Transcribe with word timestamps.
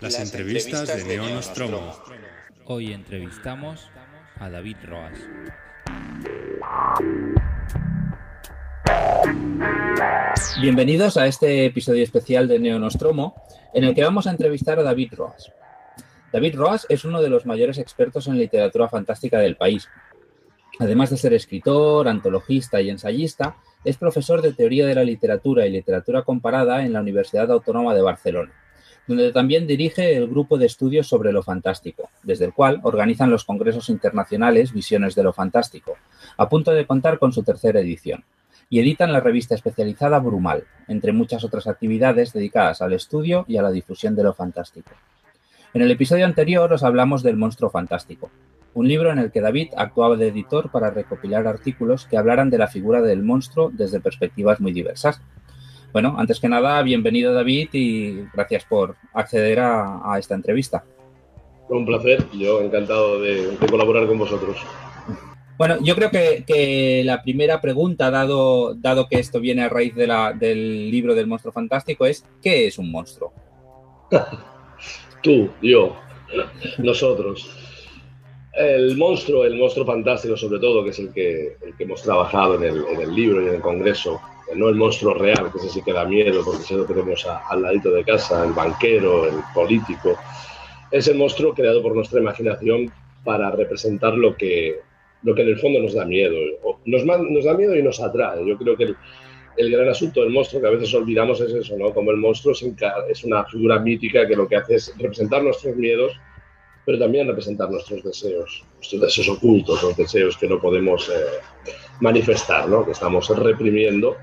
Las 0.00 0.20
entrevistas 0.20 0.86
de 0.86 1.04
Neo 1.04 1.28
Nostromo. 1.28 1.92
Hoy 2.66 2.92
entrevistamos 2.92 3.90
a 4.38 4.48
David 4.48 4.76
Roas. 4.84 5.18
Bienvenidos 10.60 11.16
a 11.16 11.26
este 11.26 11.66
episodio 11.66 12.04
especial 12.04 12.46
de 12.46 12.60
Neo 12.60 12.78
Nostromo, 12.78 13.34
en 13.74 13.84
el 13.84 13.94
que 13.94 14.04
vamos 14.04 14.28
a 14.28 14.30
entrevistar 14.30 14.78
a 14.78 14.84
David 14.84 15.14
Roas. 15.16 15.52
David 16.32 16.54
Roas 16.54 16.86
es 16.88 17.04
uno 17.04 17.20
de 17.20 17.30
los 17.30 17.44
mayores 17.44 17.78
expertos 17.78 18.28
en 18.28 18.38
literatura 18.38 18.88
fantástica 18.88 19.38
del 19.38 19.56
país. 19.56 19.88
Además 20.78 21.10
de 21.10 21.16
ser 21.16 21.32
escritor, 21.32 22.06
antologista 22.06 22.80
y 22.80 22.90
ensayista, 22.90 23.56
es 23.84 23.96
profesor 23.96 24.42
de 24.42 24.52
Teoría 24.52 24.86
de 24.86 24.94
la 24.94 25.02
Literatura 25.02 25.66
y 25.66 25.70
Literatura 25.70 26.22
Comparada 26.22 26.84
en 26.84 26.92
la 26.92 27.00
Universidad 27.00 27.50
Autónoma 27.50 27.94
de 27.94 28.02
Barcelona, 28.02 28.52
donde 29.08 29.32
también 29.32 29.66
dirige 29.66 30.16
el 30.16 30.28
grupo 30.28 30.58
de 30.58 30.66
estudios 30.66 31.08
sobre 31.08 31.32
lo 31.32 31.42
fantástico, 31.42 32.10
desde 32.22 32.44
el 32.44 32.52
cual 32.52 32.78
organizan 32.82 33.30
los 33.30 33.44
congresos 33.44 33.88
internacionales 33.88 34.72
Visiones 34.72 35.14
de 35.14 35.24
lo 35.24 35.32
Fantástico, 35.32 35.96
a 36.36 36.48
punto 36.48 36.72
de 36.72 36.86
contar 36.86 37.18
con 37.18 37.32
su 37.32 37.42
tercera 37.42 37.80
edición, 37.80 38.22
y 38.70 38.80
editan 38.80 39.12
la 39.12 39.20
revista 39.20 39.54
especializada 39.54 40.18
Brumal, 40.18 40.64
entre 40.86 41.12
muchas 41.12 41.42
otras 41.42 41.66
actividades 41.66 42.32
dedicadas 42.34 42.82
al 42.82 42.92
estudio 42.92 43.46
y 43.48 43.56
a 43.56 43.62
la 43.62 43.70
difusión 43.70 44.14
de 44.14 44.24
lo 44.24 44.34
fantástico. 44.34 44.92
En 45.72 45.82
el 45.82 45.90
episodio 45.90 46.26
anterior 46.26 46.72
os 46.72 46.82
hablamos 46.82 47.22
del 47.22 47.36
monstruo 47.36 47.70
fantástico, 47.70 48.30
un 48.74 48.86
libro 48.86 49.10
en 49.10 49.18
el 49.18 49.32
que 49.32 49.40
David 49.40 49.70
actuaba 49.76 50.16
de 50.16 50.28
editor 50.28 50.70
para 50.70 50.90
recopilar 50.90 51.46
artículos 51.46 52.06
que 52.06 52.16
hablaran 52.16 52.50
de 52.50 52.58
la 52.58 52.68
figura 52.68 53.00
del 53.00 53.22
monstruo 53.22 53.70
desde 53.72 54.00
perspectivas 54.00 54.60
muy 54.60 54.72
diversas. 54.72 55.20
Bueno, 55.92 56.14
antes 56.18 56.38
que 56.38 56.48
nada, 56.48 56.82
bienvenido 56.82 57.32
David 57.32 57.70
y 57.72 58.24
gracias 58.34 58.64
por 58.64 58.96
acceder 59.14 59.58
a, 59.60 60.16
esta 60.18 60.34
entrevista. 60.34 60.84
Un 61.70 61.86
placer, 61.86 62.26
yo 62.32 62.60
encantado 62.60 63.20
de, 63.20 63.56
colaborar 63.70 64.06
con 64.06 64.18
vosotros. 64.18 64.58
Bueno, 65.56 65.78
yo 65.82 65.94
creo 65.96 66.10
que, 66.10 67.02
la 67.04 67.22
primera 67.22 67.60
pregunta, 67.60 68.10
dado, 68.10 68.74
dado 68.74 69.08
que 69.08 69.18
esto 69.18 69.40
viene 69.40 69.62
a 69.62 69.68
raíz 69.68 69.94
de 69.94 70.06
la, 70.06 70.32
del 70.32 70.90
libro 70.90 71.14
del 71.14 71.26
monstruo 71.26 71.52
fantástico, 71.52 72.04
es 72.06 72.24
¿qué 72.42 72.66
es 72.66 72.78
un 72.78 72.90
monstruo? 72.90 73.32
Tú, 75.22 75.50
yo, 75.62 75.96
nosotros. 76.78 77.50
El 78.52 78.96
monstruo, 78.96 79.44
el 79.44 79.56
monstruo 79.56 79.86
fantástico 79.86 80.36
sobre 80.36 80.58
todo, 80.60 80.84
que 80.84 80.90
es 80.90 80.98
el 80.98 81.12
que, 81.12 81.56
el 81.62 81.76
que 81.76 81.84
hemos 81.84 82.02
trabajado 82.02 82.56
en 82.56 82.64
el, 82.64 82.84
en 82.86 83.00
el, 83.00 83.14
libro 83.14 83.42
y 83.42 83.48
en 83.48 83.54
el 83.54 83.60
congreso, 83.60 84.20
no 84.56 84.68
el 84.68 84.74
monstruo 84.74 85.14
real, 85.14 85.50
que 85.52 85.58
ese 85.58 85.68
sí 85.68 85.82
que 85.82 85.92
da 85.92 86.04
miedo 86.04 86.42
porque 86.44 86.62
ese 86.62 86.74
lo 86.74 86.84
tenemos 86.84 87.26
al 87.26 87.62
ladito 87.62 87.90
de 87.90 88.04
casa, 88.04 88.44
el 88.44 88.52
banquero, 88.52 89.26
el 89.26 89.36
político, 89.54 90.16
es 90.90 91.08
el 91.08 91.18
monstruo 91.18 91.54
creado 91.54 91.82
por 91.82 91.94
nuestra 91.94 92.20
imaginación 92.20 92.92
para 93.24 93.50
representar 93.50 94.14
lo 94.14 94.36
que, 94.36 94.80
lo 95.22 95.34
que 95.34 95.42
en 95.42 95.48
el 95.48 95.58
fondo 95.58 95.80
nos 95.80 95.94
da 95.94 96.04
miedo. 96.04 96.36
Nos, 96.86 97.04
nos 97.04 97.44
da 97.44 97.54
miedo 97.54 97.76
y 97.76 97.82
nos 97.82 98.00
atrae. 98.00 98.46
Yo 98.46 98.56
creo 98.56 98.76
que 98.76 98.94
el, 99.56 99.70
gran 99.70 99.88
asunto 99.88 100.22
del 100.22 100.30
monstruo 100.30 100.62
que 100.62 100.68
a 100.68 100.70
veces 100.70 100.94
olvidamos 100.94 101.40
es 101.40 101.52
eso, 101.52 101.76
¿no? 101.76 101.92
Como 101.92 102.10
el 102.10 102.16
monstruo 102.16 102.54
es 102.54 103.24
una 103.24 103.44
figura 103.44 103.78
mítica 103.80 104.26
que 104.26 104.36
lo 104.36 104.48
que 104.48 104.56
hace 104.56 104.76
es 104.76 104.94
representar 104.98 105.42
nuestros 105.42 105.76
miedos 105.76 106.12
pero 106.88 107.00
también 107.00 107.26
representar 107.26 107.70
nuestros 107.70 108.02
deseos, 108.02 108.64
nuestros 108.76 109.02
deseos 109.02 109.28
ocultos, 109.28 109.82
los 109.82 109.94
deseos 109.94 110.38
que 110.38 110.48
no 110.48 110.58
podemos 110.58 111.10
eh, 111.10 111.72
manifestar, 112.00 112.66
¿no? 112.66 112.82
que 112.82 112.92
estamos 112.92 113.28
reprimiendo. 113.28 114.16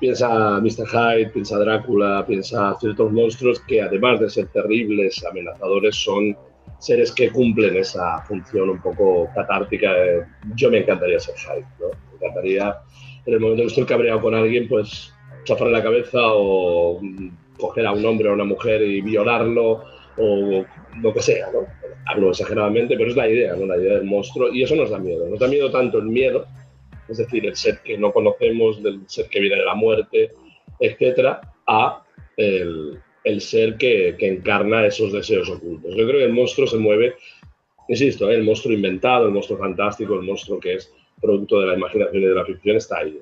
Piensa 0.00 0.60
Mr. 0.60 0.86
Hyde, 0.86 1.30
piensa 1.30 1.58
Drácula, 1.58 2.24
piensa 2.26 2.76
ciertos 2.78 3.10
monstruos 3.12 3.60
que 3.60 3.82
además 3.82 4.20
de 4.20 4.30
ser 4.30 4.46
terribles, 4.48 5.24
amenazadores, 5.24 5.96
son 5.96 6.36
seres 6.78 7.12
que 7.12 7.30
cumplen 7.30 7.76
esa 7.76 8.22
función 8.22 8.70
un 8.70 8.80
poco 8.80 9.28
catártica. 9.34 9.92
Yo 10.54 10.70
me 10.70 10.78
encantaría 10.78 11.18
ser 11.18 11.34
Hyde, 11.36 11.66
¿no? 11.80 11.86
me 11.88 12.16
encantaría 12.16 12.76
en 13.26 13.34
el 13.34 13.40
momento 13.40 13.62
que 13.62 13.68
estoy 13.68 13.84
cabreado 13.84 14.20
con 14.20 14.34
alguien, 14.34 14.68
pues 14.68 15.12
chafarle 15.44 15.72
la 15.72 15.82
cabeza 15.82 16.18
o 16.22 17.00
coger 17.58 17.86
a 17.86 17.92
un 17.92 18.04
hombre 18.04 18.28
o 18.28 18.32
a 18.32 18.34
una 18.34 18.44
mujer 18.44 18.82
y 18.82 19.00
violarlo 19.00 19.82
o 20.16 20.64
lo 21.00 21.14
que 21.14 21.22
sea, 21.22 21.50
¿no? 21.52 21.66
Hablo 22.06 22.30
exageradamente, 22.30 22.96
pero 22.96 23.10
es 23.10 23.16
la 23.16 23.28
idea, 23.28 23.54
¿no? 23.54 23.66
La 23.66 23.76
idea 23.76 23.94
del 23.94 24.04
monstruo 24.04 24.52
y 24.52 24.62
eso 24.62 24.74
nos 24.76 24.90
da 24.90 24.98
miedo. 24.98 25.28
Nos 25.28 25.38
da 25.38 25.48
miedo 25.48 25.70
tanto 25.70 25.98
el 25.98 26.06
miedo, 26.06 26.46
es 27.08 27.18
decir, 27.18 27.46
el 27.46 27.56
ser 27.56 27.80
que 27.82 27.96
no 27.98 28.12
conocemos, 28.12 28.82
del 28.82 29.00
ser 29.06 29.28
que 29.28 29.40
viene 29.40 29.56
de 29.56 29.64
la 29.64 29.74
muerte, 29.74 30.32
etcétera, 30.78 31.40
a 31.66 32.04
el, 32.36 32.98
el 33.24 33.40
ser 33.40 33.76
que, 33.76 34.16
que, 34.18 34.28
encarna 34.28 34.86
esos 34.86 35.12
deseos 35.12 35.48
ocultos. 35.48 35.94
Yo 35.96 36.06
creo 36.06 36.20
que 36.20 36.24
el 36.24 36.32
monstruo 36.32 36.66
se 36.66 36.76
mueve, 36.76 37.14
insisto, 37.88 38.30
¿eh? 38.30 38.34
el 38.34 38.44
monstruo 38.44 38.74
inventado, 38.74 39.26
el 39.26 39.32
monstruo 39.32 39.58
fantástico, 39.58 40.14
el 40.14 40.22
monstruo 40.22 40.60
que 40.60 40.74
es 40.74 40.92
producto 41.20 41.60
de 41.60 41.66
la 41.66 41.74
imaginación 41.74 42.22
y 42.22 42.26
de 42.26 42.34
la 42.34 42.44
ficción 42.44 42.76
está 42.76 42.98
ahí. 42.98 43.18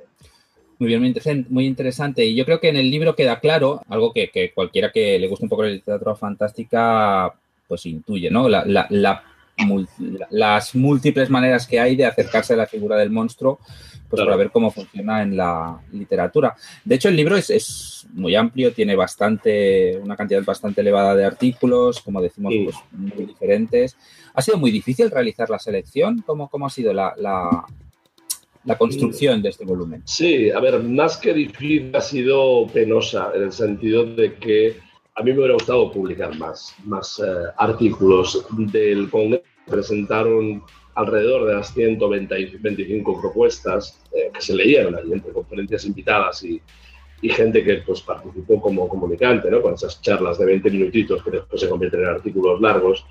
Muy 0.79 0.89
bien, 0.89 1.47
muy 1.49 1.67
interesante. 1.67 2.25
Y 2.25 2.35
yo 2.35 2.45
creo 2.45 2.61
que 2.61 2.69
en 2.69 2.77
el 2.77 2.91
libro 2.91 3.17
queda 3.17 3.41
claro 3.41 3.81
algo 3.89 4.13
que, 4.13 4.29
que 4.29 4.53
cualquiera 4.53 4.93
que 4.93 5.19
le 5.19 5.27
guste 5.27 5.47
un 5.47 5.49
poco 5.49 5.63
la 5.63 5.71
literatura 5.71 6.15
fantástica 6.15 7.33
pues 7.67 7.87
intuye, 7.87 8.31
¿no? 8.31 8.49
La, 8.49 8.65
la, 8.67 9.25
las 10.31 10.75
múltiples 10.75 11.31
maneras 11.31 11.67
que 11.67 11.81
hay 11.81 11.97
de 11.97 12.06
acercarse 12.06 12.53
a 12.53 12.56
la 12.56 12.67
figura 12.67 12.97
del 12.97 13.11
monstruo, 13.11 13.59
pues 14.09 14.22
para 14.22 14.37
ver 14.37 14.50
cómo 14.50 14.71
funciona 14.71 15.22
en 15.22 15.37
la 15.37 15.81
literatura. 15.93 16.55
De 16.84 16.94
hecho, 16.94 17.09
el 17.09 17.17
libro 17.17 17.37
es, 17.37 17.50
es, 17.50 18.06
muy 18.12 18.34
amplio, 18.34 18.72
tiene 18.72 18.95
bastante, 18.95 19.99
una 19.99 20.16
cantidad 20.16 20.45
bastante 20.45 20.81
elevada 20.81 21.15
de 21.15 21.25
artículos, 21.25 22.00
como 22.00 22.21
decimos, 22.21 22.55
pues 22.65 22.77
muy 22.93 23.27
diferentes. 23.27 23.97
¿Ha 24.34 24.43
sido 24.43 24.59
muy 24.59 24.71
difícil 24.71 25.11
realizar 25.11 25.50
la 25.50 25.59
selección? 25.59 26.22
¿Cómo, 26.25 26.49
cómo 26.49 26.66
ha 26.66 26.71
sido 26.71 26.93
la, 26.93 27.15
la 28.66 28.77
construcción 28.77 29.41
de 29.43 29.49
este 29.49 29.65
volumen? 29.65 30.03
Sí, 30.05 30.50
a 30.50 30.61
ver, 30.61 30.83
más 30.83 31.16
que 31.16 31.33
difícil 31.33 31.95
ha 31.95 32.00
sido 32.00 32.66
penosa, 32.66 33.33
en 33.34 33.45
el 33.45 33.53
sentido 33.53 34.05
de 34.05 34.34
que 34.34 34.86
a 35.16 35.22
mí 35.22 35.32
me 35.32 35.38
hubiera 35.38 35.54
gustado 35.54 35.91
publicar 35.91 36.37
más, 36.37 36.75
más 36.84 37.19
eh, 37.19 37.50
artículos 37.56 38.47
del 38.50 39.10
Congreso. 39.10 39.44
Presentaron 39.66 40.62
alrededor 40.94 41.47
de 41.47 41.54
las 41.54 41.72
125 41.72 43.21
propuestas 43.21 44.00
eh, 44.12 44.31
que 44.32 44.41
se 44.41 44.54
leían 44.54 44.94
allí 44.94 45.15
entre 45.15 45.32
conferencias 45.32 45.87
invitadas 45.87 46.44
y, 46.44 46.60
y, 47.22 47.28
gente 47.31 47.65
que 47.65 47.78
pues, 47.78 48.03
participó 48.03 48.60
como 48.60 48.88
comunicante, 48.88 49.50
¿no? 49.50 49.62
con 49.62 49.75
esas 49.75 50.00
charlas 50.03 50.38
de 50.38 50.47
20 50.47 50.71
minutitos 50.71 51.22
que 51.22 51.31
después 51.31 51.62
se 51.62 51.69
convierten 51.69 52.00
en 52.00 52.09
artículos 52.09 52.60
largos. 52.60 53.06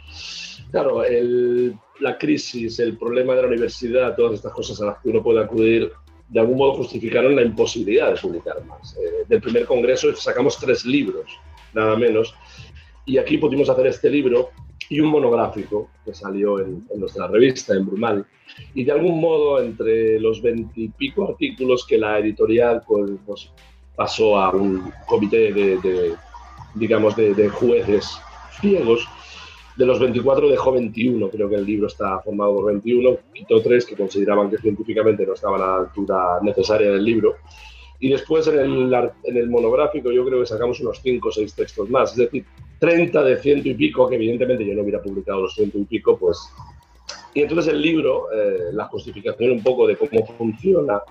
Claro, 0.72 1.04
el, 1.04 1.76
la 2.00 2.18
crisis, 2.18 2.80
el 2.80 2.98
problema 2.98 3.34
de 3.34 3.42
la 3.42 3.48
universidad, 3.48 4.16
todas 4.16 4.36
estas 4.36 4.54
cosas 4.54 4.80
a 4.82 4.86
las 4.86 5.00
que 5.00 5.10
uno 5.10 5.24
puede 5.24 5.44
acudir, 5.44 5.92
de 6.30 6.40
algún 6.40 6.58
modo 6.58 6.76
justificaron 6.76 7.36
la 7.36 7.42
imposibilidad 7.42 8.14
de 8.14 8.22
publicar 8.22 8.64
más. 8.66 8.96
Eh, 8.96 9.26
del 9.28 9.42
primer 9.42 9.66
congreso 9.66 10.16
sacamos 10.16 10.58
tres 10.58 10.86
libros, 10.86 11.26
nada 11.76 11.96
menos, 11.96 12.34
y 13.06 13.18
aquí 13.18 13.38
pudimos 13.38 13.70
hacer 13.70 13.88
este 13.88 14.10
libro 14.10 14.50
y 14.90 15.00
un 15.00 15.10
monográfico 15.10 15.90
que 16.04 16.14
salió 16.14 16.60
en, 16.60 16.88
nuestra 16.96 17.28
revista, 17.28 17.76
en 17.76 17.86
Brumal, 17.86 18.26
y 18.74 18.84
de 18.84 18.92
algún 18.92 19.20
modo 19.20 19.62
entre 19.62 20.20
los 20.20 20.42
veintipico 20.42 21.28
artículos 21.30 21.86
que 21.86 21.98
la 21.98 22.20
editorial 22.20 22.84
pues, 22.88 23.12
pues, 23.26 23.52
pasó 23.96 24.38
a 24.38 24.52
un 24.52 24.92
comité 25.08 25.52
de, 25.54 25.78
de 25.78 26.16
digamos, 26.76 27.16
de, 27.16 27.34
de 27.34 27.50
jueces 27.50 28.18
ciegos, 28.60 29.08
de 29.76 29.86
los 29.86 30.00
24 30.00 30.50
dejó 30.50 30.72
21, 30.72 31.30
creo 31.30 31.50
que 31.50 31.56
el 31.56 31.66
libro 31.66 31.88
está 31.88 32.20
formado 32.22 32.56
por 32.56 32.66
21, 32.68 33.18
quitó 33.34 33.62
tres 33.62 33.86
que 33.86 33.96
consideraban 33.96 34.50
que 34.50 34.58
científicamente 34.58 35.26
no 35.26 35.34
estaban 35.34 35.62
a 35.62 35.68
la 35.68 35.78
altura 35.78 36.40
necesaria 36.42 36.92
del 36.92 37.04
libro. 37.04 37.36
Y 38.00 38.10
después 38.10 38.48
en 38.48 38.60
el, 38.60 38.94
en 39.24 39.38
el 39.38 39.50
monográfico 39.50 40.12
yo 40.12 40.26
creo 40.26 40.40
que 40.40 40.46
sacamos 40.46 40.80
unos 40.80 41.00
5 41.02 41.28
o 41.28 41.32
6 41.32 41.54
textos 41.54 41.90
más, 41.90 42.12
es 42.12 42.18
decir, 42.18 42.46
30 42.80 43.24
de 43.24 43.38
ciento 43.38 43.70
y 43.70 43.74
pico, 43.74 44.08
que 44.08 44.16
evidentemente 44.16 44.66
yo 44.66 44.74
no 44.74 44.82
hubiera 44.82 45.02
publicado 45.02 45.42
los 45.42 45.56
ciento 45.56 45.78
y 45.78 45.86
pico, 45.86 46.18
pues... 46.18 46.38
Y 47.34 47.42
entonces 47.42 47.74
el 47.74 47.82
libro, 47.82 48.32
eh, 48.32 48.72
la 48.72 48.86
justificación 48.86 49.52
un 49.52 49.64
poco 49.64 49.86
de 49.88 49.98
cómo 49.98 50.26
funciona, 50.38 51.02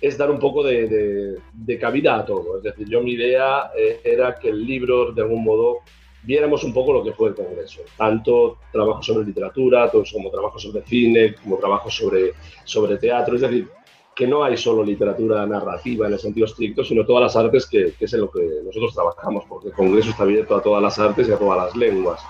es 0.00 0.18
dar 0.18 0.30
un 0.30 0.38
poco 0.38 0.62
de, 0.62 0.86
de, 0.86 1.38
de 1.52 1.78
cabida 1.78 2.16
a 2.16 2.24
todo. 2.26 2.58
Es 2.58 2.62
decir, 2.62 2.86
yo 2.86 3.02
mi 3.02 3.12
idea 3.12 3.70
eh, 3.76 4.00
era 4.04 4.34
que 4.38 4.50
el 4.50 4.66
libro 4.66 5.12
de 5.12 5.22
algún 5.22 5.42
modo 5.42 5.78
viéramos 6.24 6.64
un 6.64 6.72
poco 6.72 6.92
lo 6.92 7.02
que 7.02 7.12
fue 7.12 7.30
el 7.30 7.34
Congreso. 7.34 7.82
Tanto 7.96 8.58
trabajo 8.72 9.02
sobre 9.02 9.26
literatura, 9.26 9.90
como 9.90 10.30
trabajo 10.30 10.58
sobre 10.58 10.82
cine, 10.82 11.34
como 11.34 11.56
trabajo 11.56 11.90
sobre, 11.90 12.32
sobre 12.64 12.98
teatro. 12.98 13.36
Es 13.36 13.42
decir, 13.42 13.68
que 14.14 14.26
no 14.26 14.44
hay 14.44 14.56
solo 14.56 14.84
literatura 14.84 15.46
narrativa 15.46 16.06
en 16.06 16.12
el 16.12 16.18
sentido 16.18 16.46
estricto, 16.46 16.84
sino 16.84 17.04
todas 17.04 17.22
las 17.22 17.36
artes 17.36 17.66
que, 17.66 17.94
que, 17.98 18.04
es 18.04 18.14
en 18.14 18.20
lo 18.20 18.30
que 18.30 18.48
nosotros 18.64 18.94
trabajamos, 18.94 19.44
porque 19.48 19.68
el 19.68 19.74
Congreso 19.74 20.10
está 20.10 20.22
abierto 20.22 20.56
a 20.56 20.62
todas 20.62 20.82
las 20.82 20.98
artes 20.98 21.28
y 21.28 21.32
a 21.32 21.38
todas 21.38 21.58
las 21.58 21.76
lenguas. 21.76 22.20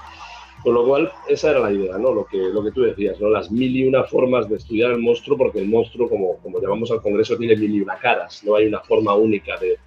Con 0.65 0.73
lo 0.73 0.87
cual, 0.87 1.13
esa 1.29 1.51
era 1.51 1.61
la 1.61 1.71
idea, 1.71 1.99
¿no? 1.99 2.15
Lo 2.15 2.25
que, 2.25 2.39
lo 2.39 2.65
que 2.65 2.71
tú 2.71 2.81
decías, 2.81 3.21
¿no? 3.21 3.29
Las 3.29 3.51
mil 3.51 3.77
y 3.77 3.85
una 3.85 4.05
formas 4.05 4.49
de 4.49 4.57
estudiar 4.57 4.93
el 4.93 4.99
monstruo, 4.99 5.37
porque 5.37 5.59
el 5.59 5.69
monstruo, 5.69 6.09
como, 6.09 6.39
como 6.39 6.59
llamamos 6.59 6.91
al 6.91 7.03
Congreso, 7.03 7.37
tiene 7.37 7.55
mil 7.55 7.75
y 7.75 7.81
una 7.83 7.99
caras. 7.99 8.43
No 8.45 8.55
hay 8.55 8.65
una 8.65 8.81
forma 8.81 9.15
única 9.15 9.59
de, 9.59 9.79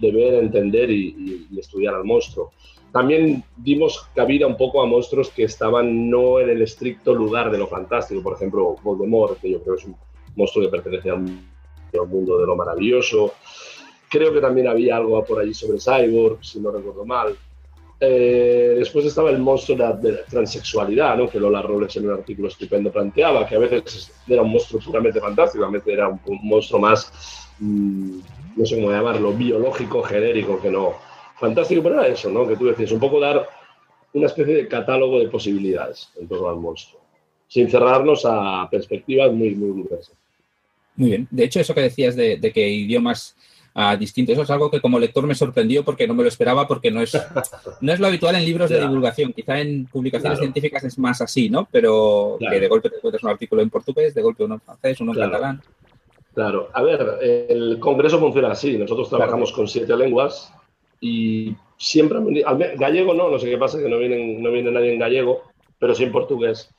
de 0.00 0.10
ver, 0.10 0.34
entender 0.34 0.90
y, 0.90 1.46
estudiar 1.56 1.94
al 1.94 2.04
monstruo. 2.04 2.50
También 2.92 3.44
dimos 3.56 4.08
cabida 4.12 4.48
un 4.48 4.56
poco 4.56 4.82
a 4.82 4.86
monstruos 4.86 5.30
que 5.30 5.44
estaban 5.44 6.10
no 6.10 6.40
en 6.40 6.48
el 6.48 6.62
estricto 6.62 7.14
lugar 7.14 7.52
de 7.52 7.58
lo 7.58 7.68
fantástico, 7.68 8.20
por 8.20 8.34
ejemplo, 8.34 8.76
Voldemort, 8.82 9.40
que 9.40 9.52
yo 9.52 9.62
creo 9.62 9.76
es 9.76 9.84
un 9.84 9.96
monstruo 10.36 10.64
que 10.64 10.70
pertenece 10.70 11.10
al 11.10 11.20
mundo 12.06 12.38
de 12.38 12.46
lo 12.46 12.56
maravilloso. 12.56 13.34
Creo 14.08 14.32
que 14.32 14.40
también 14.40 14.68
había 14.68 14.96
algo 14.96 15.24
por 15.24 15.40
allí 15.40 15.54
sobre 15.54 15.78
Cyborg, 15.78 16.44
si 16.44 16.60
no 16.60 16.70
recuerdo 16.70 17.04
mal. 17.04 17.36
Eh, 18.00 18.74
después 18.78 19.06
estaba 19.06 19.30
el 19.30 19.38
monstruo 19.38 19.78
de 19.78 20.12
la, 20.12 20.24
transexualidad, 20.24 21.16
¿no? 21.16 21.28
que 21.28 21.38
Lola 21.38 21.62
Robles 21.62 21.96
en 21.96 22.06
un 22.06 22.14
artículo 22.14 22.48
estupendo 22.48 22.92
planteaba, 22.92 23.46
que 23.46 23.54
a 23.54 23.58
veces 23.58 24.12
era 24.26 24.42
un 24.42 24.50
monstruo 24.50 24.80
puramente 24.84 25.20
fantástico, 25.20 25.64
a 25.64 25.70
veces 25.70 25.88
era 25.88 26.08
un, 26.08 26.20
monstruo 26.42 26.80
más, 26.80 27.48
mm, 27.60 28.18
no 28.56 28.66
sé 28.66 28.74
cómo 28.74 28.90
llamarlo, 28.90 29.32
biológico, 29.32 30.02
genérico, 30.02 30.60
que 30.60 30.70
no. 30.70 30.94
Fantástico, 31.38 31.82
pero 31.82 32.00
era 32.00 32.08
eso, 32.08 32.30
¿no? 32.30 32.46
que 32.46 32.56
tú 32.56 32.66
decías, 32.66 32.92
un 32.92 33.00
poco 33.00 33.20
dar 33.20 33.48
una 34.12 34.26
especie 34.26 34.54
de 34.54 34.68
catálogo 34.68 35.18
de 35.18 35.28
posibilidades 35.28 36.10
en 36.20 36.28
torno 36.28 36.48
al 36.48 36.56
monstruo, 36.56 37.00
sin 37.46 37.70
cerrarnos 37.70 38.24
a 38.26 38.68
perspectivas 38.70 39.32
muy, 39.32 39.54
muy 39.54 39.82
diversas. 39.82 40.16
Muy 40.96 41.10
bien. 41.10 41.28
De 41.30 41.44
hecho, 41.44 41.60
eso 41.60 41.74
que 41.74 41.82
decías 41.82 42.16
de, 42.16 42.36
de 42.36 42.52
que 42.52 42.68
idiomas 42.68 43.36
distinto. 43.98 44.32
Eso 44.32 44.42
es 44.42 44.50
algo 44.50 44.70
que 44.70 44.80
como 44.80 44.98
lector 44.98 45.26
me 45.26 45.34
sorprendió 45.34 45.84
porque 45.84 46.06
no 46.06 46.14
me 46.14 46.22
lo 46.22 46.28
esperaba, 46.28 46.66
porque 46.66 46.90
no 46.90 47.02
es, 47.02 47.12
no 47.80 47.92
es 47.92 48.00
lo 48.00 48.06
habitual 48.06 48.36
en 48.36 48.44
libros 48.44 48.70
de 48.70 48.80
divulgación. 48.80 49.32
Quizá 49.32 49.60
en 49.60 49.86
publicaciones 49.86 50.38
científicas 50.38 50.84
es 50.84 50.98
más 50.98 51.20
así, 51.20 51.50
¿no? 51.50 51.66
Pero 51.70 52.36
que 52.38 52.60
de 52.60 52.68
golpe 52.68 52.90
te 52.90 52.96
encuentras 52.96 53.24
un 53.24 53.30
artículo 53.30 53.62
en 53.62 53.70
portugués, 53.70 54.14
de 54.14 54.22
golpe 54.22 54.44
uno 54.44 54.54
en 54.54 54.60
francés, 54.60 55.00
uno 55.00 55.12
en 55.12 55.18
catalán. 55.18 55.62
Claro, 56.34 56.68
a 56.72 56.82
ver, 56.82 57.18
el 57.22 57.78
Congreso 57.80 58.18
funciona 58.18 58.52
así. 58.52 58.78
Nosotros 58.78 59.08
trabajamos 59.08 59.52
con 59.52 59.66
siete 59.66 59.96
lenguas 59.96 60.52
y 61.00 61.54
siempre, 61.76 62.20
gallego 62.76 63.14
no, 63.14 63.28
no 63.28 63.38
sé 63.38 63.50
qué 63.50 63.58
pasa, 63.58 63.78
que 63.78 63.88
no 63.88 63.98
viene, 63.98 64.38
no 64.38 64.50
viene 64.52 64.70
nadie 64.70 64.92
en 64.92 65.00
gallego, 65.00 65.42
pero 65.78 65.94
sí 65.94 66.04
en 66.04 66.12
portugués. 66.12 66.70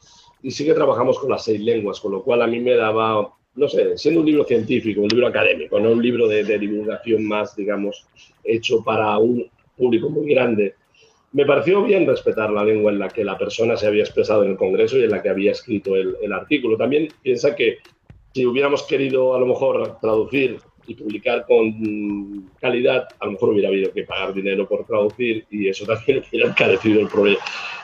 Y 0.42 0.52
sí 0.52 0.66
que 0.66 0.74
trabajamos 0.74 1.20
con 1.20 1.30
las 1.30 1.44
seis 1.44 1.60
lenguas, 1.60 2.00
con 2.00 2.14
lo 2.14 2.24
cual 2.24 2.42
a 2.42 2.48
mí 2.48 2.60
me 2.60 2.76
daba 2.76 3.34
no 3.56 3.70
sé, 3.70 3.98
siendo 3.98 4.20
un 4.20 4.26
libro 4.26 4.44
científico, 4.44 5.02
un 5.02 5.08
libro 5.08 5.28
académico, 5.28 5.80
no 5.80 5.92
un 5.92 6.02
libro 6.02 6.28
de, 6.28 6.44
divulgación 6.58 7.26
más, 7.26 7.56
digamos, 7.56 8.06
hecho 8.44 8.84
para 8.84 9.18
un 9.18 9.50
público 9.78 10.10
muy 10.10 10.34
grande, 10.34 10.76
me 11.32 11.46
pareció 11.46 11.84
bien 11.84 12.08
respetar 12.08 12.50
la 12.50 12.64
lengua 12.64 12.92
en 12.92 13.00
la 13.00 13.10
que 13.10 13.24
la 13.24 13.38
persona 13.38 13.76
se 13.76 13.88
había 13.88 14.04
expresado 14.04 14.44
en 14.44 14.52
el 14.52 14.58
Congreso 14.58 14.98
y 14.98 15.04
en 15.04 15.12
la 15.12 15.22
que 15.22 15.30
había 15.30 15.52
escrito 15.52 15.96
el, 15.96 16.32
artículo. 16.32 16.78
También 16.78 17.10
piensa 17.22 17.56
que 17.56 17.80
si 18.34 18.46
hubiéramos 18.46 18.84
querido 18.84 19.36
a 19.36 19.40
lo 19.40 19.46
mejor 19.46 20.00
traducir 20.00 20.60
y 20.88 20.96
publicar 20.96 21.46
con 21.46 22.50
calidad, 22.60 23.08
a 23.20 23.26
lo 23.26 23.34
mejor 23.34 23.50
hubiera 23.50 23.70
habido 23.70 23.92
que 23.92 24.04
pagar 24.04 24.34
dinero 24.34 24.68
por 24.68 24.86
traducir 24.86 25.46
y 25.50 25.68
eso 25.68 25.86
también 25.86 26.24
hubiera 26.32 26.50
encarecido 26.50 27.02
el, 27.02 27.38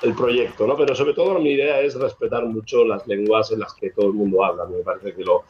el 0.03 0.13
proyecto, 0.13 0.67
¿no? 0.67 0.75
Pero 0.75 0.95
sobre 0.95 1.13
todo 1.13 1.39
mi 1.39 1.51
idea 1.51 1.81
es 1.81 1.95
respetar 1.95 2.45
mucho 2.45 2.85
las 2.85 3.05
lenguas 3.07 3.51
en 3.51 3.59
las 3.59 3.73
que 3.73 3.91
todo 3.91 4.07
el 4.07 4.13
mundo 4.13 4.43
habla. 4.43 4.65
Me 4.65 4.83
parece 4.83 5.13
que 5.13 5.23
lo, 5.23 5.45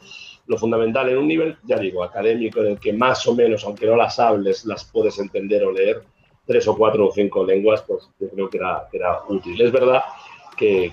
lo 0.46 0.58
fundamental 0.58 1.08
en 1.08 1.18
un 1.18 1.28
nivel, 1.28 1.56
ya 1.64 1.78
digo, 1.78 2.02
académico, 2.02 2.60
en 2.60 2.72
el 2.72 2.80
que 2.80 2.92
más 2.92 3.26
o 3.26 3.34
menos, 3.34 3.64
aunque 3.64 3.86
no 3.86 3.96
las 3.96 4.18
hables, 4.18 4.64
las 4.64 4.84
puedes 4.84 5.18
entender 5.18 5.64
o 5.64 5.72
leer, 5.72 6.02
tres 6.46 6.66
o 6.68 6.76
cuatro 6.76 7.08
o 7.08 7.12
cinco 7.12 7.44
lenguas, 7.44 7.82
pues 7.82 8.08
yo 8.18 8.28
creo 8.28 8.50
que 8.50 8.58
era, 8.58 8.86
que 8.90 8.98
era 8.98 9.20
útil. 9.28 9.60
Es 9.60 9.72
verdad 9.72 10.02
que, 10.56 10.92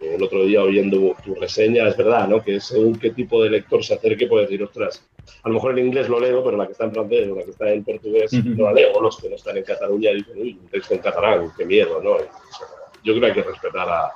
el 0.00 0.22
otro 0.22 0.44
día 0.44 0.62
oyendo 0.62 1.16
tu 1.24 1.34
reseña, 1.34 1.88
es 1.88 1.96
verdad, 1.96 2.28
¿no? 2.28 2.42
Que 2.42 2.60
según 2.60 2.98
qué 2.98 3.10
tipo 3.10 3.42
de 3.42 3.50
lector 3.50 3.82
se 3.82 3.94
acerque 3.94 4.26
puede 4.26 4.44
decir, 4.44 4.62
ostras, 4.62 5.06
a 5.42 5.48
lo 5.48 5.54
mejor 5.54 5.78
en 5.78 5.86
inglés 5.86 6.08
lo 6.08 6.20
leo, 6.20 6.42
pero 6.44 6.56
la 6.56 6.66
que 6.66 6.72
está 6.72 6.84
en 6.84 6.92
francés 6.92 7.28
o 7.30 7.34
la 7.36 7.44
que 7.44 7.50
está 7.50 7.70
en 7.70 7.84
portugués 7.84 8.32
no 8.32 8.64
la 8.64 8.72
leo. 8.72 9.00
Los 9.00 9.18
que 9.18 9.28
no 9.28 9.36
están 9.36 9.56
en 9.56 9.64
Cataluña 9.64 10.10
dicen, 10.10 10.34
uy, 10.36 10.58
un 10.60 10.68
texto 10.68 10.94
en 10.94 11.00
catalán, 11.00 11.52
qué 11.56 11.64
miedo, 11.64 12.02
¿no? 12.02 12.16
Yo 13.02 13.12
creo 13.12 13.20
que 13.20 13.26
hay 13.26 13.32
que 13.34 13.42
respetar 13.42 13.88
a 13.88 14.12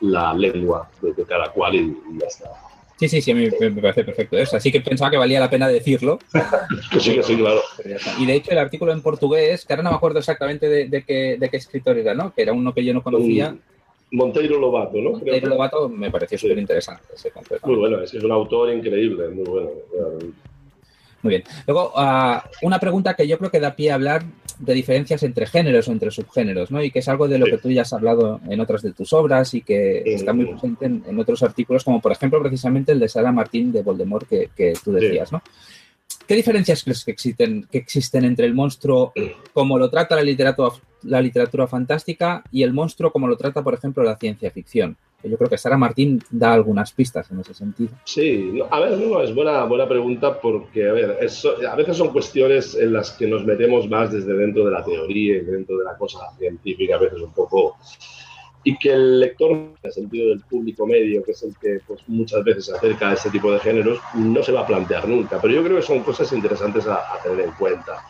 la 0.00 0.34
lengua 0.34 0.88
de, 1.02 1.24
cada 1.24 1.50
cual 1.50 1.74
y, 1.74 1.96
ya 2.18 2.26
está. 2.26 2.50
Sí, 2.96 3.08
sí, 3.08 3.22
sí, 3.22 3.30
a 3.30 3.34
mí 3.34 3.48
me 3.58 3.80
parece 3.80 4.04
perfecto 4.04 4.36
eso. 4.36 4.58
Así 4.58 4.70
que 4.70 4.82
pensaba 4.82 5.10
que 5.10 5.16
valía 5.16 5.40
la 5.40 5.48
pena 5.48 5.66
decirlo. 5.66 6.18
que 6.92 7.00
sí, 7.00 7.14
que 7.14 7.22
sí, 7.22 7.36
claro. 7.36 7.62
Y 8.18 8.26
de 8.26 8.34
hecho 8.34 8.50
el 8.50 8.58
artículo 8.58 8.92
en 8.92 9.00
portugués, 9.00 9.64
que 9.64 9.72
ahora 9.72 9.82
no 9.82 9.90
me 9.90 9.96
acuerdo 9.96 10.18
exactamente 10.18 10.68
de, 10.68 11.04
qué, 11.04 11.36
de 11.38 11.48
qué 11.48 11.56
escritor 11.56 11.96
era, 11.96 12.14
¿no? 12.14 12.34
Que 12.34 12.42
era 12.42 12.52
uno 12.52 12.74
que 12.74 12.84
yo 12.84 12.92
no 12.92 13.02
conocía. 13.02 13.56
Monteiro 14.12 14.58
Lobato, 14.58 14.98
¿no? 14.98 15.10
Monteiro 15.10 15.48
Lobato 15.48 15.88
me 15.88 16.10
pareció 16.10 16.38
súper 16.38 16.58
interesante 16.58 17.02
ese 17.14 17.30
concepto. 17.30 17.66
Muy 17.66 17.76
bueno, 17.76 18.00
es 18.02 18.12
un 18.14 18.32
autor 18.32 18.72
increíble, 18.72 19.28
muy 19.28 19.44
bueno. 19.44 19.70
Muy 21.22 21.30
bien. 21.30 21.44
Luego, 21.66 21.92
uh, 21.94 22.40
una 22.62 22.80
pregunta 22.80 23.14
que 23.14 23.28
yo 23.28 23.38
creo 23.38 23.50
que 23.50 23.60
da 23.60 23.76
pie 23.76 23.90
a 23.90 23.94
hablar 23.94 24.22
de 24.58 24.74
diferencias 24.74 25.22
entre 25.22 25.46
géneros 25.46 25.88
o 25.88 25.92
entre 25.92 26.10
subgéneros, 26.10 26.70
¿no? 26.70 26.82
Y 26.82 26.90
que 26.90 27.00
es 27.00 27.08
algo 27.08 27.28
de 27.28 27.38
lo 27.38 27.46
que 27.46 27.58
tú 27.58 27.70
ya 27.70 27.82
has 27.82 27.92
hablado 27.92 28.40
en 28.48 28.60
otras 28.60 28.82
de 28.82 28.92
tus 28.92 29.12
obras 29.12 29.52
y 29.54 29.62
que 29.62 30.02
está 30.06 30.32
muy 30.32 30.46
presente 30.46 30.86
en, 30.86 31.18
otros 31.18 31.42
artículos, 31.42 31.84
como 31.84 32.00
por 32.00 32.12
ejemplo 32.12 32.40
precisamente 32.40 32.92
el 32.92 33.00
de 33.00 33.08
Sara 33.08 33.32
Martín 33.32 33.72
de 33.72 33.82
Voldemort 33.82 34.28
que, 34.28 34.50
que 34.54 34.74
tú 34.82 34.92
decías, 34.92 35.32
¿no? 35.32 35.42
¿Qué 36.30 36.36
diferencias 36.36 36.84
crees 36.84 37.04
que 37.04 37.10
existen, 37.10 37.66
que 37.72 37.78
existen 37.78 38.24
entre 38.24 38.46
el 38.46 38.54
monstruo 38.54 39.12
como 39.52 39.76
lo 39.76 39.90
trata 39.90 40.14
la 40.14 40.22
literatura, 40.22 40.76
la 41.02 41.20
literatura 41.20 41.66
fantástica 41.66 42.44
y 42.52 42.62
el 42.62 42.72
monstruo 42.72 43.10
como 43.10 43.26
lo 43.26 43.36
trata, 43.36 43.64
por 43.64 43.74
ejemplo, 43.74 44.04
la 44.04 44.16
ciencia 44.16 44.48
ficción? 44.52 44.96
Yo 45.24 45.36
creo 45.36 45.50
que 45.50 45.58
Sara 45.58 45.76
Martín 45.76 46.22
da 46.30 46.52
algunas 46.52 46.92
pistas 46.92 47.28
en 47.32 47.40
ese 47.40 47.52
sentido. 47.52 47.90
Sí, 48.04 48.62
a 48.70 48.78
ver, 48.78 48.96
no, 48.96 49.20
es 49.20 49.34
buena, 49.34 49.64
buena 49.64 49.88
pregunta 49.88 50.40
porque, 50.40 50.88
a 50.88 50.92
ver, 50.92 51.18
a 51.68 51.74
veces 51.74 51.96
son 51.96 52.12
cuestiones 52.12 52.76
en 52.76 52.92
las 52.92 53.10
que 53.10 53.26
nos 53.26 53.44
metemos 53.44 53.88
más 53.88 54.12
desde 54.12 54.32
dentro 54.32 54.64
de 54.66 54.70
la 54.70 54.84
teoría 54.84 55.38
y 55.38 55.40
dentro 55.40 55.78
de 55.78 55.84
la 55.84 55.96
cosa 55.96 56.20
científica, 56.38 56.94
a 56.94 56.98
veces 57.00 57.20
un 57.20 57.32
poco 57.32 57.76
y 58.62 58.76
que 58.76 58.92
el 58.92 59.20
lector, 59.20 59.52
en 59.52 59.74
el 59.82 59.92
sentido 59.92 60.28
del 60.28 60.40
público 60.40 60.86
medio, 60.86 61.22
que 61.24 61.32
es 61.32 61.42
el 61.42 61.54
que 61.60 61.80
pues, 61.86 62.00
muchas 62.06 62.44
veces 62.44 62.66
se 62.66 62.76
acerca 62.76 63.10
a 63.10 63.14
este 63.14 63.30
tipo 63.30 63.50
de 63.52 63.58
géneros, 63.60 63.98
no 64.14 64.42
se 64.42 64.52
va 64.52 64.60
a 64.60 64.66
plantear 64.66 65.08
nunca. 65.08 65.40
Pero 65.40 65.54
yo 65.54 65.64
creo 65.64 65.76
que 65.76 65.82
son 65.82 66.00
cosas 66.00 66.30
interesantes 66.32 66.86
a, 66.86 67.02
tener 67.22 67.40
en 67.40 67.52
cuenta. 67.52 68.04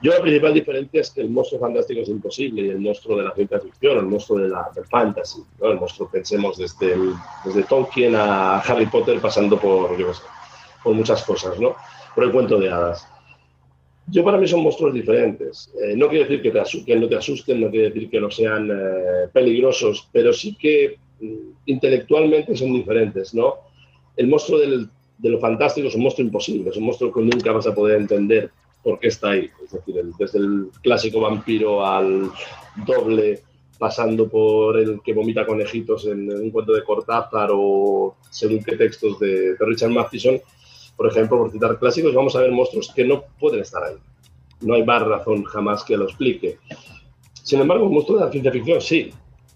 Yo 0.00 0.12
la 0.12 0.20
principal 0.20 0.54
diferencia 0.54 1.00
es 1.00 1.10
que 1.10 1.20
el 1.20 1.30
monstruo 1.30 1.60
fantástico 1.60 2.00
es 2.00 2.08
imposible 2.08 2.62
y 2.62 2.68
el 2.70 2.80
monstruo 2.80 3.16
de 3.16 3.24
la 3.24 3.34
ciencia 3.34 3.60
ficción, 3.60 3.98
el 3.98 4.06
monstruo 4.06 4.38
de 4.40 4.48
la 4.48 4.68
fantasy, 4.90 5.42
el 5.60 5.78
monstruo 5.78 6.08
pensemos 6.10 6.58
desde, 6.58 6.96
desde 7.44 7.62
Tolkien 7.64 8.16
a 8.16 8.58
Harry 8.58 8.86
Potter 8.86 9.20
pasando 9.20 9.60
por, 9.60 9.96
yo 9.96 10.12
sé, 10.12 10.22
por 10.82 10.94
muchas 10.94 11.22
cosas, 11.22 11.58
¿no? 11.60 11.76
Por 12.16 12.24
el 12.24 12.32
cuento 12.32 12.58
de 12.58 12.70
hadas. 12.70 13.11
Yo 14.06 14.24
para 14.24 14.38
mí 14.38 14.48
son 14.48 14.62
monstruos 14.62 14.94
diferentes. 14.94 15.72
Eh, 15.80 15.94
no 15.96 16.08
quiere 16.08 16.24
decir 16.24 16.42
que, 16.42 16.50
te 16.50 16.96
no 16.96 17.08
te 17.08 17.16
asusten, 17.16 17.60
no 17.60 17.70
quiere 17.70 17.90
decir 17.90 18.10
que 18.10 18.20
no 18.20 18.30
sean 18.30 18.68
eh, 18.70 19.28
peligrosos, 19.32 20.08
pero 20.12 20.32
sí 20.32 20.56
que 20.58 20.98
mm, 21.20 21.50
intelectualmente 21.66 22.56
son 22.56 22.72
diferentes, 22.72 23.32
¿no? 23.34 23.54
El 24.16 24.26
monstruo 24.28 24.58
de 24.58 24.88
lo 25.30 25.38
fantástico 25.38 25.88
es 25.88 25.94
un 25.94 26.02
monstruo 26.02 26.26
imposible, 26.26 26.70
es 26.70 26.76
un 26.76 26.84
monstruo 26.84 27.12
que 27.12 27.20
nunca 27.20 27.52
vas 27.52 27.66
a 27.66 27.74
poder 27.74 28.00
entender 28.00 28.50
por 28.82 28.98
qué 28.98 29.08
está 29.08 29.30
ahí. 29.30 29.48
Es 29.64 29.70
decir, 29.70 29.94
desde 30.18 30.38
el 30.38 30.68
clásico 30.82 31.20
vampiro 31.20 31.86
al 31.86 32.30
doble, 32.84 33.40
pasando 33.78 34.28
por 34.28 34.78
el 34.78 35.00
que 35.02 35.14
vomita 35.14 35.46
conejitos 35.46 36.06
en, 36.06 36.30
un 36.30 36.50
cuento 36.50 36.72
de 36.72 36.84
Cortázar 36.84 37.50
o 37.52 38.16
según 38.30 38.62
qué 38.62 38.76
textos 38.76 39.18
de, 39.18 39.54
de 39.54 39.64
Richard 39.64 39.90
Matheson, 39.90 40.40
por 40.96 41.06
ejemplo, 41.08 41.38
por 41.38 41.50
citar 41.50 41.78
clásicos, 41.78 42.14
vamos 42.14 42.36
a 42.36 42.40
ver 42.40 42.52
monstruos 42.52 42.92
que 42.94 43.04
no 43.04 43.24
pueden 43.38 43.60
estar 43.60 43.82
ahí. 43.82 43.96
No 44.60 44.74
hay 44.74 44.84
más 44.84 45.02
razón 45.02 45.44
jamás 45.44 45.84
que 45.84 45.96
lo 45.96 46.04
explique. 46.04 46.58
Sin 47.42 47.60
embargo, 47.60 47.86
un 47.86 47.94
monstruo 47.94 48.18
de 48.18 48.24
la 48.26 48.30
ciencia 48.30 48.52
ficción, 48.52 48.80
sí. 48.80 49.10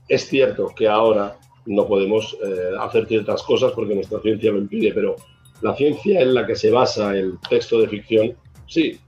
Es 0.09 0.27
cierto 0.27 0.73
que 0.77 0.89
ahora 0.89 1.39
no 1.67 1.87
podemos 1.87 2.37
eh, 2.45 2.77
hacer 2.79 3.07
ciertas 3.07 3.43
cosas 3.43 3.73
porque 3.73 3.95
nuestra 3.95 4.21
ciencia 4.21 4.53
lo 4.53 4.59
impide, 4.59 4.93
pero 4.93 5.17
la 5.63 5.75
ciencia 5.75 6.21
en 6.21 6.35
la 6.35 6.47
que 6.47 6.57
se 6.57 6.71
basa 6.71 7.17
el 7.17 7.39
texto 7.49 7.81
de 7.81 7.89
ficción, 7.89 8.37
sí. 8.67 8.99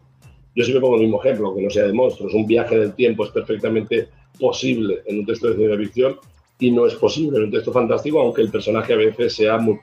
Yo 0.54 0.64
siempre 0.64 0.80
pongo 0.80 0.97
el 0.97 1.02
mismo 1.02 1.20
ejemplo, 1.23 1.54
que 1.54 1.62
no 1.62 1.70
sea 1.70 1.87
de 1.87 1.92
monstruos. 1.92 2.35
Un 2.35 2.47
viaje 2.47 2.78
del 2.78 2.94
tiempo 2.94 3.25
es 3.25 3.30
perfectamente 3.30 4.08
posible 4.38 5.02
en 5.06 5.20
un 5.20 5.26
texto 5.26 5.49
de 5.49 5.56
ciencia 5.56 5.78
ficción 5.78 6.16
y 6.58 6.70
no 6.70 6.87
es 6.87 6.94
posible 6.94 7.38
en 7.38 7.44
un 7.44 7.50
texto 7.50 7.73
fantástico, 7.73 8.20
aunque 8.20 8.42
el 8.42 8.50
personaje 8.50 8.92
a 8.92 8.97
veces 8.97 9.35
sea 9.35 9.58
muy, 9.58 9.78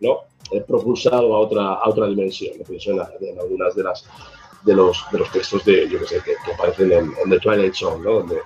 ¿no? 0.00 0.20
Propulsado 0.66 1.34
a 1.34 1.38
otra, 1.38 1.74
a 1.74 1.88
otra 1.88 2.06
dimensión. 2.06 2.54
Pienso 2.68 2.92
en, 2.92 3.00
en, 3.28 3.40
algunas 3.40 3.74
de, 3.74 3.82
las, 3.82 4.04
de, 4.64 4.74
los, 4.74 5.04
de 5.12 5.18
los 5.18 5.30
textos 5.30 5.64
de, 5.64 5.88
yo 5.88 5.98
que 6.00 6.06
sé, 6.06 6.20
que, 6.24 6.52
aparecen 6.52 6.92
en, 6.92 7.12
en, 7.22 7.30
The 7.30 7.38
Twilight 7.38 7.74
Zone, 7.74 8.04
¿no? 8.04 8.14
donde 8.20 8.36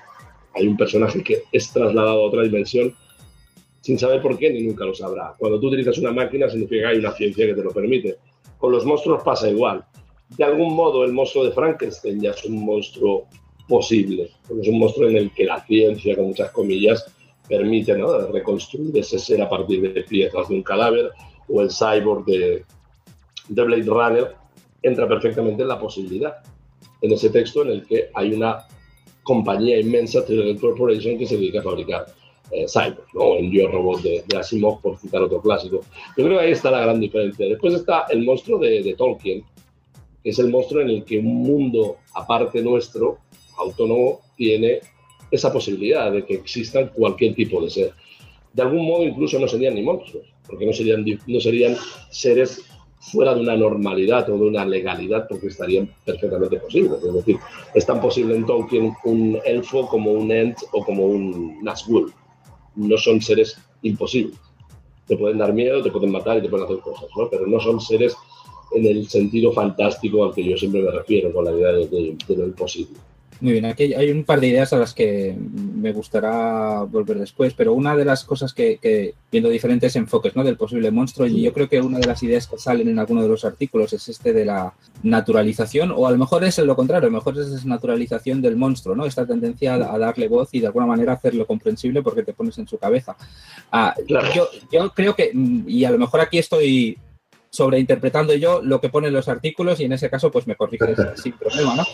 hay 0.55 0.67
un 0.67 0.77
personaje 0.77 1.23
que 1.23 1.45
es 1.53 1.73
trasladado 1.73 2.25
a 2.25 2.27
otra 2.27 2.43
dimensión 2.43 2.95
sin 3.81 3.99
saber 3.99 4.21
por 4.21 4.39
qué 4.39 4.51
ni 4.51 4.63
nunca 4.63 4.85
lo 4.85 4.95
sabrá. 4.95 5.35
Cuando 5.39 5.59
tú 5.59 5.69
utilizas 5.69 5.99
una 5.99 6.13
máquina 6.13 6.49
significa 6.49 6.83
que 6.83 6.95
hay 6.95 6.99
una 6.99 7.13
ciencia 7.13 7.47
que 7.47 7.55
te 7.55 7.63
lo 7.63 7.71
permite. 7.71 8.19
Con 8.59 8.73
los 8.73 8.85
monstruos 8.85 9.23
pasa 9.23 9.49
igual. 9.49 9.85
De 10.37 10.45
algún 10.45 10.75
modo 10.75 11.05
el 11.05 11.13
monstruo 11.13 11.45
de 11.45 11.53
Frankenstein 11.53 12.21
ya 12.21 12.31
es 12.31 12.45
un 12.45 12.65
monstruo 12.65 13.27
posible, 13.67 14.31
es 14.61 14.69
un 14.69 14.79
monstruo 14.79 15.09
en 15.09 15.17
el 15.17 15.31
que 15.33 15.45
la 15.45 15.65
ciencia, 15.65 16.15
con 16.17 16.27
muchas 16.27 16.51
comillas, 16.51 17.07
permite 17.49 17.97
¿no? 17.97 18.27
reconstruir 18.29 18.97
ese 18.97 19.19
ser 19.19 19.43
a 19.43 19.49
partir 19.49 19.93
de 19.93 20.03
piezas 20.03 20.49
de 20.49 20.55
un 20.55 20.63
cadáver 20.63 21.11
o 21.53 21.61
el 21.63 21.71
cyborg 21.71 22.25
de, 22.25 22.65
de 23.49 23.63
Blade 23.63 23.85
Runner 23.85 24.37
entra 24.83 25.09
perfectamente 25.09 25.63
en 25.63 25.69
la 25.69 25.79
posibilidad. 25.79 26.37
en 27.03 27.13
ese 27.13 27.31
texto 27.31 27.63
en 27.63 27.71
el 27.71 27.87
que 27.87 28.11
hay 28.15 28.33
una 28.33 28.67
compañía 29.23 29.79
inmensa, 29.79 30.25
Trillion 30.25 30.59
Corporation, 30.59 31.19
que 31.19 31.27
se 31.27 31.37
dedica 31.37 31.61
a 31.61 31.63
fabricar 31.63 32.07
eh, 32.51 32.67
cyber, 32.69 33.05
¿no? 33.15 33.37
En 33.37 33.51
Yo 33.51 33.69
Robot 33.69 34.03
de, 34.03 34.25
de, 34.27 34.37
Asimov, 34.37 34.81
por 34.81 34.99
citar 34.99 35.23
otro 35.23 35.41
clásico. 35.41 35.81
Yo 36.17 36.25
creo 36.25 36.39
que 36.39 36.45
ahí 36.47 36.53
está 36.53 36.71
la 36.71 36.81
gran 36.81 37.01
diferencia. 37.01 37.47
Después 37.47 37.75
está 37.75 38.07
el 38.11 38.25
monstruo 38.25 38.59
de, 38.59 38.83
de 38.83 38.95
Tolkien, 38.95 39.45
que 40.23 40.31
es 40.31 40.39
el 40.39 40.51
monstruo 40.51 40.83
en 40.83 40.91
el 40.91 41.05
que 41.05 41.19
un 41.19 41.43
mundo 41.43 41.99
aparte 42.15 42.61
nuestro, 42.61 43.19
autónomo, 43.57 44.21
tiene 44.37 44.81
esa 45.31 45.53
posibilidad 45.53 46.11
de 46.11 46.25
que 46.25 46.35
existan 46.35 46.89
cualquier 46.89 47.35
tipo 47.35 47.63
de 47.63 47.71
ser. 47.71 47.93
De 48.53 48.63
algún 48.63 48.85
modo 48.85 49.05
incluso 49.05 49.39
no 49.39 49.47
serían 49.47 49.75
ni 49.75 49.83
monstruos, 49.83 50.27
porque 50.47 50.67
no 50.67 50.73
serían, 50.73 51.05
no 51.27 51.41
serían 51.41 51.77
seres 52.11 52.65
fuera 53.01 53.35
de 53.35 53.41
una 53.41 53.57
normalidad 53.57 54.29
o 54.31 54.37
de 54.37 54.47
una 54.47 54.65
legalidad, 54.65 55.27
porque 55.29 55.49
estarían 55.49 55.91
perfectamente 56.05 56.59
posibles. 56.59 57.03
Es 57.03 57.15
decir, 57.15 57.37
es 57.75 57.87
tan 57.87 58.01
posible 58.01 58.37
en 58.37 58.45
Tolkien 58.45 58.93
un 59.05 59.39
elfo 59.45 59.89
como 59.89 60.13
un 60.13 60.31
Ent 60.31 60.59
o 60.73 60.85
como 60.85 61.07
un 61.07 61.63
Nazgûl. 61.63 62.13
No 62.77 62.97
son 62.99 63.21
seres 63.23 63.57
imposibles. 63.83 64.39
Te 65.07 65.17
pueden 65.17 65.39
dar 65.39 65.53
miedo, 65.53 65.83
te 65.83 65.91
pueden 65.91 66.13
matar 66.13 66.39
y 66.39 66.43
te 66.43 66.49
pueden 66.49 66.67
hacer 66.67 66.79
cosas, 66.79 67.09
¿no? 67.17 67.29
pero 67.29 67.47
no 67.47 67.59
son 67.59 67.81
seres 67.81 68.15
en 68.73 68.87
el 68.87 69.09
sentido 69.09 69.53
fantástico 69.53 70.25
al 70.25 70.35
que 70.35 70.45
yo 70.45 70.57
siempre 70.57 70.83
me 70.83 70.91
refiero 70.91 71.33
con 71.33 71.45
la 71.45 71.53
idea 71.53 71.73
de, 71.73 71.89
de, 71.89 72.17
de 72.29 72.37
lo 72.37 72.45
imposible. 72.45 72.97
Muy 73.41 73.53
bien, 73.53 73.65
aquí 73.65 73.95
hay 73.95 74.11
un 74.11 74.25
par 74.25 74.41
de 74.41 74.49
ideas 74.49 74.73
a 74.75 74.77
las 74.77 74.93
que 74.93 75.35
me 75.81 75.93
gustará 75.93 76.83
volver 76.83 77.19
después, 77.19 77.55
pero 77.55 77.73
una 77.73 77.97
de 77.97 78.05
las 78.05 78.25
cosas 78.25 78.55
que, 78.55 78.79
que, 78.79 79.15
viendo 79.31 79.49
diferentes 79.49 79.97
enfoques 79.97 80.37
¿no? 80.37 80.45
del 80.45 80.57
posible 80.57 80.91
monstruo, 80.91 81.27
y 81.27 81.43
yo 81.43 81.53
creo 81.53 81.69
que 81.69 81.81
una 81.81 81.99
de 81.99 82.07
las 82.07 82.23
ideas 82.23 82.47
que 82.47 82.59
salen 82.59 82.89
en 82.89 82.99
alguno 82.99 83.23
de 83.23 83.29
los 83.29 83.45
artículos 83.45 83.93
es 83.93 84.09
este 84.09 84.33
de 84.33 84.45
la 84.45 84.75
naturalización, 85.03 85.93
o 85.95 86.07
a 86.07 86.11
lo 86.11 86.19
mejor 86.19 86.45
es 86.45 86.59
lo 86.59 86.77
contrario, 86.77 87.09
a 87.09 87.11
lo 87.11 87.19
mejor 87.19 87.39
es 87.39 87.49
esa 87.49 87.67
naturalización 87.67 88.43
del 88.43 88.57
monstruo, 88.57 88.95
¿no? 88.95 89.07
esta 89.07 89.27
tendencia 89.27 89.75
a, 89.75 89.99
darle 89.99 90.29
voz 90.29 90.51
y 90.53 90.61
de 90.61 90.67
alguna 90.67 90.87
manera 90.87 91.15
hacerlo 91.15 91.47
comprensible 91.47 92.03
porque 92.03 92.23
te 92.23 92.33
pones 92.33 92.59
en 92.59 92.69
su 92.69 92.79
cabeza. 92.79 93.17
Ah, 93.73 93.95
claro. 94.07 94.29
yo, 94.35 94.49
yo 94.71 94.91
creo 94.91 95.15
que, 95.15 95.33
y 95.67 95.85
a 95.85 95.91
lo 95.91 95.99
mejor 95.99 96.21
aquí 96.21 96.39
estoy 96.39 96.99
sobreinterpretando 97.51 98.35
yo 98.35 98.63
lo 98.63 98.81
que 98.81 98.89
ponen 98.89 99.13
los 99.13 99.29
artículos 99.29 99.81
y 99.81 99.85
en 99.85 99.93
ese 99.93 100.09
caso 100.09 100.31
pues 100.31 100.47
me 100.47 100.57
corriges 100.57 100.97
sin 101.17 101.33
problema, 101.33 101.77
¿no? 101.77 101.85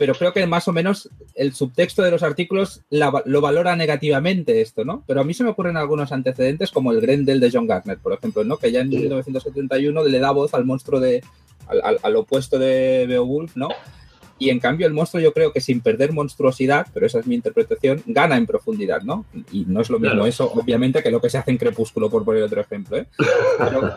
Pero 0.00 0.14
creo 0.14 0.32
que 0.32 0.46
más 0.46 0.66
o 0.66 0.72
menos 0.72 1.10
el 1.34 1.52
subtexto 1.52 2.00
de 2.00 2.10
los 2.10 2.22
artículos 2.22 2.80
la, 2.88 3.22
lo 3.26 3.42
valora 3.42 3.76
negativamente 3.76 4.62
esto, 4.62 4.82
¿no? 4.82 5.04
Pero 5.06 5.20
a 5.20 5.24
mí 5.24 5.34
se 5.34 5.44
me 5.44 5.50
ocurren 5.50 5.76
algunos 5.76 6.10
antecedentes 6.10 6.70
como 6.70 6.90
el 6.90 7.02
Grendel 7.02 7.38
de 7.38 7.50
John 7.52 7.66
Gardner, 7.66 7.98
por 7.98 8.14
ejemplo, 8.14 8.42
¿no? 8.42 8.56
Que 8.56 8.72
ya 8.72 8.80
en 8.80 8.88
1971 8.88 10.02
le 10.04 10.18
da 10.18 10.30
voz 10.30 10.54
al 10.54 10.64
monstruo 10.64 11.00
de, 11.00 11.22
al, 11.68 11.82
al, 11.84 11.98
al 12.02 12.16
opuesto 12.16 12.58
de 12.58 13.04
Beowulf, 13.06 13.56
¿no? 13.56 13.68
Y 14.38 14.48
en 14.48 14.58
cambio 14.58 14.86
el 14.86 14.94
monstruo 14.94 15.22
yo 15.22 15.34
creo 15.34 15.52
que 15.52 15.60
sin 15.60 15.82
perder 15.82 16.14
monstruosidad, 16.14 16.86
pero 16.94 17.04
esa 17.04 17.18
es 17.18 17.26
mi 17.26 17.34
interpretación, 17.34 18.02
gana 18.06 18.38
en 18.38 18.46
profundidad, 18.46 19.02
¿no? 19.02 19.26
Y 19.52 19.66
no 19.66 19.82
es 19.82 19.90
lo 19.90 19.98
mismo 19.98 20.14
claro. 20.14 20.26
eso, 20.26 20.50
obviamente, 20.54 21.02
que 21.02 21.10
lo 21.10 21.20
que 21.20 21.28
se 21.28 21.36
hace 21.36 21.50
en 21.50 21.58
Crepúsculo, 21.58 22.08
por 22.08 22.24
poner 22.24 22.42
otro 22.42 22.62
ejemplo. 22.62 22.96
¿eh? 22.96 23.06
Pero, 23.58 23.96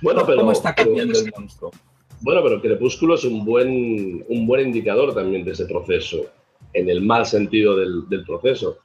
bueno, 0.00 0.24
pero, 0.24 0.38
¿Cómo 0.38 0.52
está 0.52 0.76
cambiando 0.76 1.12
pero, 1.12 1.26
el 1.26 1.32
monstruo? 1.36 1.72
Bueno, 2.22 2.42
pero 2.42 2.60
Crepúsculo 2.60 3.14
es 3.14 3.24
un 3.24 3.44
buen, 3.44 4.24
un 4.28 4.46
buen 4.46 4.66
indicador 4.66 5.14
también 5.14 5.44
de 5.44 5.52
ese 5.52 5.64
proceso, 5.64 6.26
en 6.74 6.90
el 6.90 7.00
mal 7.00 7.24
sentido 7.24 7.76
del, 7.76 8.08
del 8.08 8.24
proceso. 8.24 8.78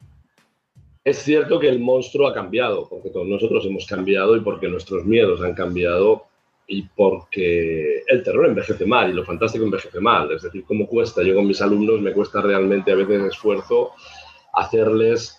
Es 1.03 1.17
cierto 1.17 1.59
que 1.59 1.67
el 1.67 1.79
monstruo 1.79 2.27
ha 2.27 2.33
cambiado, 2.33 2.87
porque 2.89 3.09
todos 3.09 3.27
nosotros 3.27 3.65
hemos 3.65 3.85
cambiado 3.85 4.37
y 4.37 4.39
porque 4.39 4.69
nuestros 4.69 5.05
miedos 5.05 5.41
han 5.41 5.53
cambiado 5.53 6.23
y 6.67 6.83
porque 6.95 8.03
el 8.07 8.23
terror 8.23 8.47
envejece 8.47 8.85
mal 8.85 9.09
y 9.09 9.13
lo 9.13 9.25
fantástico 9.25 9.65
envejece 9.65 9.99
mal. 9.99 10.31
Es 10.31 10.41
decir, 10.41 10.63
cómo 10.65 10.87
cuesta, 10.87 11.21
yo 11.21 11.35
con 11.35 11.45
mis 11.45 11.61
alumnos 11.61 12.01
me 12.01 12.13
cuesta 12.13 12.41
realmente 12.41 12.91
a 12.91 12.95
veces 12.95 13.21
esfuerzo 13.21 13.91
hacerles 14.53 15.37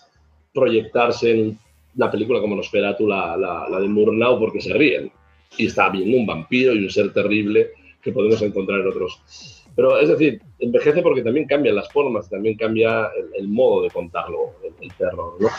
proyectarse 0.53 1.31
en 1.31 1.59
una 1.95 2.11
película 2.11 2.39
como 2.39 2.55
Nosferatu, 2.55 3.07
la, 3.07 3.35
la, 3.35 3.67
la 3.67 3.79
de 3.79 3.87
Murnau, 3.87 4.39
porque 4.39 4.61
se 4.61 4.71
ríen. 4.73 5.11
Y 5.57 5.65
está 5.65 5.89
viendo 5.89 6.15
un 6.15 6.25
vampiro 6.27 6.75
y 6.75 6.83
un 6.83 6.89
ser 6.89 7.11
terrible 7.11 7.71
que 8.01 8.11
podemos 8.11 8.41
encontrar 8.41 8.81
en 8.81 8.87
otros. 8.87 9.63
Pero 9.75 9.99
es 9.99 10.09
decir, 10.09 10.41
envejece 10.57 11.01
porque 11.01 11.21
también 11.21 11.45
cambian 11.45 11.75
las 11.75 11.91
formas, 11.91 12.29
también 12.29 12.57
cambia 12.57 13.11
el, 13.15 13.29
el 13.35 13.47
modo 13.47 13.83
de 13.83 13.91
contarlo, 13.91 14.53
el, 14.63 14.73
el 14.81 14.93
terror. 14.93 15.35
¿no? 15.39 15.49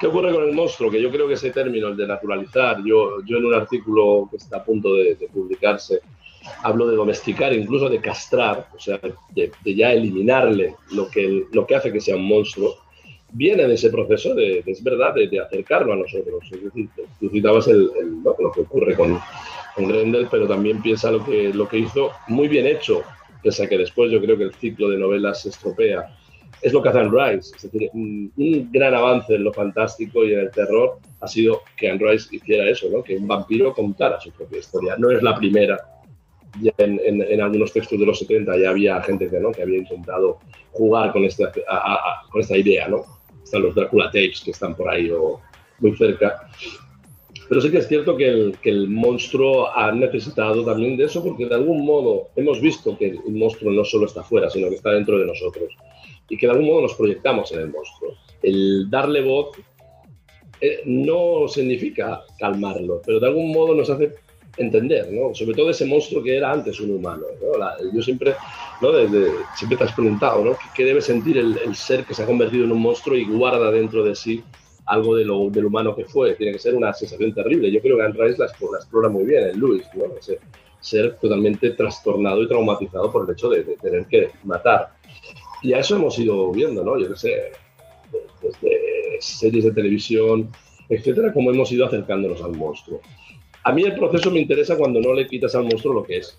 ¿Qué 0.00 0.06
ocurre 0.06 0.32
con 0.32 0.44
el 0.44 0.54
monstruo? 0.54 0.90
Que 0.90 1.00
yo 1.00 1.10
creo 1.10 1.28
que 1.28 1.34
ese 1.34 1.50
término, 1.50 1.88
el 1.88 1.96
de 1.96 2.06
naturalizar, 2.06 2.82
yo, 2.84 3.22
yo 3.24 3.36
en 3.36 3.44
un 3.44 3.54
artículo 3.54 4.28
que 4.30 4.38
está 4.38 4.58
a 4.58 4.64
punto 4.64 4.94
de, 4.94 5.14
de 5.14 5.28
publicarse, 5.28 6.00
hablo 6.62 6.86
de 6.86 6.96
domesticar, 6.96 7.52
incluso 7.52 7.88
de 7.88 8.00
castrar, 8.00 8.68
o 8.74 8.80
sea, 8.80 8.98
de, 9.34 9.52
de 9.62 9.74
ya 9.74 9.92
eliminarle 9.92 10.74
lo 10.92 11.08
que, 11.10 11.44
lo 11.52 11.66
que 11.66 11.76
hace 11.76 11.92
que 11.92 12.00
sea 12.00 12.16
un 12.16 12.26
monstruo, 12.26 12.76
viene 13.32 13.66
de 13.66 13.74
ese 13.74 13.90
proceso 13.90 14.34
de, 14.34 14.62
de 14.62 14.72
es 14.72 14.82
verdad, 14.82 15.14
de, 15.14 15.28
de, 15.28 15.40
acercarlo 15.40 15.92
a 15.92 15.96
nosotros. 15.96 16.42
Es 16.50 16.62
decir, 16.62 16.88
tú 17.18 17.28
citabas 17.28 17.68
el, 17.68 17.90
el, 18.00 18.22
lo 18.22 18.52
que 18.52 18.60
ocurre 18.60 18.96
con, 18.96 19.18
con 19.74 19.88
Grendel, 19.88 20.28
pero 20.30 20.46
también 20.46 20.82
piensa 20.82 21.10
lo 21.10 21.24
que, 21.24 21.52
lo 21.54 21.68
que 21.68 21.78
hizo 21.78 22.12
muy 22.28 22.48
bien 22.48 22.66
hecho, 22.66 23.02
pese 23.42 23.64
a 23.64 23.68
que 23.68 23.78
después 23.78 24.10
yo 24.10 24.20
creo 24.20 24.36
que 24.36 24.44
el 24.44 24.54
ciclo 24.54 24.88
de 24.88 24.98
novelas 24.98 25.42
se 25.42 25.50
estropea. 25.50 26.16
Es 26.62 26.72
lo 26.72 26.82
que 26.82 26.90
hace 26.90 26.98
Anne 26.98 27.10
Rice, 27.10 27.56
es 27.56 27.62
decir, 27.62 27.88
un, 27.94 28.30
un, 28.36 28.70
gran 28.70 28.94
avance 28.94 29.34
en 29.34 29.44
lo 29.44 29.52
fantástico 29.52 30.24
y 30.24 30.34
en 30.34 30.40
el 30.40 30.50
terror 30.50 30.98
ha 31.20 31.26
sido 31.26 31.62
que 31.76 31.90
Anne 31.90 32.10
Rice 32.10 32.34
hiciera 32.36 32.68
eso, 32.68 32.88
¿no? 32.90 33.02
que 33.02 33.16
un 33.16 33.26
vampiro 33.26 33.72
contara 33.72 34.20
su 34.20 34.30
propia 34.32 34.58
historia. 34.58 34.96
No 34.98 35.10
es 35.10 35.22
la 35.22 35.34
primera, 35.36 35.78
ya 36.60 36.72
en, 36.78 37.00
en, 37.04 37.22
en, 37.22 37.40
algunos 37.40 37.72
textos 37.72 37.98
de 37.98 38.04
los 38.04 38.18
70 38.18 38.58
ya 38.58 38.70
había 38.70 39.00
gente 39.02 39.30
que, 39.30 39.40
¿no? 39.40 39.52
que 39.52 39.62
había 39.62 39.78
intentado 39.78 40.38
jugar 40.72 41.12
con 41.12 41.24
esta, 41.24 41.50
a, 41.68 41.76
a, 41.76 41.94
a, 41.94 42.22
con 42.30 42.40
esta 42.40 42.56
idea, 42.56 42.88
¿no? 42.88 43.04
Están 43.42 43.62
los 43.62 43.74
Dracula 43.74 44.06
Tapes 44.06 44.42
que 44.44 44.50
están 44.50 44.74
por 44.74 44.88
ahí 44.88 45.10
o 45.10 45.40
muy 45.78 45.96
cerca. 45.96 46.48
Pero 47.50 47.60
sí 47.60 47.72
que 47.72 47.78
es 47.78 47.88
cierto 47.88 48.16
que 48.16 48.28
el, 48.28 48.58
que 48.62 48.70
el 48.70 48.88
monstruo 48.88 49.76
ha 49.76 49.90
necesitado 49.90 50.64
también 50.64 50.96
de 50.96 51.06
eso 51.06 51.20
porque 51.20 51.46
de 51.46 51.56
algún 51.56 51.84
modo 51.84 52.28
hemos 52.36 52.60
visto 52.60 52.96
que 52.96 53.06
el 53.08 53.32
monstruo 53.32 53.72
no 53.72 53.84
solo 53.84 54.06
está 54.06 54.22
fuera, 54.22 54.48
sino 54.48 54.68
que 54.68 54.76
está 54.76 54.90
dentro 54.90 55.18
de 55.18 55.26
nosotros 55.26 55.68
y 56.28 56.36
que 56.36 56.46
de 56.46 56.52
algún 56.52 56.68
modo 56.68 56.82
nos 56.82 56.94
proyectamos 56.94 57.50
en 57.50 57.58
el 57.58 57.72
monstruo. 57.72 58.14
El 58.40 58.88
darle 58.88 59.22
voz 59.22 59.56
eh, 60.60 60.82
no 60.84 61.48
significa 61.48 62.22
calmarlo, 62.38 63.02
pero 63.04 63.18
de 63.18 63.26
algún 63.26 63.50
modo 63.50 63.74
nos 63.74 63.90
hace 63.90 64.14
entender, 64.56 65.10
¿no? 65.10 65.34
Sobre 65.34 65.56
todo 65.56 65.70
ese 65.70 65.86
monstruo 65.86 66.22
que 66.22 66.36
era 66.36 66.52
antes 66.52 66.78
un 66.78 66.92
humano, 66.92 67.24
¿no? 67.42 67.58
La, 67.58 67.74
yo 67.92 68.00
siempre, 68.00 68.32
¿no? 68.80 68.92
Desde, 68.92 69.28
siempre 69.56 69.76
te 69.76 69.82
has 69.82 69.92
preguntado, 69.92 70.44
¿no? 70.44 70.56
¿Qué 70.72 70.84
debe 70.84 71.00
sentir 71.00 71.36
el, 71.36 71.58
el, 71.58 71.74
ser 71.74 72.04
que 72.04 72.14
se 72.14 72.22
ha 72.22 72.26
convertido 72.26 72.64
en 72.64 72.70
un 72.70 72.80
monstruo 72.80 73.16
y 73.16 73.24
guarda 73.24 73.72
dentro 73.72 74.04
de 74.04 74.14
sí 74.14 74.40
algo 74.90 75.16
de 75.16 75.24
lo, 75.24 75.48
del 75.50 75.66
humano 75.66 75.94
que 75.94 76.04
fue? 76.04 76.34
Tiene 76.34 76.52
que 76.52 76.58
ser 76.58 76.74
una 76.74 76.92
sensación 76.92 77.32
terrible. 77.32 77.70
Yo 77.70 77.80
creo 77.80 77.96
que 77.96 78.02
Anne 78.02 78.18
la, 78.18 78.26
la 78.36 78.78
explora 78.78 79.08
muy 79.08 79.24
bien 79.24 79.44
en 79.48 79.60
Lewis, 79.60 79.86
¿no? 79.94 80.04
Ese 80.18 80.38
ser 80.80 81.16
totalmente 81.16 81.70
trastornado 81.70 82.42
y 82.42 82.48
traumatizado 82.48 83.12
por 83.12 83.24
el 83.24 83.34
hecho 83.34 83.48
de, 83.50 83.64
de 83.64 83.76
tener 83.76 84.06
que 84.06 84.30
matar. 84.44 84.94
Y 85.62 85.72
a 85.74 85.78
eso 85.78 85.96
hemos 85.96 86.18
ido 86.18 86.50
viendo, 86.52 86.82
¿no? 86.82 86.98
Yo 86.98 87.08
qué 87.08 87.16
sé, 87.16 87.52
desde 88.42 89.20
series 89.20 89.64
de 89.64 89.72
televisión, 89.72 90.48
etcétera, 90.88 91.32
como 91.32 91.50
hemos 91.50 91.70
ido 91.70 91.86
acercándonos 91.86 92.42
al 92.42 92.56
monstruo. 92.56 93.00
A 93.62 93.72
mí 93.72 93.82
el 93.82 93.94
proceso 93.94 94.30
me 94.30 94.40
interesa 94.40 94.76
cuando 94.76 95.00
no 95.00 95.12
le 95.12 95.26
quitas 95.26 95.54
al 95.54 95.64
monstruo 95.64 95.94
lo 95.94 96.02
que 96.02 96.16
es, 96.16 96.38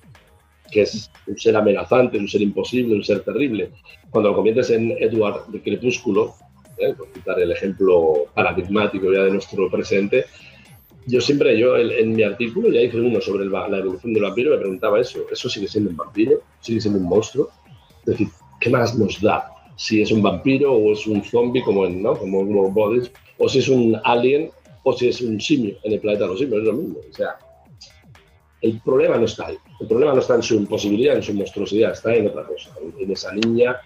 que 0.72 0.82
es 0.82 1.12
un 1.28 1.38
ser 1.38 1.56
amenazante, 1.56 2.18
un 2.18 2.28
ser 2.28 2.42
imposible, 2.42 2.96
un 2.96 3.04
ser 3.04 3.22
terrible. 3.22 3.72
Cuando 4.10 4.30
lo 4.30 4.36
conviertes 4.36 4.72
en 4.72 4.92
Edward 5.00 5.48
de 5.48 5.62
Crepúsculo, 5.62 6.34
¿eh? 6.82 6.94
por 6.94 7.08
citar 7.14 7.40
el 7.40 7.52
ejemplo 7.52 8.26
paradigmático 8.34 9.12
ya 9.12 9.24
de 9.24 9.32
nuestro 9.32 9.70
presente, 9.70 10.26
yo 11.08 11.20
siempre, 11.20 11.58
yo 11.58 11.78
en, 11.78 11.92
en 11.92 12.14
mi 12.14 12.24
artículo 12.24 12.70
ya 12.70 12.82
hice 12.82 13.00
uno 13.00 13.20
sobre 13.22 13.44
el, 13.44 13.52
la 13.52 13.78
evolución 13.78 14.14
del 14.14 14.24
vampiro, 14.24 14.52
me 14.52 14.58
preguntaba 14.58 15.00
eso, 15.00 15.26
¿eso 15.32 15.50
sigue 15.50 15.68
siendo 15.68 15.90
un 15.90 15.98
vampiro? 15.98 16.42
¿Sigue 16.60 16.80
siendo 16.80 17.00
un 17.00 17.06
monstruo? 17.06 17.50
Es 18.02 18.06
decir, 18.06 18.28
¿qué 18.60 18.70
más 18.70 18.98
nos 18.98 19.20
da? 19.20 19.52
Si 19.76 20.02
es 20.02 20.12
un 20.12 20.22
vampiro 20.22 20.74
o 20.74 20.94
es 20.94 21.08
un 21.08 21.24
zombie 21.24 21.64
como 21.64 21.86
en, 21.86 22.04
¿no? 22.04 22.16
como 22.16 22.42
en 22.42 22.74
Bodies, 22.74 23.12
o 23.38 23.50
si 23.50 23.60
es 23.60 23.70
un 23.70 24.00
alien 24.04 24.52
o 24.84 24.94
si 24.94 25.08
es 25.08 25.22
un 25.22 25.40
simio 25.42 25.76
en 25.84 25.94
el 25.94 26.00
planeta 26.00 26.26
de 26.26 26.30
los 26.30 26.40
simios, 26.40 26.60
es 26.60 26.68
lo 26.68 26.74
mismo. 26.74 27.00
O 27.00 27.14
sea, 27.14 27.38
el 28.62 28.80
problema 28.82 29.18
no 29.18 29.26
está 29.26 29.48
ahí. 29.48 29.58
El 29.80 29.88
problema 29.88 30.14
no 30.14 30.20
está 30.20 30.36
en 30.36 30.44
su 30.44 30.56
imposibilidad, 30.56 31.16
en 31.16 31.24
su 31.24 31.34
monstruosidad, 31.34 31.94
está 31.94 32.14
en 32.14 32.28
otra 32.28 32.44
cosa, 32.44 32.70
en, 32.80 32.94
en 33.04 33.12
esa 33.12 33.34
niña 33.34 33.80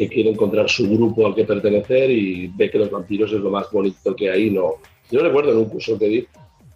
que 0.00 0.08
quiere 0.08 0.30
encontrar 0.30 0.66
su 0.66 0.88
grupo 0.88 1.26
al 1.26 1.34
que 1.34 1.44
pertenecer 1.44 2.10
y 2.10 2.46
ve 2.48 2.70
que 2.70 2.78
los 2.78 2.90
vampiros 2.90 3.30
es 3.34 3.40
lo 3.40 3.50
más 3.50 3.70
bonito 3.70 4.16
que 4.16 4.30
hay. 4.30 4.48
No. 4.48 4.76
Yo 5.10 5.20
recuerdo 5.20 5.52
en 5.52 5.58
un 5.58 5.66
curso 5.66 5.98
que 5.98 6.08
di 6.08 6.26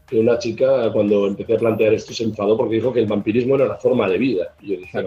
que 0.06 0.20
una 0.20 0.38
chica, 0.38 0.92
cuando 0.92 1.26
empecé 1.26 1.54
a 1.54 1.58
plantear 1.58 1.94
esto, 1.94 2.12
se 2.12 2.24
enfadó 2.24 2.54
porque 2.58 2.74
dijo 2.74 2.92
que 2.92 3.00
el 3.00 3.06
vampirismo 3.06 3.54
era 3.54 3.64
una 3.64 3.76
forma 3.76 4.06
de 4.10 4.18
vida. 4.18 4.54
Y 4.60 4.72
yo 4.72 4.76
dije, 4.76 5.06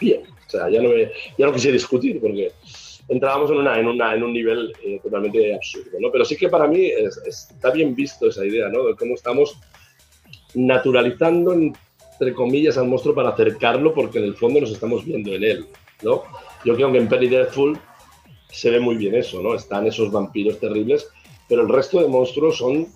bien, 0.00 0.22
o 0.24 0.50
sea, 0.50 0.68
ya 0.68 0.82
no, 0.82 0.88
me, 0.88 1.12
ya 1.38 1.46
no 1.46 1.52
quise 1.52 1.70
discutir 1.70 2.20
porque 2.20 2.50
entrábamos 3.08 3.52
en, 3.52 3.58
una, 3.58 3.78
en, 3.78 3.86
una, 3.86 4.12
en 4.16 4.24
un 4.24 4.32
nivel 4.32 4.72
eh, 4.84 4.98
totalmente 5.00 5.54
absurdo, 5.54 5.96
¿no? 6.00 6.10
Pero 6.10 6.24
sí 6.24 6.34
que 6.36 6.48
para 6.48 6.66
mí 6.66 6.86
es, 6.86 7.18
es, 7.24 7.50
está 7.52 7.70
bien 7.70 7.94
visto 7.94 8.26
esa 8.26 8.44
idea, 8.44 8.68
¿no? 8.68 8.84
De 8.86 8.96
cómo 8.96 9.14
estamos 9.14 9.56
naturalizando 10.54 11.52
en 11.52 11.72
entre 12.20 12.34
comillas, 12.34 12.76
al 12.76 12.86
monstruo 12.86 13.14
para 13.14 13.30
acercarlo 13.30 13.94
porque 13.94 14.18
en 14.18 14.24
el 14.24 14.34
fondo 14.34 14.60
nos 14.60 14.72
estamos 14.72 15.06
viendo 15.06 15.32
en 15.32 15.42
él, 15.42 15.66
¿no? 16.02 16.22
Yo 16.64 16.74
creo 16.74 16.92
que 16.92 16.98
en 16.98 17.08
Penny 17.08 17.28
Deathful 17.28 17.78
se 18.50 18.70
ve 18.70 18.80
muy 18.80 18.96
bien 18.96 19.14
eso, 19.14 19.42
¿no? 19.42 19.54
Están 19.54 19.86
esos 19.86 20.10
vampiros 20.10 20.58
terribles, 20.58 21.08
pero 21.48 21.62
el 21.62 21.68
resto 21.68 22.00
de 22.00 22.08
monstruos 22.08 22.58
son 22.58 22.88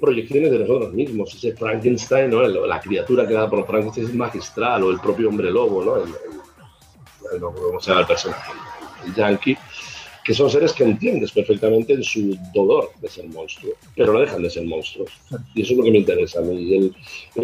proyecciones 0.00 0.50
de 0.50 0.58
nosotros 0.58 0.92
mismos. 0.92 1.34
Ese 1.34 1.56
Frankenstein, 1.56 2.30
¿no? 2.30 2.42
la 2.42 2.80
criatura 2.80 3.24
creada 3.24 3.48
por 3.48 3.66
Frankenstein 3.66 4.08
es 4.08 4.14
magistral, 4.14 4.82
o 4.82 4.90
el 4.90 4.98
propio 4.98 5.28
hombre 5.28 5.50
lobo, 5.50 5.84
¿no? 5.84 5.96
El, 5.96 6.10
no 7.40 7.52
cómo 7.52 7.80
se 7.80 7.90
llama 7.90 8.02
el 8.02 8.06
personaje, 8.06 8.52
el 9.06 9.14
yankee, 9.14 9.56
que 10.24 10.34
son 10.34 10.50
seres 10.50 10.72
que 10.72 10.84
entiendes 10.84 11.32
perfectamente 11.32 11.94
en 11.94 12.02
su 12.02 12.36
dolor 12.52 12.90
de 13.00 13.08
ser 13.08 13.26
monstruo, 13.28 13.72
pero 13.96 14.12
no 14.12 14.20
dejan 14.20 14.42
de 14.42 14.50
ser 14.50 14.64
monstruos. 14.64 15.10
Y 15.54 15.62
eso 15.62 15.72
es 15.72 15.78
lo 15.78 15.84
que 15.84 15.90
me 15.92 15.98
interesa 15.98 16.40
a 16.40 16.42
mí. 16.42 16.74
El, 16.74 16.94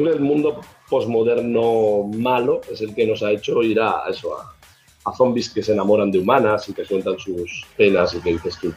el 0.07 0.21
mundo 0.21 0.61
posmoderno 0.91 2.05
malo 2.15 2.61
es 2.71 2.81
el 2.81 2.95
que 2.95 3.07
nos 3.07 3.23
ha 3.23 3.31
hecho 3.31 3.63
ir 3.63 3.81
a 3.81 4.03
eso, 4.11 4.37
a, 4.37 4.58
a 5.05 5.15
zombies 5.15 5.51
que 5.51 5.63
se 5.63 5.73
enamoran 5.73 6.11
de 6.11 6.19
humanas 6.19 6.69
y 6.69 6.73
que 6.73 6.85
cuentan 6.85 7.19
sus 7.19 7.67
penas 7.77 8.15
y 8.15 8.21
que 8.21 8.31
dices 8.31 8.59
tú, 8.61 8.73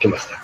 ¿qué 0.00 0.08
más 0.08 0.28
da? 0.28 0.42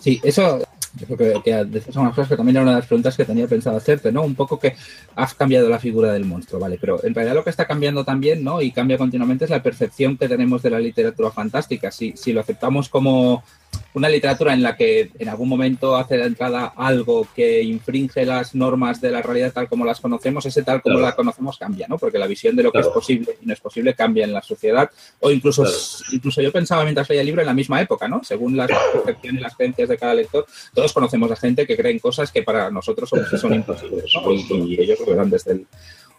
Sí, 0.00 0.20
eso 0.22 0.60
yo 0.98 1.06
creo 1.06 1.42
que, 1.42 1.50
que 1.50 1.80
que 1.80 2.36
también 2.36 2.56
era 2.56 2.62
una 2.62 2.72
de 2.72 2.78
las 2.78 2.86
preguntas 2.86 3.16
que 3.16 3.24
tenía 3.24 3.46
pensado 3.46 3.76
hacerte, 3.76 4.10
¿no? 4.10 4.22
Un 4.22 4.34
poco 4.34 4.58
que 4.58 4.74
has 5.14 5.34
cambiado 5.34 5.68
la 5.68 5.78
figura 5.78 6.12
del 6.12 6.24
monstruo, 6.24 6.60
¿vale? 6.60 6.78
Pero 6.80 7.04
en 7.04 7.14
realidad 7.14 7.34
lo 7.34 7.44
que 7.44 7.50
está 7.50 7.66
cambiando 7.66 8.04
también, 8.04 8.42
¿no? 8.42 8.60
Y 8.60 8.72
cambia 8.72 8.98
continuamente 8.98 9.44
es 9.44 9.50
la 9.50 9.62
percepción 9.62 10.16
que 10.16 10.28
tenemos 10.28 10.62
de 10.62 10.70
la 10.70 10.80
literatura 10.80 11.30
fantástica. 11.30 11.90
Si, 11.90 12.16
si 12.16 12.32
lo 12.32 12.40
aceptamos 12.40 12.88
como 12.88 13.44
una 13.94 14.08
literatura 14.08 14.52
en 14.52 14.62
la 14.62 14.76
que 14.76 15.10
en 15.18 15.28
algún 15.28 15.48
momento 15.48 15.96
hace 15.96 16.16
de 16.16 16.24
entrada 16.24 16.72
algo 16.76 17.26
que 17.34 17.62
infringe 17.62 18.24
las 18.24 18.54
normas 18.54 19.00
de 19.00 19.10
la 19.10 19.22
realidad 19.22 19.52
tal 19.52 19.68
como 19.68 19.84
las 19.84 20.00
conocemos, 20.00 20.46
ese 20.46 20.62
tal 20.62 20.82
como 20.82 21.00
la 21.00 21.14
conocemos 21.14 21.58
cambia, 21.58 21.86
¿no? 21.88 21.98
Porque 21.98 22.18
la 22.18 22.26
visión 22.26 22.54
de 22.54 22.62
lo 22.62 22.72
que 22.72 22.78
es 22.78 22.86
posible 22.86 23.36
y 23.40 23.46
no 23.46 23.52
es 23.52 23.60
posible 23.60 23.94
cambia 23.94 24.24
en 24.24 24.32
la 24.32 24.42
sociedad. 24.42 24.90
O 25.20 25.30
incluso, 25.30 25.64
incluso 26.12 26.40
yo 26.40 26.52
pensaba 26.52 26.84
mientras 26.84 27.08
leía 27.08 27.22
el 27.22 27.26
libro 27.26 27.42
en 27.42 27.46
la 27.46 27.54
misma 27.54 27.80
época, 27.80 28.08
¿no? 28.08 28.22
Según 28.22 28.56
las 28.56 28.70
percepciones 28.92 29.40
y 29.40 29.42
las 29.42 29.56
creencias 29.56 29.88
de 29.88 29.98
cada 29.98 30.14
lector, 30.14 30.46
todos 30.74 30.92
conocemos 30.92 31.30
a 31.30 31.36
gente 31.36 31.66
que 31.66 31.76
creen 31.76 31.98
cosas 31.98 32.30
que 32.30 32.42
para 32.42 32.70
nosotros 32.70 33.08
son, 33.08 33.24
son 33.38 33.54
imposibles, 33.54 34.04
Y, 34.50 34.80
ellos 34.80 35.00
lo 35.00 35.06
verán 35.06 35.30
desde 35.30 35.52
el 35.52 35.66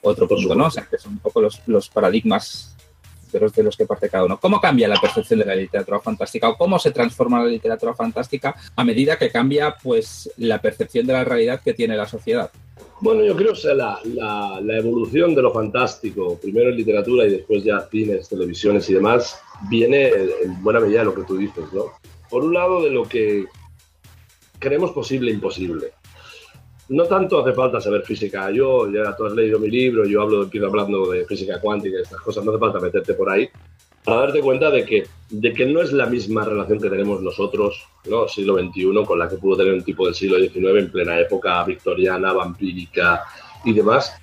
otro 0.01 0.27
punto, 0.27 0.55
¿no? 0.55 0.65
O 0.65 0.71
sea, 0.71 0.85
que 0.85 0.97
son 0.97 1.13
un 1.13 1.19
poco 1.19 1.41
los, 1.41 1.61
los 1.67 1.89
paradigmas 1.89 2.75
pero 3.31 3.50
de 3.50 3.63
los 3.63 3.75
que 3.75 3.86
parte 3.86 4.09
cada 4.09 4.25
uno. 4.25 4.39
¿Cómo 4.39 4.59
cambia 4.59 4.88
la 4.88 5.00
percepción 5.00 5.39
de 5.39 5.45
la 5.45 5.55
literatura 5.55 6.00
fantástica 6.00 6.50
o 6.50 6.57
cómo 6.57 6.79
se 6.79 6.91
transforma 6.91 7.43
la 7.43 7.50
literatura 7.50 7.93
fantástica 7.93 8.55
a 8.75 8.83
medida 8.83 9.17
que 9.17 9.31
cambia 9.31 9.75
pues, 9.81 10.31
la 10.38 10.62
percepción 10.62 11.05
de 11.07 11.13
la 11.13 11.24
realidad 11.24 11.62
que 11.62 11.74
tiene 11.74 11.95
la 11.95 12.07
sociedad? 12.07 12.51
Bueno, 13.01 13.24
yo 13.24 13.36
creo 13.36 13.53
que 13.53 13.74
la, 13.74 14.77
evolución 14.77 15.33
de 15.33 15.41
lo 15.41 15.51
fantástico, 15.51 16.38
primero 16.41 16.69
en 16.69 16.75
literatura 16.75 17.25
y 17.25 17.31
después 17.31 17.63
ya 17.63 17.88
cines, 17.89 18.27
televisiones 18.27 18.89
y 18.89 18.93
demás, 18.93 19.39
viene 19.69 20.09
en 20.43 20.62
buena 20.62 20.79
medida 20.79 21.00
de 21.00 21.05
lo 21.05 21.15
que 21.15 21.24
tú 21.24 21.38
dices, 21.38 21.65
¿no? 21.71 21.86
Por 22.29 22.43
un 22.43 22.53
lado, 22.53 22.83
de 22.83 22.91
lo 22.91 23.03
que 23.03 23.45
creemos 24.59 24.91
posible 24.91 25.31
e 25.31 25.36
imposible 25.36 25.93
no 26.89 27.05
tanto 27.05 27.41
hace 27.41 27.53
falta 27.53 27.79
saber 27.79 28.03
física. 28.03 28.51
Yo, 28.51 28.91
ya 28.91 29.15
tú 29.15 29.25
has 29.25 29.34
leído 29.34 29.60
mi 29.60 29.69
libro, 29.69 30.05
yo 30.05 30.22
hablo, 30.22 30.43
empiezo 30.43 30.67
hablando 30.67 31.12
de 31.12 31.25
física 31.25 31.60
cuántica 31.60 31.98
y 31.98 32.01
estas 32.01 32.22
cosas, 32.22 32.43
no 32.43 32.51
hace 32.51 32.60
falta 32.60 32.79
meterte 32.79 33.13
por 33.13 33.29
ahí 33.29 33.50
para 34.03 34.22
darte 34.22 34.41
cuenta 34.41 34.72
de 34.72 34.86
que, 34.86 35.08
de 35.29 35.53
que 35.53 35.65
no 35.65 35.81
es 35.81 35.91
la 35.91 36.05
misma 36.05 36.43
relación 36.43 36.79
que 36.79 36.89
tenemos 36.89 37.22
nosotros, 37.22 37.88
¿no? 38.05 38.27
Siglo 38.27 38.58
XXI, 38.58 39.05
con 39.05 39.19
la 39.19 39.29
que 39.29 39.38
pudo 39.38 39.58
tener 39.58 39.74
un 39.74 39.84
tipo 39.84 40.05
del 40.05 40.15
siglo 40.15 40.38
XIX 40.39 40.79
en 40.79 40.91
plena 40.91 41.19
época 41.19 41.63
victoriana, 41.63 42.34
vampírica 42.34 43.24
y 43.65 43.74
demás, 43.74 44.15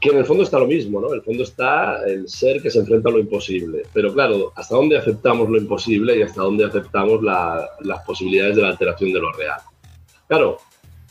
que 0.00 0.10
en 0.10 0.18
el 0.18 0.24
fondo 0.24 0.44
está 0.44 0.58
lo 0.58 0.66
mismo, 0.66 1.00
¿no? 1.00 1.12
El 1.12 1.22
fondo 1.22 1.42
está 1.42 2.04
el 2.06 2.28
ser 2.28 2.62
que 2.62 2.70
se 2.70 2.78
enfrenta 2.78 3.08
a 3.08 3.12
lo 3.12 3.18
imposible. 3.18 3.82
Pero 3.92 4.12
claro, 4.12 4.52
¿hasta 4.54 4.76
dónde 4.76 4.96
aceptamos 4.96 5.48
lo 5.48 5.58
imposible 5.58 6.16
y 6.16 6.22
hasta 6.22 6.42
dónde 6.42 6.64
aceptamos 6.64 7.22
las 7.22 8.04
posibilidades 8.06 8.56
de 8.56 8.62
la 8.62 8.68
alteración 8.68 9.12
de 9.12 9.20
lo 9.20 9.32
real? 9.32 9.60
Claro, 10.28 10.58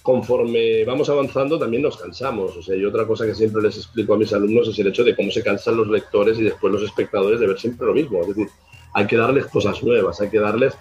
conforme 0.07 0.85
vamos 0.85 1.09
avanzando 1.09 1.59
también 1.59 1.83
nos 1.83 1.97
cansamos. 1.97 2.55
O 2.55 2.61
sea, 2.61 2.77
y 2.77 2.85
otra 2.85 3.05
cosa 3.05 3.25
que 3.25 3.35
siempre 3.35 3.61
les 3.61 3.75
explico 3.75 4.13
a 4.13 4.17
mis 4.17 4.31
alumnos 4.31 4.69
es 4.69 4.79
el 4.79 4.87
hecho 4.87 5.03
de 5.03 5.13
cómo 5.13 5.29
se 5.31 5.43
cansan 5.43 5.75
los 5.75 5.89
lectores 5.89 6.39
y 6.39 6.43
después 6.43 6.71
los 6.71 6.81
espectadores 6.81 7.41
de 7.41 7.45
ver 7.45 7.59
siempre 7.59 7.87
lo 7.87 7.93
mismo. 7.93 8.21
Es 8.21 8.29
decir, 8.29 8.47
hay 8.93 9.05
que 9.05 9.17
darles 9.17 9.47
cosas 9.47 9.83
nuevas, 9.83 10.21
hay 10.21 10.29
que 10.29 10.39
darles... 10.39 10.75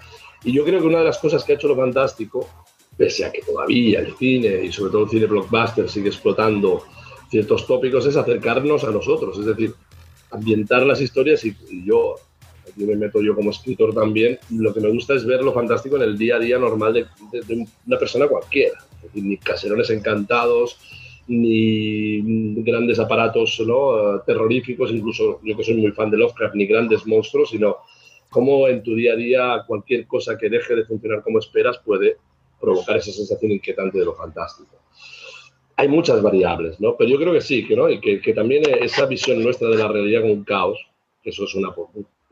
Y 0.45 0.53
yo 0.53 0.65
creo 0.65 0.81
que 0.81 0.87
una 0.87 1.01
de 1.01 1.07
las 1.07 1.19
cosas 1.19 1.43
que 1.43 1.51
ha 1.51 1.55
hecho 1.57 1.67
lo 1.67 1.75
fantástico, 1.75 2.49
pese 2.97 3.25
a 3.25 3.33
que 3.33 3.43
todavía 3.43 3.99
el 3.99 4.15
cine 4.15 4.63
y 4.63 4.71
sobre 4.71 4.93
todo 4.93 5.03
el 5.03 5.11
cine 5.11 5.27
blockbuster 5.27 5.89
sigue 5.89 6.07
explotando 6.07 6.85
ciertos 7.29 7.67
tópicos, 7.67 8.07
es 8.07 8.15
acercarnos 8.15 8.85
a 8.85 8.93
nosotros, 8.93 9.37
es 9.41 9.47
decir, 9.47 9.75
ambientar 10.31 10.87
las 10.87 11.01
historias 11.01 11.45
y, 11.45 11.57
yo 11.85 12.15
aquí 12.63 12.85
me 12.85 12.95
meto 12.95 13.21
yo 13.21 13.35
como 13.35 13.51
escritor 13.51 13.93
también, 13.93 14.39
lo 14.51 14.73
que 14.73 14.79
me 14.79 14.91
gusta 14.91 15.15
es 15.15 15.27
ver 15.27 15.43
lo 15.43 15.53
fantástico 15.53 15.97
en 15.97 16.03
el 16.03 16.17
día 16.17 16.37
a 16.37 16.39
día 16.39 16.61
normal 16.61 16.93
de 16.95 17.69
una 17.87 17.99
persona 17.99 18.29
cualquiera 18.29 18.86
ni 19.15 19.37
caserones 19.39 19.91
encantados, 19.91 20.79
ni 21.29 22.63
grandes 22.63 22.99
aparatos 22.99 23.61
¿no? 23.67 24.21
terroríficos, 24.21 24.91
incluso 24.91 25.41
yo 25.43 25.57
que 25.57 25.65
soy 25.65 25.75
muy 25.75 25.93
fan 25.93 26.11
de 26.11 26.19
Lovecraft, 26.19 26.55
ni 26.55 26.67
grandes 26.67 27.07
monstruos, 27.07 27.51
sino 27.51 27.79
cómo 28.31 28.69
en 28.69 28.83
tu 28.83 28.95
día 28.95 29.15
a 29.15 29.17
día 29.17 29.65
cualquier 29.67 30.07
cosa 30.07 30.37
que 30.39 30.49
deje 30.49 30.75
de 30.77 30.85
funcionar 30.85 31.23
como 31.23 31.39
esperas 31.39 31.79
puede 31.79 32.19
provocar 32.61 32.97
esa 32.97 33.13
sensación 33.13 33.53
inquietante 33.53 33.99
de 33.99 34.05
lo 34.05 34.15
fantástico. 34.15 34.77
Hay 35.77 35.89
muchas 35.89 36.23
variables, 36.23 36.81
¿no? 36.81 36.97
Pero 36.97 37.11
yo 37.11 37.19
creo 37.19 37.33
que 37.35 37.41
sí, 37.41 37.67
que, 37.67 37.77
¿no? 37.77 37.89
y 37.91 38.01
que, 38.01 38.33
también 38.33 38.63
esa 38.81 39.05
visión 39.07 39.43
nuestra 39.43 39.69
de 39.69 39.77
la 39.77 39.89
realidad 39.89 40.23
como 40.23 40.33
un 40.33 40.45
caos, 40.45 40.79
que 41.23 41.31
eso 41.31 41.45
es 41.45 41.55
una, 41.55 41.69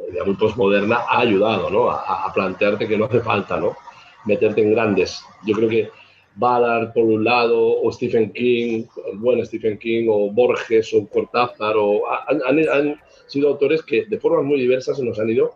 idea 0.08 0.24
muy 0.24 0.34
postmoderna, 0.34 1.00
ha 1.08 1.20
ayudado 1.20 1.68
¿no? 1.68 1.90
a, 1.90 2.24
a 2.24 2.32
plantearte 2.32 2.88
que 2.88 2.96
no 2.96 3.04
hace 3.04 3.20
falta 3.20 3.60
¿no? 3.60 3.76
meterte 4.24 4.62
en 4.62 4.70
grandes. 4.70 5.22
Yo 5.44 5.54
creo 5.54 5.68
que 5.68 5.90
Ballard 6.36 6.92
por 6.92 7.04
un 7.04 7.24
lado, 7.24 7.80
o 7.80 7.92
Stephen 7.92 8.32
King, 8.32 8.84
el 9.10 9.18
buen 9.18 9.44
Stephen 9.46 9.78
King, 9.78 10.06
o 10.08 10.30
Borges, 10.30 10.92
o 10.94 11.06
Cortázar, 11.06 11.76
o 11.76 12.02
han, 12.08 12.96
sido 13.26 13.48
autores 13.48 13.82
que 13.82 14.04
de 14.06 14.18
formas 14.18 14.44
muy 14.44 14.60
diversas 14.60 14.98
se 14.98 15.04
nos 15.04 15.18
han 15.18 15.30
ido 15.30 15.52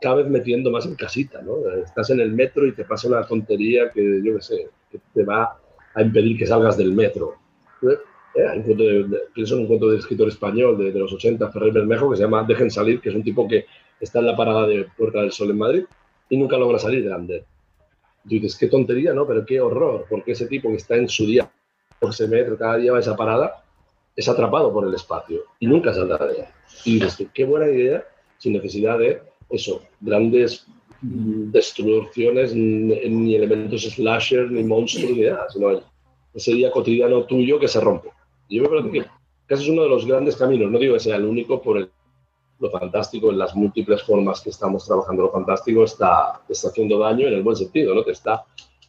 cada 0.00 0.16
vez 0.16 0.28
metiendo 0.28 0.70
más 0.70 0.86
en 0.86 0.96
casita, 0.96 1.40
¿no? 1.42 1.56
Estás 1.84 2.10
en 2.10 2.20
el 2.20 2.32
metro 2.32 2.66
y 2.66 2.72
te 2.72 2.84
pasa 2.84 3.08
una 3.08 3.26
tontería 3.26 3.90
que, 3.90 4.20
yo 4.22 4.36
qué 4.36 4.42
sé, 4.42 4.68
que 4.90 4.98
te 5.14 5.24
va 5.24 5.58
a 5.94 6.02
impedir 6.02 6.36
que 6.36 6.46
salgas 6.46 6.76
del 6.76 6.92
metro. 6.92 7.34
Eh, 7.82 8.46
un 8.56 8.62
cuento 8.62 8.82
de, 8.82 9.18
pienso 9.34 9.54
en 9.54 9.60
un 9.60 9.66
cuento 9.66 9.90
de 9.90 9.98
escritor 9.98 10.28
español 10.28 10.78
de, 10.78 10.98
los 10.98 11.12
80, 11.12 11.50
Ferrer 11.50 11.72
Bermejo, 11.72 12.10
que 12.10 12.16
se 12.16 12.22
llama 12.22 12.44
Dejen 12.44 12.70
salir, 12.70 13.00
que 13.00 13.10
es 13.10 13.14
un 13.14 13.22
tipo 13.22 13.46
que 13.46 13.66
está 14.00 14.20
en 14.20 14.26
la 14.26 14.36
parada 14.36 14.66
de 14.66 14.86
Puerta 14.96 15.20
del 15.20 15.32
Sol 15.32 15.50
en 15.50 15.58
Madrid 15.58 15.84
y 16.28 16.36
nunca 16.36 16.56
logra 16.56 16.78
salir 16.78 17.04
de 17.04 17.12
dices, 18.24 18.56
qué 18.56 18.68
tontería, 18.68 19.12
¿no? 19.12 19.26
Pero 19.26 19.44
qué 19.44 19.60
horror, 19.60 20.06
porque 20.08 20.32
ese 20.32 20.46
tipo 20.46 20.68
que 20.68 20.76
está 20.76 20.96
en 20.96 21.08
su 21.08 21.26
día, 21.26 21.50
por 21.98 22.14
se 22.14 22.28
mete 22.28 22.56
cada 22.56 22.76
día 22.76 22.92
a 22.92 23.00
esa 23.00 23.16
parada, 23.16 23.64
es 24.14 24.28
atrapado 24.28 24.72
por 24.72 24.86
el 24.86 24.94
espacio 24.94 25.42
y 25.58 25.66
nunca 25.66 25.94
saldrá 25.94 26.26
de 26.26 26.34
ella. 26.34 26.54
Y 26.84 27.00
dices, 27.00 27.28
qué 27.32 27.44
buena 27.44 27.70
idea, 27.70 28.04
sin 28.38 28.52
necesidad 28.54 28.98
de 28.98 29.22
eso, 29.50 29.82
grandes 30.00 30.66
destrucciones, 31.00 32.54
ni 32.54 33.34
elementos 33.34 33.82
slasher, 33.82 34.50
ni 34.50 34.62
monstruos, 34.62 35.16
ni 35.16 35.22
nada, 35.22 35.48
sino 35.50 35.80
ese 36.32 36.52
día 36.52 36.70
cotidiano 36.70 37.24
tuyo 37.24 37.58
que 37.58 37.68
se 37.68 37.80
rompe. 37.80 38.10
Yo 38.48 38.62
me 38.62 38.68
parece 38.68 38.90
que 38.90 39.04
casi 39.46 39.64
es 39.64 39.68
uno 39.68 39.82
de 39.82 39.88
los 39.88 40.06
grandes 40.06 40.36
caminos, 40.36 40.70
no 40.70 40.78
digo 40.78 40.94
que 40.94 41.00
sea 41.00 41.16
el 41.16 41.24
único 41.24 41.60
por 41.60 41.78
el 41.78 41.90
lo 42.62 42.70
fantástico, 42.70 43.30
en 43.30 43.38
las 43.38 43.56
múltiples 43.56 44.04
formas 44.04 44.40
que 44.40 44.50
estamos 44.50 44.86
trabajando, 44.86 45.24
lo 45.24 45.32
fantástico 45.32 45.82
está, 45.82 46.40
está 46.48 46.68
haciendo 46.68 46.96
daño 46.96 47.26
en 47.26 47.34
el 47.34 47.42
buen 47.42 47.56
sentido, 47.56 47.92
¿no? 47.92 48.04
Te 48.04 48.12
está 48.12 48.44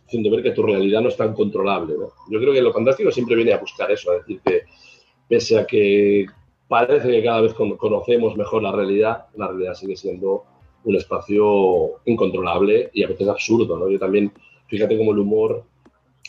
haciendo 0.05 0.29
ver 0.29 0.43
que 0.43 0.51
tu 0.51 0.61
realidad 0.61 1.01
no 1.01 1.09
es 1.09 1.17
tan 1.17 1.33
controlable, 1.33 1.95
¿no? 1.97 2.09
Yo 2.29 2.39
creo 2.39 2.53
que 2.53 2.61
lo 2.61 2.71
fantástico 2.71 3.11
siempre 3.11 3.35
viene 3.35 3.51
a 3.51 3.57
buscar 3.57 3.89
eso, 3.91 4.11
a 4.11 4.17
decir 4.17 4.39
que 4.45 4.61
pese 5.27 5.57
a 5.57 5.65
que 5.65 6.27
parece 6.67 7.09
que 7.09 7.23
cada 7.23 7.41
vez 7.41 7.55
conocemos 7.55 8.37
mejor 8.37 8.61
la 8.61 8.71
realidad, 8.71 9.25
la 9.35 9.47
realidad 9.47 9.73
sigue 9.73 9.95
siendo 9.95 10.43
un 10.83 10.95
espacio 10.95 11.93
incontrolable 12.05 12.91
y 12.93 13.03
a 13.03 13.07
veces 13.07 13.27
absurdo, 13.27 13.75
¿no? 13.75 13.89
Yo 13.89 13.97
también, 13.97 14.31
fíjate 14.67 14.95
cómo 14.99 15.13
el 15.13 15.19
humor 15.19 15.63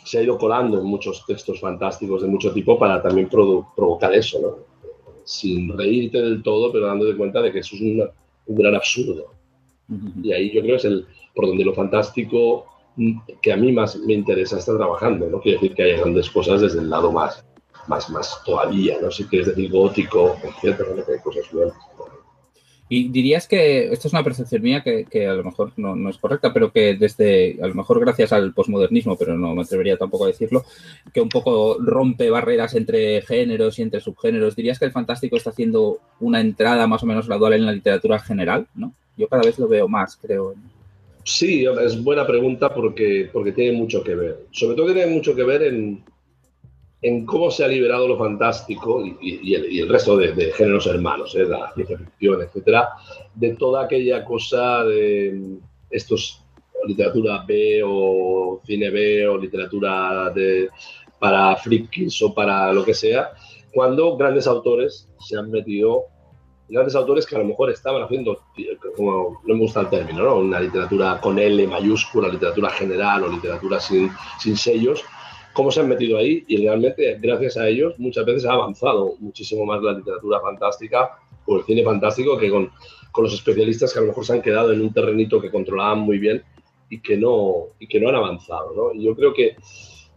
se 0.02 0.18
ha 0.18 0.22
ido 0.22 0.38
colando 0.38 0.78
en 0.78 0.86
muchos 0.86 1.26
textos 1.26 1.60
fantásticos 1.60 2.22
de 2.22 2.28
mucho 2.28 2.54
tipo 2.54 2.78
para 2.78 3.02
también 3.02 3.28
provocar 3.28 4.14
eso, 4.14 4.40
¿no? 4.40 4.73
Sin 5.24 5.76
reírte 5.76 6.20
del 6.20 6.42
todo, 6.42 6.72
pero 6.72 6.86
dándote 6.86 7.16
cuenta 7.16 7.42
de 7.42 7.52
que 7.52 7.60
eso 7.60 7.76
es 7.76 7.82
un 7.82 8.56
gran 8.56 8.74
absurdo. 8.74 9.32
Y 10.22 10.32
ahí 10.32 10.52
yo 10.52 10.60
creo 10.62 10.74
que 10.74 10.76
es 10.76 10.84
el, 10.84 11.06
por 11.34 11.46
donde 11.46 11.64
lo 11.64 11.74
fantástico 11.74 12.66
mm, 12.96 13.18
que 13.42 13.52
a 13.52 13.56
mí 13.56 13.72
más 13.72 13.96
me 13.96 14.14
interesa 14.14 14.58
estar 14.58 14.76
trabajando, 14.76 15.28
¿no? 15.28 15.40
Quiere 15.40 15.58
decir 15.58 15.74
que 15.74 15.82
hay 15.82 15.96
grandes 15.98 16.30
cosas 16.30 16.60
desde 16.60 16.80
el 16.80 16.88
lado 16.88 17.12
más, 17.12 17.44
más, 17.88 18.08
más 18.10 18.42
todavía, 18.44 18.96
¿no? 19.00 19.10
Si 19.10 19.24
quieres 19.24 19.48
decir 19.48 19.70
gótico, 19.70 20.36
etcétera, 20.42 21.04
que 21.04 21.12
hay 21.12 21.18
cosas 21.22 21.50
buenas. 21.52 21.74
Y 22.88 23.08
dirías 23.08 23.48
que, 23.48 23.92
esto 23.92 24.08
es 24.08 24.12
una 24.12 24.22
percepción 24.22 24.62
mía 24.62 24.82
que, 24.82 25.26
a 25.26 25.32
lo 25.32 25.42
mejor 25.42 25.72
no, 25.76 26.10
es 26.10 26.18
correcta, 26.18 26.52
pero 26.52 26.70
que 26.70 26.94
desde, 26.94 27.58
a 27.62 27.66
lo 27.66 27.74
mejor 27.74 27.98
gracias 27.98 28.32
al 28.32 28.52
posmodernismo, 28.52 29.16
pero 29.16 29.38
no 29.38 29.54
me 29.54 29.62
atrevería 29.62 29.96
tampoco 29.96 30.24
a 30.24 30.28
decirlo, 30.28 30.64
que 31.12 31.22
un 31.22 31.30
poco 31.30 31.78
rompe 31.80 32.28
barreras 32.28 32.74
entre 32.74 33.22
géneros 33.22 33.78
y 33.78 33.82
entre 33.82 34.00
subgéneros. 34.00 34.54
¿Dirías 34.54 34.78
que 34.78 34.84
el 34.84 34.92
fantástico 34.92 35.36
está 35.36 35.50
haciendo 35.50 35.98
una 36.20 36.40
entrada 36.40 36.86
más 36.86 37.02
o 37.02 37.06
menos 37.06 37.26
gradual 37.26 37.54
en 37.54 37.66
la 37.66 37.72
literatura 37.72 38.18
general? 38.18 38.66
¿no? 38.74 38.92
Yo 39.16 39.28
cada 39.28 39.42
vez 39.42 39.58
lo 39.58 39.66
veo 39.66 39.88
más, 39.88 40.16
creo. 40.16 40.54
Sí, 41.24 41.64
es 41.64 42.04
buena 42.04 42.26
pregunta 42.26 42.74
porque, 42.74 43.30
porque 43.32 43.52
tiene 43.52 43.78
mucho 43.78 44.04
que 44.04 44.14
ver. 44.14 44.40
Sobre 44.50 44.76
todo 44.76 44.92
tiene 44.92 45.10
mucho 45.10 45.34
que 45.34 45.42
ver 45.42 45.62
en, 45.62 46.04
en 47.04 47.26
cómo 47.26 47.50
se 47.50 47.62
ha 47.62 47.68
liberado 47.68 48.08
lo 48.08 48.16
fantástico 48.16 49.04
y, 49.20 49.54
el, 49.54 49.88
resto 49.90 50.16
de, 50.16 50.32
géneros 50.52 50.86
hermanos, 50.86 51.34
¿eh? 51.34 51.44
la 51.44 51.70
ciencia 51.74 51.98
ficción, 51.98 52.40
etcétera, 52.40 52.92
de 53.34 53.54
toda 53.56 53.84
aquella 53.84 54.24
cosa 54.24 54.84
de 54.84 55.58
estos 55.90 56.40
literatura 56.86 57.44
B 57.46 57.82
o 57.84 58.62
cine 58.64 58.88
B 58.88 59.28
o 59.28 59.36
literatura 59.36 60.30
de, 60.34 60.70
para 61.18 61.54
frikis 61.56 62.22
o 62.22 62.32
para 62.32 62.72
lo 62.72 62.82
que 62.82 62.94
sea, 62.94 63.32
cuando 63.70 64.16
grandes 64.16 64.46
autores 64.46 65.06
se 65.20 65.36
han 65.36 65.50
metido, 65.50 66.04
grandes 66.70 66.94
autores 66.94 67.26
que 67.26 67.36
a 67.36 67.40
lo 67.40 67.44
mejor 67.44 67.68
estaban 67.68 68.02
haciendo, 68.02 68.40
no 68.96 69.38
me 69.44 69.58
gusta 69.58 69.80
el 69.80 69.90
término, 69.90 70.22
¿no? 70.22 70.36
una 70.36 70.58
literatura 70.58 71.20
con 71.20 71.38
L 71.38 71.66
mayúscula, 71.66 72.28
literatura 72.28 72.70
general 72.70 73.24
o 73.24 73.28
literatura 73.28 73.78
sin 73.78 74.10
sellos, 74.56 75.04
cómo 75.54 75.70
se 75.70 75.80
han 75.80 75.88
metido 75.88 76.18
ahí 76.18 76.44
y 76.48 76.58
realmente 76.58 77.18
gracias 77.20 77.56
a 77.56 77.68
ellos 77.68 77.94
muchas 77.98 78.26
veces 78.26 78.44
ha 78.44 78.52
avanzado 78.52 79.14
muchísimo 79.20 79.64
más 79.64 79.82
la 79.82 79.92
literatura 79.92 80.40
fantástica 80.40 81.12
o 81.46 81.56
el 81.56 81.64
cine 81.64 81.82
fantástico 81.82 82.36
que 82.36 82.50
con, 82.50 82.70
con, 83.12 83.24
los 83.24 83.32
especialistas 83.32 83.92
que 83.92 84.00
a 84.00 84.02
lo 84.02 84.08
mejor 84.08 84.26
se 84.26 84.32
han 84.34 84.42
quedado 84.42 84.72
en 84.72 84.82
un 84.82 84.92
terrenito 84.92 85.40
que 85.40 85.50
controlaban 85.50 86.00
muy 86.00 86.18
bien 86.18 86.42
y 86.90 87.00
que 87.00 87.16
no, 87.16 87.68
y 87.78 87.86
que 87.86 88.00
no 88.00 88.08
han 88.08 88.16
avanzado. 88.16 88.74
¿no? 88.74 88.92
Y 88.92 89.04
yo 89.04 89.14
creo 89.14 89.32
que, 89.32 89.56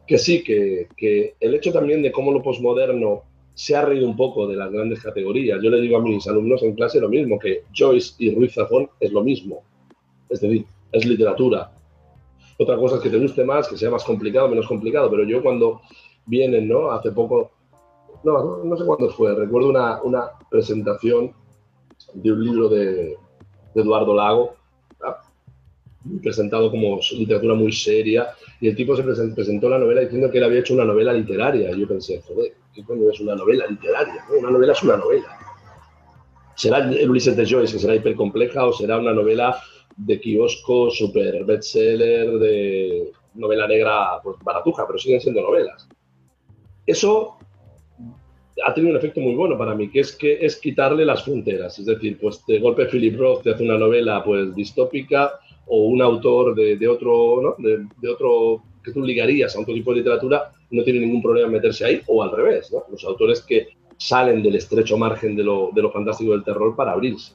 que 0.05 0.17
sí, 0.17 0.43
que, 0.43 0.87
que, 0.97 1.35
el 1.39 1.53
hecho 1.53 1.71
también 1.71 2.01
de 2.01 2.11
cómo 2.11 2.31
lo 2.31 2.41
posmoderno 2.41 3.23
se 3.53 3.75
ha 3.75 3.83
reído 3.83 4.07
un 4.07 4.15
poco 4.15 4.47
de 4.47 4.55
las 4.55 4.71
grandes 4.71 5.01
categorías. 5.01 5.59
Yo 5.61 5.69
le 5.69 5.81
digo 5.81 5.97
a 5.97 6.01
mis 6.01 6.27
alumnos 6.27 6.61
en 6.63 6.75
clase 6.75 6.99
lo 6.99 7.09
mismo, 7.09 7.39
que 7.39 7.63
Joyce 7.75 8.15
y 8.19 8.33
Ruiz 8.33 8.53
Zafón 8.53 8.89
es 8.99 9.11
lo 9.11 9.23
mismo. 9.23 9.63
Es 10.29 10.41
decir, 10.41 10.65
es 10.91 11.05
literatura, 11.05 11.71
otra 12.57 12.75
cosa 12.77 12.95
es 12.97 13.01
que 13.01 13.09
te 13.09 13.19
guste 13.19 13.45
más, 13.45 13.67
que 13.67 13.77
sea 13.77 13.91
más 13.91 14.03
complicado, 14.03 14.49
menos 14.49 14.67
complicado, 14.67 15.09
pero 15.09 15.23
yo 15.23 15.41
cuando 15.41 15.81
vienen, 16.25 16.67
¿no? 16.67 16.91
Hace 16.91 17.11
poco, 17.11 17.51
no, 18.23 18.63
no 18.63 18.77
sé 18.77 18.85
cuándo 18.85 19.09
fue, 19.09 19.33
recuerdo 19.35 19.69
una, 19.69 20.01
una 20.01 20.31
presentación 20.49 21.33
de 22.13 22.31
un 22.31 22.43
libro 22.43 22.69
de, 22.69 23.17
Eduardo 23.75 24.15
Lago, 24.15 24.55
presentado 26.21 26.71
como 26.71 26.99
literatura 27.11 27.53
muy 27.53 27.71
seria, 27.71 28.29
y 28.61 28.69
el 28.69 28.75
tipo 28.75 28.95
se 28.95 29.03
presentó 29.03 29.69
la 29.69 29.77
novela 29.77 30.01
diciendo 30.01 30.31
que 30.31 30.37
él 30.37 30.43
había 30.45 30.59
hecho 30.59 30.73
una 30.73 30.85
novela 30.85 31.13
literaria. 31.13 31.71
Y 31.71 31.81
yo 31.81 31.87
pensé, 31.87 32.21
joder, 32.21 32.53
¿qué 32.73 32.83
coño 32.83 33.09
es 33.11 33.19
una 33.19 33.35
novela 33.35 33.67
literaria? 33.67 34.25
Una 34.39 34.49
novela 34.49 34.73
es 34.73 34.83
una 34.83 34.97
novela. 34.97 35.27
¿Será 36.55 36.79
el 36.79 37.09
Ulises 37.09 37.35
de 37.35 37.45
Joyce, 37.45 37.73
que 37.73 37.79
será 37.79 37.95
hipercompleja, 37.95 38.65
o 38.65 38.73
será 38.73 38.97
una 38.97 39.13
novela 39.13 39.61
de 39.97 40.19
kiosco, 40.19 40.89
super 40.91 41.43
bestseller, 41.43 42.37
de 42.39 43.11
novela 43.33 43.67
negra, 43.67 44.21
pues 44.23 44.37
baratuja, 44.43 44.85
pero 44.85 44.99
siguen 44.99 45.21
siendo 45.21 45.41
novelas. 45.41 45.87
Eso 46.85 47.37
ha 48.65 48.73
tenido 48.73 48.91
un 48.91 48.97
efecto 48.97 49.19
muy 49.19 49.35
bueno 49.35 49.57
para 49.57 49.75
mí, 49.75 49.89
que 49.89 49.99
es 49.99 50.15
que 50.15 50.37
es 50.45 50.57
quitarle 50.57 51.05
las 51.05 51.23
fronteras. 51.23 51.77
Es 51.79 51.85
decir, 51.85 52.17
pues 52.19 52.43
de 52.47 52.59
golpe 52.59 52.85
Philip 52.85 53.17
Roth 53.19 53.43
te 53.43 53.51
hace 53.51 53.63
una 53.63 53.77
novela 53.77 54.23
pues 54.23 54.53
distópica 54.55 55.39
o 55.67 55.85
un 55.85 56.01
autor 56.01 56.55
de, 56.55 56.87
otro, 56.87 57.41
¿no? 57.41 57.55
de, 57.57 58.09
otro 58.09 58.63
que 58.83 58.91
tú 58.91 59.03
ligarías 59.03 59.55
a 59.55 59.59
otro 59.59 59.73
tipo 59.73 59.91
de 59.91 59.97
literatura, 59.97 60.51
no 60.71 60.83
tiene 60.83 61.01
ningún 61.01 61.21
problema 61.21 61.47
en 61.47 61.53
meterse 61.53 61.85
ahí, 61.85 62.01
o 62.07 62.23
al 62.23 62.31
revés, 62.31 62.73
los 62.89 63.03
autores 63.03 63.41
que 63.41 63.67
salen 63.97 64.41
del 64.41 64.55
estrecho 64.55 64.97
margen 64.97 65.35
de 65.35 65.43
lo, 65.43 65.71
de 65.73 65.81
lo 65.81 65.91
fantástico 65.91 66.31
del 66.31 66.43
terror 66.43 66.75
para 66.75 66.93
abrirse 66.93 67.33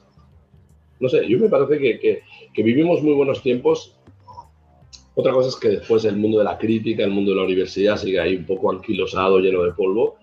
no 1.03 1.09
sé, 1.09 1.27
yo 1.27 1.37
me 1.37 1.49
parece 1.49 1.79
que, 1.79 2.21
que, 2.53 2.63
vivimos 2.63 3.03
muy 3.03 3.13
buenos 3.13 3.43
tiempos. 3.43 3.97
Otra 5.15 5.33
cosa 5.33 5.49
es 5.49 5.57
que 5.57 5.67
después 5.67 6.05
el 6.05 6.15
mundo 6.15 6.37
de 6.37 6.45
la 6.45 6.57
crítica, 6.57 7.03
el 7.03 7.11
mundo 7.11 7.31
de 7.31 7.37
la 7.37 7.43
universidad 7.43 7.97
sigue 7.97 8.21
ahí 8.21 8.37
un 8.37 8.45
poco 8.45 8.71
anquilosado, 8.71 9.39
lleno 9.39 9.63
de 9.63 9.73
polvo, 9.73 10.15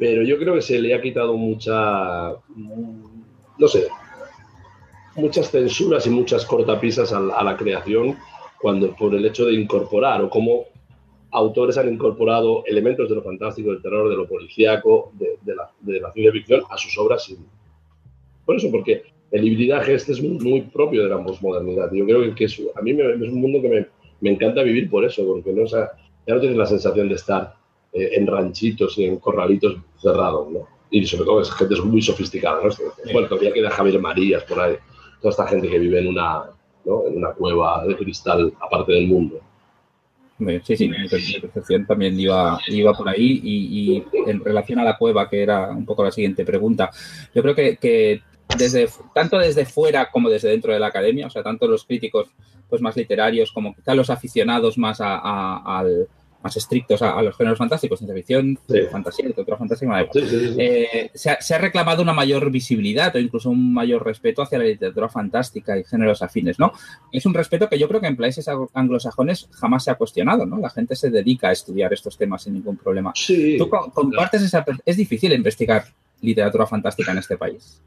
pero 0.00 0.24
yo 0.24 0.36
creo 0.36 0.54
que 0.54 0.62
se 0.62 0.80
le 0.80 0.94
ha 0.94 1.00
quitado 1.00 1.36
mucha, 1.36 2.34
no 2.56 3.68
sé, 3.68 3.86
muchas 5.14 5.48
censuras 5.48 6.04
y 6.08 6.10
muchas 6.10 6.44
cortapisas 6.44 7.12
a, 7.12 7.20
la 7.20 7.56
creación 7.56 8.18
cuando 8.60 8.96
por 8.96 9.14
el 9.14 9.24
hecho 9.26 9.46
de 9.46 9.54
incorporar 9.54 10.22
o 10.22 10.28
como 10.28 10.64
autores 11.30 11.78
han 11.78 11.92
incorporado 11.92 12.64
elementos 12.66 13.08
de 13.08 13.14
lo 13.14 13.22
fantástico, 13.22 13.70
del 13.70 13.80
terror, 13.80 14.10
de 14.10 14.16
lo 14.16 14.26
policíaco, 14.26 15.12
de, 15.14 15.54
la, 15.54 15.70
de 15.82 16.00
la, 16.00 16.12
ciencia 16.12 16.32
ficción 16.32 16.62
a 16.68 16.76
sus 16.76 16.98
obras. 16.98 17.32
Por 18.44 18.56
eso, 18.56 18.70
porque 18.72 19.15
el 19.30 19.44
hibridaje 19.46 19.94
este 19.94 20.12
es 20.12 20.22
muy, 20.22 20.62
propio 20.62 21.02
de 21.02 21.08
la 21.08 21.22
posmodernidad. 21.22 21.90
Yo 21.92 22.04
creo 22.04 22.34
que, 22.34 22.44
es, 22.44 22.62
a 22.74 22.82
mí 22.82 22.92
me, 22.94 23.02
es 23.02 23.32
un 23.32 23.40
mundo 23.40 23.60
que 23.60 23.68
me, 23.68 23.86
me, 24.20 24.30
encanta 24.30 24.62
vivir 24.62 24.88
por 24.88 25.04
eso, 25.04 25.24
porque 25.26 25.52
no, 25.52 25.64
ya 25.66 25.90
no 26.26 26.40
tienes 26.40 26.56
la 26.56 26.66
sensación 26.66 27.08
de 27.08 27.14
estar 27.14 27.54
eh, 27.92 28.10
en 28.14 28.26
ranchitos 28.26 28.98
y 28.98 29.04
en 29.04 29.16
corralitos 29.16 29.76
cerrados, 30.00 30.50
¿no? 30.50 30.68
Y 30.90 31.04
sobre 31.06 31.24
todo 31.24 31.40
es 31.40 31.50
gente 31.52 31.74
muy 31.82 32.00
sofisticada, 32.00 32.62
¿no? 32.62 32.70
Bueno, 33.12 33.28
todavía 33.28 33.52
queda 33.52 33.70
Javier 33.70 34.00
Marías 34.00 34.44
por 34.44 34.60
ahí, 34.60 34.76
toda 35.20 35.30
esta 35.30 35.46
gente 35.48 35.68
que 35.68 35.78
vive 35.78 35.98
en 35.98 36.08
una, 36.08 36.44
¿no? 36.84 37.06
en 37.06 37.16
una 37.16 37.32
cueva 37.32 37.84
de 37.84 37.96
cristal 37.96 38.52
aparte 38.60 38.92
del 38.92 39.08
mundo. 39.08 39.40
Sí, 40.64 40.76
sí, 40.76 40.88
mi 40.88 41.08
percepción 41.40 41.86
también 41.86 42.18
iba, 42.20 42.60
iba 42.68 42.92
por 42.92 43.08
ahí 43.08 43.40
y, 43.42 44.04
en 44.26 44.44
relación 44.44 44.78
a 44.78 44.84
la 44.84 44.98
cueva, 44.98 45.30
que 45.30 45.42
era 45.42 45.70
un 45.70 45.86
poco 45.86 46.04
la 46.04 46.10
siguiente 46.10 46.44
pregunta, 46.44 46.90
yo 47.34 47.40
creo 47.40 47.54
que, 47.54 47.78
que 47.78 48.20
desde, 48.56 48.88
tanto 49.14 49.38
desde 49.38 49.66
fuera 49.66 50.10
como 50.10 50.30
desde 50.30 50.48
dentro 50.48 50.72
de 50.72 50.80
la 50.80 50.86
academia, 50.86 51.26
o 51.26 51.30
sea, 51.30 51.42
tanto 51.42 51.66
los 51.66 51.84
críticos 51.84 52.28
pues, 52.68 52.80
más 52.80 52.96
literarios 52.96 53.52
como 53.52 53.74
quizá 53.74 53.94
los 53.94 54.10
aficionados 54.10 54.78
más, 54.78 55.00
a, 55.00 55.78
al, 55.78 56.08
más 56.42 56.56
estrictos 56.56 57.02
a, 57.02 57.20
los 57.22 57.36
géneros 57.36 57.58
fantásticos, 57.58 57.98
ciencia 57.98 58.14
ficción, 58.14 58.58
fantasía, 58.90 59.26
literatura 59.26 59.56
fantástica, 59.56 60.06
eh, 60.14 61.10
se, 61.12 61.30
ha, 61.30 61.40
se, 61.40 61.54
ha, 61.54 61.58
reclamado 61.58 62.02
una 62.02 62.12
mayor 62.12 62.50
visibilidad 62.50 63.14
o 63.16 63.18
incluso 63.18 63.50
un 63.50 63.74
mayor 63.74 64.04
respeto 64.04 64.42
hacia 64.42 64.58
la 64.58 64.64
literatura 64.64 65.08
fantástica 65.08 65.76
y 65.76 65.84
géneros 65.84 66.22
afines, 66.22 66.58
¿no? 66.58 66.72
Es 67.10 67.26
un 67.26 67.34
respeto 67.34 67.68
que 67.68 67.78
yo 67.78 67.88
creo 67.88 68.00
que 68.00 68.06
en 68.06 68.16
países 68.16 68.48
anglosajones 68.74 69.48
jamás 69.52 69.84
se 69.84 69.90
ha 69.90 69.96
cuestionado, 69.96 70.46
¿no? 70.46 70.58
La 70.58 70.70
gente 70.70 70.94
se 70.94 71.10
dedica 71.10 71.48
a 71.48 71.52
estudiar 71.52 71.92
estos 71.92 72.16
temas 72.16 72.42
sin 72.44 72.54
ningún 72.54 72.76
problema. 72.76 73.12
¿Tú 73.58 73.68
compartes 73.68 74.42
esa... 74.42 74.64
Es 74.84 74.96
difícil 74.96 75.32
investigar 75.32 75.84
literatura 76.20 76.66
fantástica 76.66 77.12
en 77.12 77.18
este 77.18 77.36
país. 77.36 77.82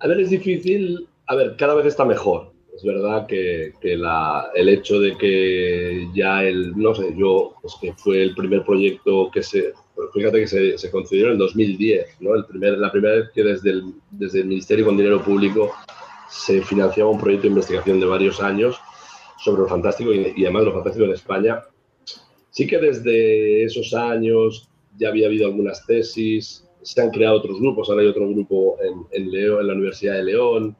A 0.00 0.06
ver, 0.08 0.20
es 0.20 0.30
difícil. 0.30 1.06
A 1.26 1.34
ver, 1.34 1.56
cada 1.56 1.74
vez 1.74 1.86
está 1.86 2.04
mejor. 2.04 2.52
Es 2.76 2.84
verdad 2.84 3.26
que, 3.26 3.72
el 4.54 4.68
hecho 4.68 5.00
de 5.00 5.16
que 5.16 6.08
ya 6.14 6.44
el, 6.44 6.76
no 6.76 6.94
sé, 6.94 7.14
yo, 7.16 7.54
pues 7.62 7.74
que 7.80 7.94
fue 7.94 8.22
el 8.22 8.34
primer 8.34 8.64
proyecto 8.64 9.30
que 9.32 9.42
se, 9.42 9.72
fíjate 10.12 10.40
que 10.40 10.46
se, 10.46 10.76
se 10.76 10.90
concedió 10.90 11.26
en 11.26 11.32
el 11.32 11.38
2010, 11.38 12.20
¿no? 12.20 12.34
El 12.34 12.44
primer, 12.44 12.76
la 12.76 12.92
primera 12.92 13.14
vez 13.14 13.30
que 13.34 13.42
desde 13.42 13.70
el, 13.70 13.94
desde 14.10 14.40
el 14.40 14.48
Ministerio 14.48 14.84
con 14.84 14.96
dinero 14.98 15.22
público 15.22 15.72
se 16.28 16.60
financiaba 16.60 17.10
un 17.10 17.18
proyecto 17.18 17.44
de 17.44 17.48
investigación 17.54 17.98
de 17.98 18.06
varios 18.06 18.42
años 18.42 18.76
sobre 19.42 19.62
lo 19.62 19.68
fantástico 19.68 20.12
y, 20.12 20.34
y 20.36 20.44
además 20.44 20.64
lo 20.64 20.74
fantástico 20.74 21.06
en 21.06 21.12
España. 21.12 21.62
Sí 22.50 22.66
que 22.66 22.78
desde 22.78 23.64
esos 23.64 23.94
años 23.94 24.68
ya 24.98 25.08
había 25.08 25.28
habido 25.28 25.46
algunas 25.46 25.86
tesis, 25.86 26.65
se 26.86 27.02
han 27.02 27.10
creado 27.10 27.38
otros 27.38 27.58
grupos, 27.58 27.88
ahora 27.88 28.02
hay 28.02 28.08
otro 28.08 28.28
grupo 28.28 28.76
en, 28.80 29.04
en, 29.10 29.34
en 29.34 29.66
la 29.66 29.72
Universidad 29.72 30.14
de 30.14 30.22
León. 30.22 30.76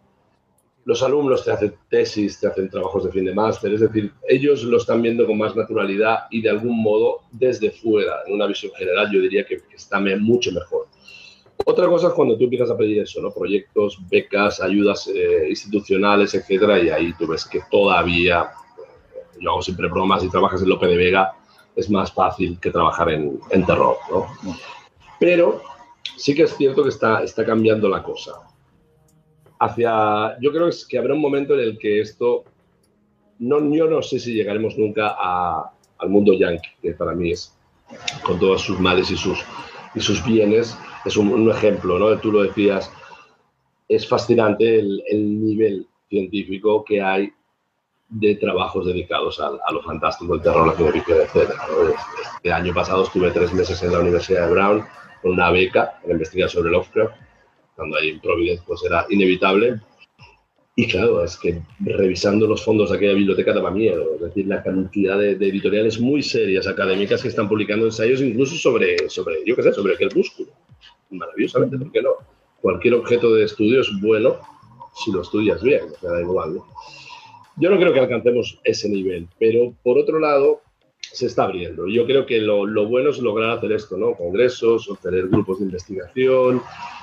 Los 0.84 1.02
alumnos 1.02 1.44
te 1.44 1.50
hacen 1.50 1.74
tesis, 1.90 2.38
te 2.38 2.46
hacen 2.46 2.70
trabajos 2.70 3.04
de 3.04 3.10
fin 3.10 3.24
de 3.24 3.34
máster, 3.34 3.74
es 3.74 3.80
decir, 3.80 4.12
ellos 4.28 4.62
lo 4.62 4.76
están 4.76 5.02
viendo 5.02 5.26
con 5.26 5.36
más 5.36 5.56
naturalidad 5.56 6.26
y 6.30 6.42
de 6.42 6.50
algún 6.50 6.80
modo 6.80 7.22
desde 7.32 7.72
fuera, 7.72 8.20
en 8.24 8.34
una 8.34 8.46
visión 8.46 8.70
general, 8.78 9.10
yo 9.12 9.20
diría 9.20 9.44
que, 9.44 9.62
está 9.74 9.98
mucho 9.98 10.52
mejor. 10.52 10.86
Otra 11.64 11.88
cosa 11.88 12.06
es 12.06 12.14
cuando 12.14 12.38
tú 12.38 12.44
empiezas 12.44 12.70
a 12.70 12.76
pedir 12.76 13.00
eso, 13.00 13.20
¿no? 13.20 13.32
Proyectos, 13.32 13.98
becas, 14.08 14.60
ayudas 14.60 15.10
eh, 15.12 15.46
institucionales, 15.48 16.34
etcétera, 16.34 16.80
y 16.80 16.88
ahí 16.88 17.12
tú 17.18 17.26
ves 17.26 17.44
que 17.44 17.62
todavía, 17.68 18.50
yo 19.40 19.50
hago 19.50 19.62
siempre 19.62 19.88
bromas, 19.88 20.22
si 20.22 20.30
trabajas 20.30 20.62
en 20.62 20.68
Lope 20.68 20.86
de 20.86 20.96
Vega, 20.96 21.32
es 21.74 21.90
más 21.90 22.12
fácil 22.12 22.60
que 22.60 22.70
trabajar 22.70 23.10
en, 23.10 23.40
en 23.50 23.66
terror, 23.66 23.96
¿no? 24.08 24.28
Pero 25.18 25.62
sí 26.16 26.34
que 26.34 26.42
es 26.42 26.56
cierto 26.56 26.82
que 26.82 26.90
está, 26.90 27.22
está 27.22 27.44
cambiando 27.44 27.88
la 27.88 28.02
cosa. 28.02 28.32
Hacia, 29.58 30.38
yo 30.40 30.52
creo 30.52 30.68
que 30.88 30.98
habrá 30.98 31.14
un 31.14 31.20
momento 31.20 31.54
en 31.54 31.60
el 31.60 31.78
que 31.78 32.00
esto, 32.00 32.44
no, 33.38 33.74
yo 33.74 33.88
no 33.88 34.02
sé 34.02 34.18
si 34.18 34.34
llegaremos 34.34 34.76
nunca 34.76 35.16
al 35.98 36.08
mundo 36.08 36.34
yankee, 36.34 36.70
que 36.82 36.92
para 36.92 37.14
mí 37.14 37.32
es, 37.32 37.56
con 38.22 38.38
todos 38.38 38.62
sus 38.62 38.78
males 38.78 39.10
y 39.10 39.16
sus, 39.16 39.38
y 39.94 40.00
sus 40.00 40.24
bienes, 40.24 40.76
es 41.04 41.16
un, 41.16 41.50
ejemplo, 41.50 41.98
¿no? 41.98 42.18
Tú 42.18 42.32
lo 42.32 42.42
decías, 42.42 42.90
es 43.88 44.06
fascinante 44.06 44.78
el, 44.78 45.02
nivel 45.44 45.86
científico 46.08 46.84
que 46.84 47.00
hay 47.00 47.32
de 48.08 48.36
trabajos 48.36 48.86
dedicados 48.86 49.40
a, 49.40 49.72
lo 49.72 49.82
fantástico, 49.82 50.34
el 50.34 50.42
terror, 50.42 50.66
la 50.66 50.74
ciencia 50.74 51.00
ficción, 51.00 51.18
etc. 51.20 51.52
Este 52.36 52.52
año 52.52 52.74
pasado 52.74 53.04
estuve 53.04 53.30
tres 53.30 53.52
meses 53.52 53.82
en 53.82 53.92
la 53.92 54.00
Universidad 54.00 54.46
de 54.46 54.52
Brown 54.52 54.84
con 55.22 55.33
una 55.33 55.50
beca 55.50 55.98
para 56.00 56.12
investigar 56.12 56.48
sobre 56.48 56.70
Lovecraft. 56.70 57.14
Cuando 57.74 57.96
hay 57.98 58.11
en 58.11 58.20
Providence, 58.20 58.62
pues 58.66 58.85
era 58.85 59.07
inevitable. 59.11 59.81
Y 60.79 60.87
claro, 60.88 61.24
es 61.24 61.37
que 61.38 61.62
revisando 61.81 62.46
los 62.46 62.62
fondos 62.62 62.90
de 62.90 62.96
aquella 62.96 63.14
biblioteca 63.14 63.52
daba 63.52 63.70
miedo. 63.70 64.14
Es 64.16 64.20
decir, 64.20 64.46
la 64.46 64.62
cantidad 64.62 65.18
de, 65.18 65.33
editoriales 65.33 65.98
muy 65.98 66.22
serias 66.22 66.66
académicas 66.66 67.22
que 67.22 67.29
están 67.29 67.48
publicando 67.48 67.87
ensayos 67.87 68.20
incluso 68.20 68.57
sobre, 68.57 69.09
sobre 69.09 69.37
yo 69.46 69.57
qué 69.57 69.62
sé, 69.62 69.72
sobre 69.72 69.94
el 69.98 70.14
músculo. 70.14 70.50
Maravillosamente, 71.11 71.79
¿por 71.79 71.92
qué 71.92 72.02
no? 72.02 72.11
Cualquier 72.61 72.94
objeto 72.94 73.35
de 73.35 73.44
estudio 73.44 73.81
es 73.81 73.88
bueno 74.00 74.38
si 74.94 75.12
lo 75.12 75.22
estudias 75.22 75.62
bien, 75.62 75.85
o 75.94 76.00
sea, 76.00 76.11
da 76.11 76.20
igual. 76.20 76.61
Yo 77.57 77.70
no 77.70 77.79
creo 77.79 77.92
que 77.92 78.00
alcancemos 78.00 78.59
ese 78.64 78.88
nivel, 78.88 79.29
pero 79.38 79.74
por 79.83 79.98
otro 79.98 80.18
lado, 80.18 80.61
se 81.16 81.26
está 81.26 81.44
abriendo. 81.44 81.88
Yo 81.88 82.05
creo 82.05 82.26
que 82.26 82.40
lo, 82.40 82.66
lo 82.66 82.87
bueno 82.87 83.11
es 83.11 83.18
lograr 83.18 83.57
hacer 83.57 83.72
esto, 83.72 83.96
¿no? 83.96 84.14
Congresos, 84.14 84.87
tener 85.02 85.29
grupos 85.29 85.59
de 85.59 85.64
investigación, 85.64 86.61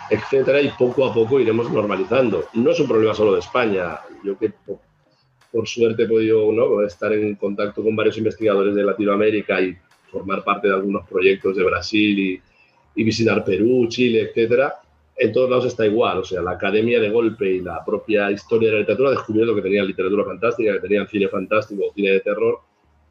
etcétera, 0.10 0.62
y 0.62 0.70
poco 0.78 1.06
a 1.06 1.14
poco 1.14 1.40
iremos 1.40 1.72
normalizando. 1.72 2.46
No 2.54 2.72
es 2.72 2.80
un 2.80 2.88
problema 2.88 3.16
solo 3.16 3.34
de 3.34 3.40
España. 3.40 4.00
Yo 4.24 4.38
que 4.38 4.52
por, 5.52 5.68
suerte 5.68 6.04
he 6.04 6.08
podido 6.08 6.52
¿no? 6.52 6.86
estar 6.86 7.12
en 7.14 7.36
contacto 7.36 7.84
con 7.84 7.96
varios 7.96 8.18
investigadores 8.18 8.76
de 8.76 8.84
Latinoamérica 8.84 9.60
y 9.62 9.76
formar 10.12 10.44
parte 10.44 10.68
de 10.68 10.76
algunos 10.76 11.08
proyectos 11.08 11.56
de 11.56 11.64
Brasil 11.64 12.20
y, 12.20 12.42
y 12.96 13.04
visitar 13.04 13.44
Perú, 13.44 13.88
Chile, 13.88 14.30
etcétera. 14.30 14.76
En 15.16 15.32
todos 15.32 15.50
lados 15.50 15.66
está 15.66 15.86
igual, 15.86 16.20
o 16.20 16.24
sea, 16.24 16.42
la 16.42 16.52
academia 16.52 17.00
de 17.00 17.10
golpe 17.10 17.52
y 17.52 17.62
la 17.62 17.84
propia 17.86 18.32
historia 18.32 18.70
de 18.70 18.74
la 18.74 18.80
literatura 18.82 19.12
descubrieron 19.12 19.56
que 19.56 19.62
tenían 19.62 19.86
literatura 19.88 20.26
fantástica, 20.26 20.74
que 20.74 20.80
tenían 20.80 21.08
cine 21.08 21.28
fantástico, 21.28 21.92
cine 21.96 22.12
de 22.12 22.20
terror, 22.20 22.62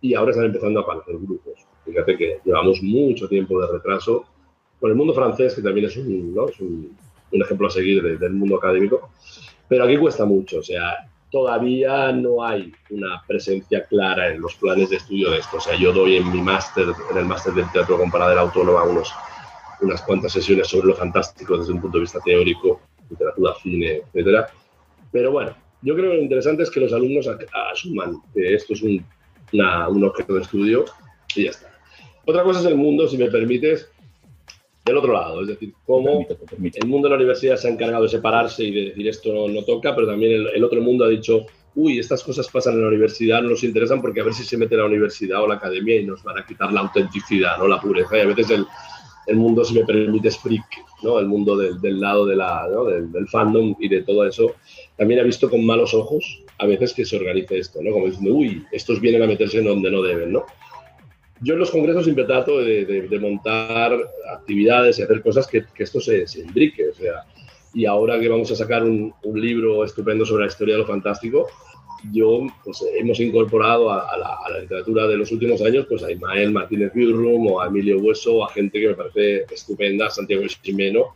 y 0.02 0.14
ahora 0.14 0.32
están 0.32 0.46
empezando 0.46 0.80
a 0.80 0.82
aparecer 0.82 1.16
grupos. 1.16 1.64
Fíjate 1.86 2.18
que 2.18 2.40
llevamos 2.44 2.82
mucho 2.82 3.28
tiempo 3.28 3.60
de 3.60 3.72
retraso 3.72 4.26
con 4.80 4.90
el 4.90 4.96
mundo 4.96 5.14
francés, 5.14 5.54
que 5.54 5.62
también 5.62 5.86
es 5.86 5.96
un, 5.96 6.34
¿no? 6.34 6.48
es 6.48 6.60
un, 6.60 6.94
ejemplo 7.30 7.68
a 7.68 7.70
seguir 7.70 8.18
del 8.18 8.32
mundo 8.32 8.56
académico, 8.56 9.08
pero 9.66 9.84
aquí 9.84 9.96
cuesta 9.96 10.26
mucho, 10.26 10.58
o 10.58 10.62
sea, 10.62 11.08
todavía 11.30 12.12
no 12.12 12.44
hay 12.44 12.70
una 12.90 13.22
presencia 13.26 13.86
clara 13.86 14.28
en 14.28 14.42
los 14.42 14.54
planes 14.56 14.90
de 14.90 14.96
estudio 14.96 15.30
de 15.30 15.38
esto. 15.38 15.56
O 15.56 15.60
sea, 15.60 15.74
yo 15.76 15.92
doy 15.92 16.16
en 16.16 16.30
mi 16.30 16.42
máster, 16.42 16.88
en 17.10 17.16
el 17.16 17.24
máster 17.24 17.54
de 17.54 17.64
teatro 17.72 17.96
comparado 17.96 18.30
de 18.30 18.36
la 18.36 18.42
autónoma, 18.42 18.82
unos, 18.82 19.14
unas 19.80 20.02
cuantas 20.02 20.32
sesiones 20.32 20.68
sobre 20.68 20.88
lo 20.88 20.94
fantástico 20.94 21.56
desde 21.56 21.72
un 21.72 21.80
punto 21.80 21.96
de 21.96 22.02
vista 22.02 22.20
teórico, 22.20 22.82
literatura, 23.08 23.54
cine, 23.62 24.02
etcétera. 24.12 24.50
Pero 25.10 25.32
bueno, 25.32 25.54
yo 25.80 25.94
creo 25.94 26.10
que 26.10 26.16
lo 26.16 26.22
interesante 26.22 26.64
es 26.64 26.70
que 26.70 26.80
los 26.80 26.92
alumnos 26.92 27.26
asuman 27.72 28.20
que 28.34 28.52
esto 28.54 28.74
es 28.74 28.82
un, 28.82 29.02
un 29.52 30.04
objeto 30.04 30.34
de 30.34 30.42
estudio 30.42 30.84
y 31.34 31.44
ya 31.44 31.50
está. 31.50 31.70
Otra 32.24 32.42
cosa 32.42 32.60
es 32.60 32.66
el 32.66 32.76
mundo, 32.76 33.08
si 33.08 33.18
me 33.18 33.30
permites, 33.30 33.90
del 34.84 34.96
otro 34.96 35.12
lado, 35.12 35.42
es 35.42 35.48
decir, 35.48 35.72
cómo 35.86 36.26
el 36.60 36.88
mundo 36.88 37.06
de 37.06 37.10
la 37.10 37.16
universidad 37.16 37.56
se 37.56 37.68
ha 37.68 37.70
encargado 37.70 38.02
de 38.02 38.08
separarse 38.08 38.64
y 38.64 38.72
de 38.72 38.80
decir 38.86 39.08
esto 39.08 39.48
no, 39.48 39.62
toca, 39.62 39.94
pero 39.94 40.08
también 40.08 40.44
el, 40.52 40.64
otro 40.64 40.80
mundo 40.80 41.04
ha 41.04 41.08
dicho, 41.08 41.46
uy, 41.76 42.00
estas 42.00 42.24
cosas 42.24 42.48
pasan 42.48 42.74
en 42.74 42.82
la 42.82 42.88
universidad, 42.88 43.42
no 43.42 43.50
nos 43.50 43.62
interesan 43.62 44.00
porque 44.00 44.20
a 44.20 44.24
ver 44.24 44.34
si 44.34 44.44
se 44.44 44.56
mete 44.56 44.76
la 44.76 44.86
universidad 44.86 45.42
o 45.42 45.46
la 45.46 45.54
academia 45.54 46.00
y 46.00 46.04
nos 46.04 46.24
van 46.24 46.38
a 46.38 46.46
quitar 46.46 46.72
la 46.72 46.80
autenticidad, 46.80 47.58
¿no? 47.58 47.68
la 47.68 47.80
pureza. 47.80 48.18
Y 48.18 48.20
a 48.22 48.26
veces 48.26 48.50
el, 48.50 48.66
el 49.28 49.36
mundo, 49.36 49.64
si 49.64 49.74
me 49.74 49.84
permite, 49.84 50.28
es 50.28 50.38
freak, 50.38 50.64
¿no? 51.04 51.20
el 51.20 51.28
mundo 51.28 51.56
del, 51.56 51.80
del 51.80 52.00
lado 52.00 52.26
de 52.26 52.34
la, 52.34 52.66
¿no? 52.68 52.84
del, 52.84 53.12
del, 53.12 53.28
fandom 53.28 53.76
y 53.78 53.88
de 53.88 54.02
todo 54.02 54.26
eso, 54.26 54.52
también 54.96 55.20
ha 55.20 55.24
visto 55.24 55.48
con 55.48 55.64
malos 55.64 55.94
ojos 55.94 56.42
a 56.62 56.66
veces 56.66 56.94
que 56.94 57.04
se 57.04 57.16
organice 57.16 57.58
esto, 57.58 57.80
¿no? 57.82 57.92
como 57.92 58.06
diciendo, 58.06 58.34
uy, 58.34 58.64
estos 58.70 59.00
vienen 59.00 59.22
a 59.22 59.26
meterse 59.26 59.58
en 59.58 59.64
donde 59.64 59.90
no 59.90 60.00
deben. 60.00 60.32
¿no? 60.32 60.44
yo 61.42 61.54
en 61.54 61.60
los 61.60 61.70
congresos 61.70 62.04
siempre 62.04 62.24
trato 62.24 62.58
de, 62.58 63.18
montar 63.20 63.92
actividades 64.32 64.98
y 64.98 65.02
hacer 65.02 65.22
cosas 65.22 65.46
que, 65.46 65.64
esto 65.76 66.00
se, 66.00 66.26
se 66.26 66.40
imbrique. 66.40 66.88
O 66.88 66.94
sea, 66.94 67.24
y 67.74 67.84
ahora 67.84 68.20
que 68.20 68.28
vamos 68.28 68.50
a 68.52 68.56
sacar 68.56 68.84
un, 68.84 69.12
libro 69.34 69.84
estupendo 69.84 70.24
sobre 70.24 70.44
la 70.44 70.50
historia 70.50 70.74
de 70.74 70.82
lo 70.82 70.86
fantástico, 70.86 71.48
yo 72.12 72.46
pues, 72.64 72.84
hemos 72.96 73.18
incorporado 73.20 73.90
a, 73.90 74.16
la, 74.16 74.60
literatura 74.60 75.06
de 75.08 75.16
los 75.16 75.32
últimos 75.32 75.60
años 75.62 75.86
pues, 75.88 76.02
a 76.04 76.12
Ismael 76.12 76.52
Martínez 76.52 76.92
Birrum 76.94 77.46
o 77.48 77.60
a 77.60 77.66
Emilio 77.66 77.98
Hueso, 77.98 78.44
a 78.44 78.52
gente 78.52 78.80
que 78.80 78.88
me 78.88 78.94
parece 78.94 79.44
estupenda, 79.52 80.10
Santiago 80.10 80.44
Ximeno, 80.46 81.14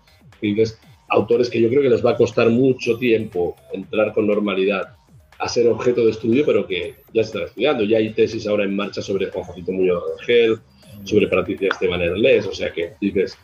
autores 1.09 1.51
que 1.51 1.61
yo 1.61 1.69
creo 1.69 1.83
que 1.83 1.91
les 1.91 2.05
va 2.05 2.13
a 2.13 2.17
costar 2.17 2.51
mucho 2.51 2.99
tiempo 2.99 3.55
entrar 3.73 4.13
con 4.13 4.27
normalidad 4.27 4.97
a 5.39 5.49
ser 5.49 5.69
objeto 5.69 6.05
de 6.05 6.11
estudio, 6.11 6.45
pero 6.47 6.67
que 6.67 6.97
ya 7.13 7.23
se 7.23 7.29
están 7.29 7.43
estudiando. 7.43 7.85
Ya 7.85 7.99
hay 7.99 8.13
tesis 8.13 8.47
ahora 8.47 8.65
en 8.65 8.75
marcha 8.75 9.03
sobre 9.03 9.31
Juan 9.31 9.45
Josito 9.45 9.73
Muñoz 9.73 10.03
Gel, 10.25 10.59
sobre 11.05 11.29
Patricia 11.29 11.69
Esteban 11.69 12.01
Herlés, 12.01 12.47
o 12.47 12.55
sea 12.55 12.73
que 12.73 12.95
dices, 13.01 13.39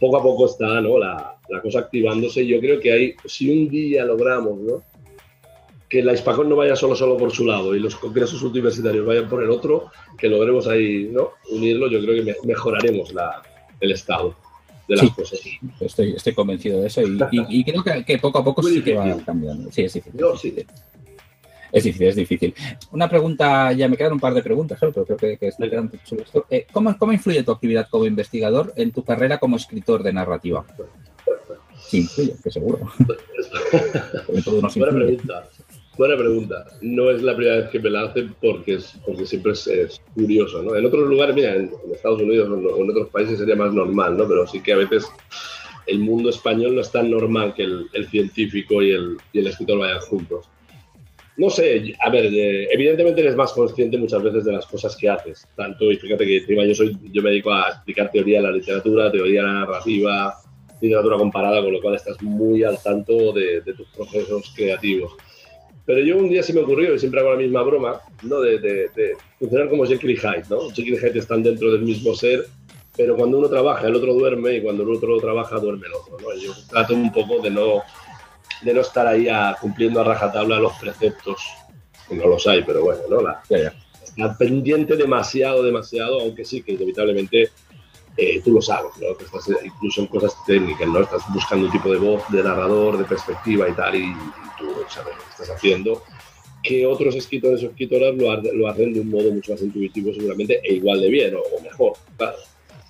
poco 0.00 0.16
a 0.16 0.22
poco 0.22 0.46
está 0.46 0.80
¿no? 0.80 0.98
la, 0.98 1.36
la, 1.48 1.60
cosa 1.60 1.80
activándose. 1.80 2.46
Yo 2.46 2.60
creo 2.60 2.80
que 2.80 2.92
hay, 2.92 3.14
si 3.24 3.50
un 3.50 3.68
día 3.68 4.04
logramos 4.04 4.58
¿no? 4.58 4.82
que 5.88 6.02
la 6.02 6.12
Hispacón 6.12 6.48
no 6.48 6.56
vaya 6.56 6.74
solo 6.74 6.96
solo 6.96 7.16
por 7.16 7.30
su 7.30 7.46
lado 7.46 7.74
y 7.76 7.78
los 7.78 7.94
congresos 7.96 8.42
universitarios 8.42 9.06
vayan 9.06 9.28
por 9.28 9.42
el 9.42 9.50
otro, 9.50 9.90
que 10.18 10.28
logremos 10.28 10.66
ahí 10.66 11.08
¿no? 11.12 11.32
unirlo, 11.50 11.88
yo 11.88 12.00
creo 12.00 12.24
que 12.24 12.34
mejoraremos 12.44 13.12
la, 13.12 13.42
el 13.80 13.92
estado 13.92 14.34
de 14.88 14.96
las 14.96 15.10
cosas. 15.10 15.40
Estoy, 15.80 16.14
estoy 16.14 16.34
convencido 16.34 16.80
de 16.80 16.86
eso 16.86 17.02
y, 17.02 17.18
y, 17.48 17.64
creo 17.64 17.84
que, 17.84 18.04
que, 18.04 18.18
poco 18.18 18.38
a 18.38 18.44
poco 18.44 18.62
sí 18.62 18.82
que 18.82 18.94
va 18.94 19.16
cambiando. 19.24 19.70
Sí, 19.70 19.88
sí, 19.88 20.02
Yo, 20.14 20.36
sí. 20.36 20.54
Es 21.72 21.84
difícil, 21.84 22.08
es 22.08 22.16
difícil. 22.16 22.54
Una 22.90 23.08
pregunta, 23.08 23.72
ya 23.72 23.88
me 23.88 23.96
quedan 23.96 24.12
un 24.12 24.20
par 24.20 24.34
de 24.34 24.42
preguntas, 24.42 24.78
pero 24.78 24.92
creo 24.92 25.16
que, 25.16 25.38
que 25.38 25.48
estoy 25.48 25.70
quedando 25.70 25.96
sobre 26.04 26.24
esto. 26.24 26.44
Eh, 26.50 26.66
¿cómo, 26.70 26.96
¿Cómo 26.98 27.12
influye 27.12 27.42
tu 27.42 27.52
actividad 27.52 27.88
como 27.88 28.04
investigador 28.04 28.74
en 28.76 28.92
tu 28.92 29.02
carrera 29.02 29.38
como 29.38 29.56
escritor 29.56 30.02
de 30.02 30.12
narrativa? 30.12 30.66
Sí, 31.80 32.00
influye, 32.00 32.34
que 32.44 32.50
seguro. 32.50 32.78
Buena 34.28 34.92
pregunta. 34.92 35.48
Buena 35.96 36.16
pregunta. 36.16 36.66
No 36.82 37.10
es 37.10 37.22
la 37.22 37.34
primera 37.34 37.56
vez 37.58 37.70
que 37.70 37.80
me 37.80 37.90
la 37.90 38.02
hacen 38.02 38.34
porque, 38.40 38.74
es, 38.74 38.94
porque 39.06 39.24
siempre 39.24 39.52
es, 39.52 40.00
curioso. 40.14 40.62
¿no? 40.62 40.76
En 40.76 40.84
otros 40.84 41.08
lugares, 41.08 41.34
mira, 41.34 41.54
en, 41.54 41.70
Estados 41.92 42.20
Unidos 42.20 42.50
o 42.50 42.82
en 42.82 42.90
otros 42.90 43.08
países 43.08 43.38
sería 43.38 43.56
más 43.56 43.72
normal, 43.72 44.16
¿no? 44.16 44.28
pero 44.28 44.46
sí 44.46 44.60
que 44.60 44.74
a 44.74 44.76
veces 44.76 45.06
el 45.86 45.98
mundo 45.98 46.30
español 46.30 46.74
no 46.74 46.80
es 46.82 46.90
tan 46.90 47.10
normal 47.10 47.54
que 47.54 47.64
el, 47.64 47.88
el 47.92 48.08
científico 48.08 48.82
y 48.82 48.92
el, 48.92 49.16
y 49.32 49.40
el 49.40 49.46
escritor 49.46 49.78
vayan 49.78 50.00
juntos. 50.00 50.48
No 51.36 51.48
sé, 51.48 51.94
a 52.00 52.10
ver, 52.10 52.26
evidentemente 52.70 53.22
eres 53.22 53.36
más 53.36 53.52
consciente 53.52 53.96
muchas 53.96 54.22
veces 54.22 54.44
de 54.44 54.52
las 54.52 54.66
cosas 54.66 54.94
que 54.96 55.08
haces. 55.08 55.46
Tanto, 55.56 55.90
y 55.90 55.96
fíjate 55.96 56.26
que 56.26 56.38
encima 56.38 56.64
yo, 56.64 56.74
soy, 56.74 56.96
yo 57.10 57.22
me 57.22 57.30
dedico 57.30 57.52
a 57.52 57.70
explicar 57.70 58.10
teoría 58.10 58.38
de 58.38 58.48
la 58.48 58.52
literatura, 58.52 59.10
teoría 59.10 59.40
de 59.40 59.46
la 59.46 59.54
narrativa, 59.60 60.34
literatura 60.82 61.16
comparada, 61.16 61.62
con 61.62 61.72
lo 61.72 61.80
cual 61.80 61.94
estás 61.94 62.20
muy 62.22 62.64
al 62.64 62.80
tanto 62.82 63.32
de, 63.32 63.62
tus 63.62 63.88
procesos 63.88 64.52
creativos. 64.54 65.12
Pero 65.86 66.00
yo 66.00 66.18
un 66.18 66.28
día 66.28 66.42
sí 66.42 66.52
me 66.52 66.60
ocurrió, 66.60 66.94
y 66.94 66.98
siempre 66.98 67.20
hago 67.20 67.32
la 67.32 67.38
misma 67.38 67.62
broma, 67.62 68.00
¿no? 68.22 68.40
de, 68.40 68.90
funcionar 69.38 69.70
como 69.70 69.86
Jekyll 69.86 70.10
y 70.10 70.16
Hyde. 70.16 70.44
¿no? 70.50 70.68
Jekyll 70.70 70.94
y 70.94 70.98
Hyde 70.98 71.18
están 71.18 71.42
dentro 71.42 71.72
del 71.72 71.82
mismo 71.82 72.14
ser, 72.14 72.46
pero 72.96 73.16
cuando 73.16 73.38
uno 73.38 73.48
trabaja, 73.48 73.86
el 73.86 73.94
otro 73.94 74.12
duerme, 74.12 74.56
y 74.56 74.60
cuando 74.60 74.82
el 74.82 74.90
otro 74.90 75.18
trabaja, 75.18 75.58
duerme 75.58 75.86
el 75.86 75.94
otro. 75.94 76.18
¿no? 76.20 76.34
Yo 76.38 76.52
trato 76.68 76.94
un 76.94 77.10
poco 77.10 77.40
de 77.40 77.50
no 77.50 77.82
de 78.62 78.74
no 78.74 78.80
estar 78.80 79.06
ahí 79.06 79.28
cumpliendo 79.60 80.00
a 80.00 80.04
rajatabla 80.04 80.58
los 80.58 80.72
preceptos, 80.74 81.42
que 82.08 82.14
no 82.14 82.26
los 82.26 82.46
hay, 82.46 82.62
pero 82.62 82.82
bueno, 82.82 83.02
¿no? 83.08 83.20
La, 83.20 84.36
pendiente 84.36 84.96
demasiado, 84.96 85.62
demasiado, 85.62 86.20
aunque 86.20 86.44
sí 86.44 86.62
que 86.62 86.72
inevitablemente 86.72 87.50
eh, 88.16 88.42
tú 88.44 88.52
lo 88.52 88.60
sabes, 88.60 88.92
¿no? 89.00 89.16
Que 89.16 89.24
estás 89.24 89.48
incluso 89.64 90.02
en 90.02 90.06
cosas 90.08 90.34
técnicas, 90.46 90.86
¿no? 90.86 91.00
Estás 91.00 91.22
buscando 91.32 91.66
un 91.66 91.72
tipo 91.72 91.90
de 91.90 91.98
voz, 91.98 92.22
de 92.28 92.42
narrador, 92.42 92.98
de 92.98 93.04
perspectiva 93.04 93.68
y 93.68 93.72
tal, 93.72 93.94
y, 93.94 94.12
tú 94.58 94.66
sabes 94.88 95.16
lo 95.16 95.22
que 95.24 95.30
estás 95.30 95.50
haciendo. 95.50 96.02
Que 96.62 96.86
otros 96.86 97.16
escritores 97.16 97.62
o 97.64 97.66
escritoras 97.66 98.14
lo, 98.14 98.36
lo, 98.52 98.68
hacen 98.68 98.92
de 98.92 99.00
un 99.00 99.10
modo 99.10 99.32
mucho 99.32 99.52
más 99.52 99.62
intuitivo, 99.62 100.12
seguramente, 100.12 100.60
e 100.62 100.74
igual 100.74 101.00
de 101.00 101.08
bien 101.08 101.34
o, 101.34 101.62
mejor, 101.62 101.94
claro. 102.16 102.36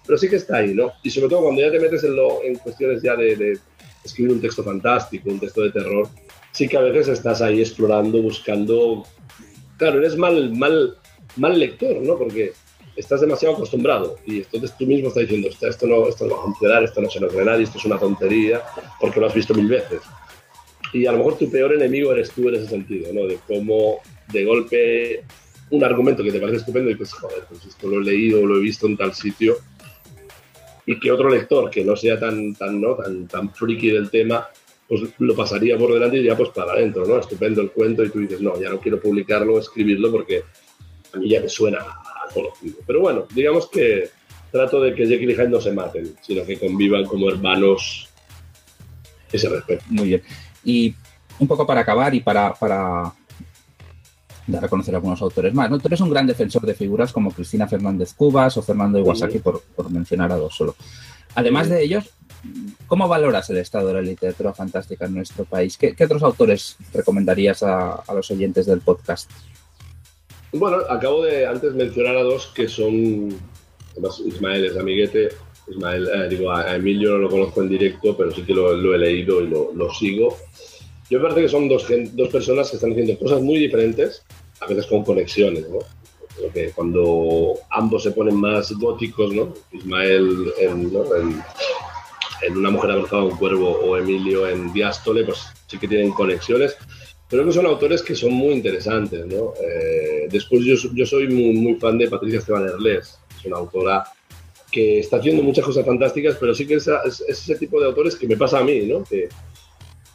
Pero 0.05 0.19
sí 0.19 0.29
que 0.29 0.37
está 0.37 0.57
ahí, 0.57 0.75
¿no? 0.75 0.91
Y 1.05 1.11
sobre 1.11 1.29
todo 1.29 1.43
cuando 1.43 1.63
ya 1.63 1.71
te 1.71 1.79
metes 1.79 2.03
en, 2.03 2.17
lo, 2.17 2.43
en 2.43 2.57
cuestiones 2.57 3.01
ya 3.01 3.15
de 3.15 3.57
escribir 4.05 4.33
un 4.33 4.41
texto 4.41 4.63
fantástico, 4.63 5.31
un 5.31 5.41
texto 5.41 5.63
de 5.63 5.73
terror, 5.73 6.09
sí 6.53 6.69
que 6.69 6.77
a 6.77 6.81
veces 6.81 7.09
estás 7.09 7.43
ahí 7.43 7.61
explorando, 7.61 8.21
buscando... 8.21 9.05
Claro, 9.77 9.99
eres 9.99 10.17
mal, 10.17 10.55
mal, 10.57 10.97
mal 11.37 11.59
lector, 11.59 12.01
¿no? 12.03 12.17
Porque 12.17 12.53
estás 12.97 13.21
demasiado 13.21 13.55
acostumbrado 13.55 14.19
y 14.27 14.39
entonces 14.39 14.77
tú 14.77 14.87
mismo 14.87 15.09
estás 15.09 15.23
diciendo, 15.23 15.49
esto 15.49 15.87
no, 15.87 16.09
esto 16.09 16.27
no 16.27 16.35
va 16.35 16.41
a 16.41 16.45
funcionar, 16.45 16.85
esto 16.85 17.01
no 17.01 17.11
se 17.11 17.21
lo 17.21 17.29
cree 17.29 17.45
nadie, 17.45 17.65
esto 17.65 17.79
es 17.79 17.85
una 17.85 17.99
tontería, 17.99 18.63
porque 19.01 19.19
lo 19.19 19.27
has 19.27 19.35
visto 19.35 19.55
mil 19.55 19.69
veces. 19.69 20.01
Y 20.93 21.07
a 21.07 21.13
lo 21.13 21.19
mejor 21.19 21.39
tu 21.39 21.51
peor 21.51 21.73
enemigo 21.73 22.13
eres 22.13 22.31
tú 22.31 22.49
en 22.49 22.57
ese 22.57 22.69
sentido, 22.69 23.13
¿no? 23.13 23.27
De 23.27 23.39
cómo 23.49 24.01
de 24.31 24.45
golpe 24.45 25.25
un 25.71 25.83
argumento 25.83 26.23
que 26.23 26.33
te 26.33 26.39
parece 26.39 26.59
estupendo 26.59 26.91
y 26.91 26.97
pues, 26.97 27.13
joder, 27.15 27.45
pues 27.49 27.65
esto 27.65 27.89
lo 27.89 28.01
he 28.03 28.05
leído, 28.05 28.45
lo 28.45 28.57
he 28.57 28.61
visto 28.61 28.87
en 28.87 28.97
tal 28.97 29.15
sitio 29.15 29.57
y 30.87 30.99
que 30.99 31.11
otro 31.11 31.29
lector 31.29 31.71
que 31.71 31.85
no 31.85 31.97
sea 31.97 32.19
tan, 32.19 32.55
tan, 32.55 32.81
¿no? 32.81 32.95
tan, 32.95 33.27
tan 33.29 33.53
friki 33.55 33.91
del 33.91 34.11
tema 34.11 34.49
pues 34.89 35.03
lo 35.19 35.35
pasaría 35.35 35.79
por 35.79 35.95
delante 35.95 36.19
y 36.19 36.25
ya 36.25 36.37
pues 36.37 36.51
para 36.51 36.73
adentro, 36.73 37.07
¿no? 37.07 37.19
Estupendo 37.19 37.63
el 37.63 37.71
cuento 37.71 38.05
y 38.05 38.11
tú 38.11 38.19
dices, 38.21 38.43
no, 38.43 38.61
ya 38.61 38.69
no 38.69 38.79
quiero 38.79 39.01
publicarlo, 39.01 39.59
escribirlo 39.59 40.11
porque 40.11 40.45
a 41.15 41.17
mí 41.17 41.31
ya 41.31 41.41
me 41.41 41.49
suena 41.49 41.79
a 41.79 42.29
conocido. 42.35 42.77
Pero 42.87 43.01
bueno, 43.01 43.27
digamos 43.35 43.69
que 43.71 44.11
trato 44.51 44.83
de 44.83 44.95
que 44.95 45.07
Jekyll 45.07 45.31
y 45.31 45.35
Hyde 45.35 45.49
no 45.49 45.63
se 45.63 45.73
maten, 45.73 46.15
sino 46.21 46.45
que 46.45 46.59
convivan 46.59 47.07
como 47.07 47.31
hermanos 47.31 48.11
ese 49.33 49.49
respeto. 49.49 49.83
Muy 49.89 50.09
bien. 50.09 50.23
Y 50.63 50.95
un 51.39 51.49
poco 51.49 51.67
para 51.67 51.81
acabar 51.81 52.15
y 52.15 52.21
para, 52.21 52.53
para 52.53 53.15
dar 54.47 54.65
a 54.65 54.69
conocer 54.69 54.95
a 54.95 54.99
algunos 54.99 55.23
autores 55.23 55.55
más. 55.55 55.71
¿no? 55.71 55.79
Tú 55.79 55.89
eres 55.89 56.01
un 56.01 56.11
gran 56.11 56.27
defensor 56.27 56.63
de 56.63 56.75
figuras 56.75 57.13
como 57.13 57.31
Cristina 57.31 57.69
Fernández 57.69 58.15
Cubas 58.15 58.57
o 58.57 58.63
Fernando 58.63 58.99
Iwasaki, 58.99 59.39
por, 59.39 59.63
por, 59.63 59.91
mencionar 59.91 60.33
a 60.33 60.37
dos 60.37 60.55
solo. 60.55 60.75
Además 61.35 61.69
de 61.69 61.83
ellos, 61.83 62.11
¿cómo 62.87 63.09
valoras 63.09 63.49
el 63.51 63.59
estado 63.59 63.89
de 63.89 63.95
la 63.95 64.03
literatura 64.03 64.53
fantástica 64.53 65.07
en 65.07 65.15
nuestro 65.15 65.45
país? 65.45 65.79
¿Qué, 65.79 65.95
qué 65.95 66.05
otros 66.05 66.23
autores 66.23 66.77
recomendarías 66.93 67.63
a, 67.63 67.95
a, 67.95 68.15
los 68.15 68.31
oyentes 68.31 68.67
del 68.67 68.81
podcast? 68.81 69.31
Bueno, 70.53 70.79
acabo 70.91 71.25
de 71.25 71.47
antes 71.47 71.73
mencionar 71.75 72.17
a 72.17 72.23
dos 72.23 72.49
que 72.49 72.69
son, 72.69 73.35
además 73.93 74.21
Ismael 74.21 74.67
es 74.67 74.77
amiguete, 74.77 75.31
Ismael, 75.69 76.09
eh, 76.09 76.29
digo, 76.29 76.53
a 76.53 76.75
Emilio 76.75 77.13
no 77.13 77.19
lo 77.19 77.31
conozco 77.31 77.63
en 77.63 77.69
directo, 77.69 78.17
pero 78.17 78.31
sí 78.33 78.43
que 78.43 78.53
lo, 78.53 78.75
lo 78.75 78.95
he 78.95 78.99
leído 78.99 79.41
y 79.41 79.49
lo, 79.49 79.73
lo 79.73 79.93
sigo. 79.95 80.37
Yo 81.13 81.19
me 81.19 81.25
parece 81.25 81.43
que 81.43 81.49
son 81.51 81.69
dos, 81.69 81.87
dos, 82.15 82.29
personas 82.31 82.71
que 82.71 82.77
están 82.77 82.93
haciendo 82.93 83.19
cosas 83.19 83.43
muy 83.43 83.59
diferentes, 83.59 84.25
a 84.61 84.67
veces 84.67 84.87
con 84.87 85.05
conexiones, 85.05 85.69
¿no? 85.69 85.81
Creo 86.35 86.51
que 86.51 86.71
cuando 86.71 87.53
ambos 87.69 88.05
se 88.05 88.13
ponen 88.13 88.37
más 88.37 88.73
góticos, 88.73 89.31
¿no? 89.35 89.53
Ismael 89.73 90.55
en, 90.59 90.91
¿no? 90.91 91.15
en, 91.15 91.43
en 92.41 92.57
Una 92.57 92.71
mujer 92.71 92.93
abrazada 92.93 93.21
a 93.21 93.25
un 93.27 93.37
cuervo 93.37 93.73
o 93.73 93.99
Emilio 93.99 94.49
en 94.49 94.73
Diástole, 94.73 95.25
pues 95.25 95.41
sí 95.67 95.77
que 95.77 95.87
tienen 95.87 96.13
conexiones. 96.13 96.79
Creo 97.29 97.45
que 97.45 97.53
son 97.53 97.67
autores 97.67 98.01
que 98.01 98.15
son 98.15 98.33
muy 98.33 98.55
interesantes, 98.55 99.27
¿no? 99.27 99.53
Eh, 99.63 100.29
después 100.31 100.65
yo, 100.65 100.77
yo 100.95 101.05
soy 101.05 101.29
muy, 101.29 101.53
muy, 101.53 101.75
fan 101.75 101.99
de 101.99 102.09
Patricia 102.09 102.39
Esteban 102.39 102.65
Erles, 102.65 103.19
es 103.39 103.45
una 103.45 103.59
autora 103.59 104.03
que 104.71 105.01
está 105.01 105.19
haciendo 105.19 105.43
muchas 105.43 105.67
cosas 105.67 105.85
fantásticas, 105.85 106.39
pero 106.41 106.55
sí 106.55 106.67
que 106.67 106.77
es, 106.77 106.89
es, 106.89 107.21
es 107.29 107.43
ese 107.43 107.57
tipo 107.57 107.79
de 107.79 107.85
autores 107.85 108.17
que 108.17 108.27
me 108.27 108.39
pasa 108.39 108.61
a 108.61 108.65
mí, 108.65 108.87
¿no? 108.87 109.05
Que, 109.05 109.29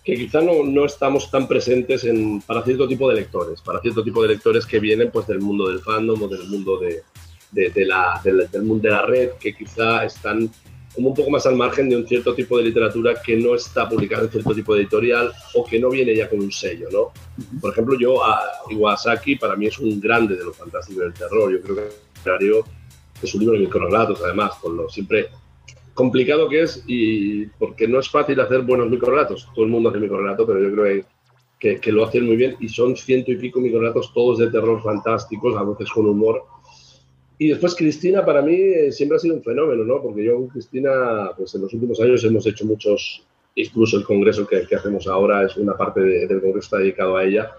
que 0.07 0.15
quizá 0.15 0.39
no, 0.39 0.63
no, 0.63 0.85
estamos 0.85 1.29
tan 1.29 1.49
presentes 1.49 2.05
en, 2.05 2.39
para 2.39 2.63
cierto 2.63 2.87
tipo 2.87 3.09
de 3.09 3.15
lectores, 3.15 3.59
para 3.59 3.81
cierto 3.81 4.01
tipo 4.01 4.21
de 4.21 4.29
lectores 4.29 4.65
que 4.65 4.79
vienen 4.79 5.11
pues, 5.11 5.27
del 5.27 5.41
mundo 5.41 5.67
del 5.67 5.81
fandom 5.81 6.23
o 6.23 6.29
del 6.29 6.47
mundo 6.47 6.77
de, 6.77 7.03
de, 7.51 7.71
de 7.71 7.85
la, 7.85 8.21
del, 8.23 8.49
del 8.49 8.63
mundo 8.63 8.87
de 8.87 8.89
la 8.89 9.01
red, 9.01 9.31
que 9.31 9.53
quizá 9.53 10.05
están 10.05 10.49
como 10.95 11.09
un 11.09 11.13
poco 11.13 11.29
más 11.29 11.45
al 11.45 11.57
margen 11.57 11.89
de 11.89 11.97
un 11.97 12.07
cierto 12.07 12.33
tipo 12.33 12.57
de 12.57 12.63
literatura 12.63 13.21
que 13.21 13.35
no 13.35 13.53
está 13.53 13.89
publicada 13.89 14.23
en 14.23 14.31
cierto 14.31 14.55
tipo 14.55 14.73
de 14.73 14.83
editorial 14.83 15.29
o 15.55 15.65
que 15.65 15.77
no 15.77 15.89
viene 15.89 16.15
ya 16.15 16.29
con 16.29 16.39
un 16.39 16.53
sello, 16.53 16.87
¿no? 16.89 17.11
Por 17.59 17.73
ejemplo, 17.73 17.99
yo, 17.99 18.23
a 18.23 18.39
Iwasaki 18.69 19.35
para 19.35 19.57
mí 19.57 19.67
es 19.67 19.77
un 19.77 19.99
grande 19.99 20.37
de 20.37 20.45
lo 20.45 20.53
fantástico 20.53 21.01
y 21.01 21.03
del 21.03 21.13
terror. 21.13 21.51
Yo 21.51 21.61
creo 21.61 21.75
que 21.75 23.25
es 23.25 23.33
un 23.35 23.41
libro 23.41 23.55
de 23.55 23.65
microrelatos, 23.65 24.21
además, 24.23 24.53
con 24.61 24.77
lo 24.77 24.89
siempre 24.89 25.27
complicado 25.97 26.47
que 26.47 26.61
es 26.61 26.83
y 26.87 27.47
porque 27.59 27.87
no 27.87 27.99
es 27.99 28.09
fácil 28.09 28.39
hacer 28.39 28.61
buenos 28.61 28.89
microrelatos. 28.89 29.49
Todo 29.53 29.65
el 29.65 29.71
mundo 29.71 29.89
hace 29.89 29.99
microrelato, 29.99 30.47
pero 30.47 30.61
yo 30.61 30.71
creo 30.71 30.85
que, 30.85 31.05
que, 31.59 31.81
que, 31.81 31.91
lo 31.91 32.05
hacen 32.05 32.25
muy 32.25 32.37
bien 32.37 32.55
y 32.61 32.69
son 32.69 32.95
ciento 32.95 33.31
y 33.31 33.37
pico 33.37 33.59
microrelatos 33.59 34.13
todos 34.13 34.39
de 34.39 34.51
terror 34.51 34.81
fantásticos, 34.81 35.57
a 35.57 35.63
veces 35.63 35.89
con 35.89 36.05
humor 36.05 36.43
y 37.39 37.49
después 37.49 37.75
Cristina 37.75 38.25
para 38.25 38.41
mí 38.41 38.55
eh, 38.55 38.91
siempre 38.91 39.17
ha 39.17 39.19
sido 39.19 39.35
un 39.35 39.43
fenómeno, 39.43 39.83
¿no? 39.83 40.01
Porque 40.01 40.23
yo 40.23 40.35
con 40.35 40.47
Cristina, 40.47 41.31
pues 41.37 41.53
en 41.53 41.61
los 41.61 41.73
últimos 41.73 41.99
años 41.99 42.23
hemos 42.23 42.45
hecho 42.47 42.65
muchos, 42.65 43.23
incluso 43.53 43.97
el 43.97 44.03
congreso 44.03 44.47
que, 44.47 44.65
que 44.65 44.75
hacemos 44.75 45.07
ahora 45.07 45.45
es 45.45 45.55
una 45.57 45.77
parte 45.77 46.01
de, 46.01 46.27
del 46.27 46.41
congreso 46.41 46.65
está 46.65 46.77
dedicado 46.77 47.15
a 47.15 47.23
ella. 47.23 47.51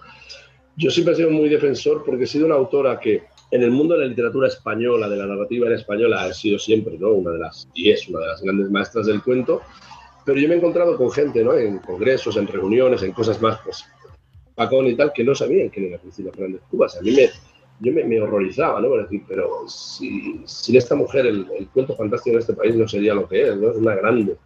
Yo 0.77 0.90
siempre 0.90 1.14
he 1.14 1.16
sido 1.16 1.31
muy 1.31 1.48
defensor 1.48 2.03
porque 2.05 2.24
he 2.24 2.27
sido 2.27 2.46
una 2.46 2.57
autora 2.57 2.98
que 2.98 3.22
en 3.50 3.62
el 3.62 3.70
mundo 3.70 3.94
de 3.94 4.00
la 4.00 4.06
literatura 4.06 4.48
española, 4.48 5.08
de 5.08 5.16
la 5.16 5.26
narrativa 5.26 5.66
en 5.66 5.74
española, 5.74 6.24
ha 6.24 6.32
sido 6.32 6.58
siempre, 6.58 6.98
¿no? 6.98 7.12
Una 7.12 7.32
de 7.32 7.38
las, 7.38 7.68
y 7.74 7.90
es 7.90 8.08
una 8.08 8.20
de 8.20 8.26
las 8.26 8.42
grandes 8.42 8.70
maestras 8.70 9.06
del 9.06 9.22
cuento. 9.22 9.62
Pero 10.24 10.38
yo 10.38 10.48
me 10.48 10.54
he 10.54 10.58
encontrado 10.58 10.96
con 10.96 11.11
gente, 11.11 11.42
¿no? 11.42 11.54
En 11.54 11.78
congresos, 11.78 12.37
en 12.37 12.46
reuniones, 12.46 13.02
en 13.02 13.12
cosas 13.12 13.40
más, 13.40 13.58
pues, 13.64 13.84
Pacón 14.54 14.88
y 14.88 14.96
tal, 14.96 15.12
que 15.12 15.22
no 15.22 15.34
sabían 15.34 15.68
quién 15.68 15.87
era 15.87 15.98
Cristina 15.98 16.32
Fernández 16.32 16.62
Cubas. 16.68 16.96
A 16.96 17.00
mí 17.00 17.12
me, 17.12 17.30
yo 17.80 17.92
me, 17.92 18.04
me, 18.04 18.20
horrorizaba, 18.20 18.80
¿no? 18.80 18.88
Por 18.88 19.02
decir, 19.04 19.22
pero 19.28 19.68
si, 19.68 20.40
sin 20.44 20.76
esta 20.76 20.96
mujer 20.96 21.26
el, 21.26 21.46
el, 21.56 21.68
cuento 21.68 21.94
fantástico 21.94 22.34
en 22.34 22.40
este 22.40 22.54
país 22.54 22.74
no 22.74 22.88
sería 22.88 23.14
lo 23.14 23.28
que 23.28 23.48
es, 23.48 23.56
¿no? 23.56 23.70
Es 23.70 23.76
una 23.76 23.94
grande. 23.94 24.37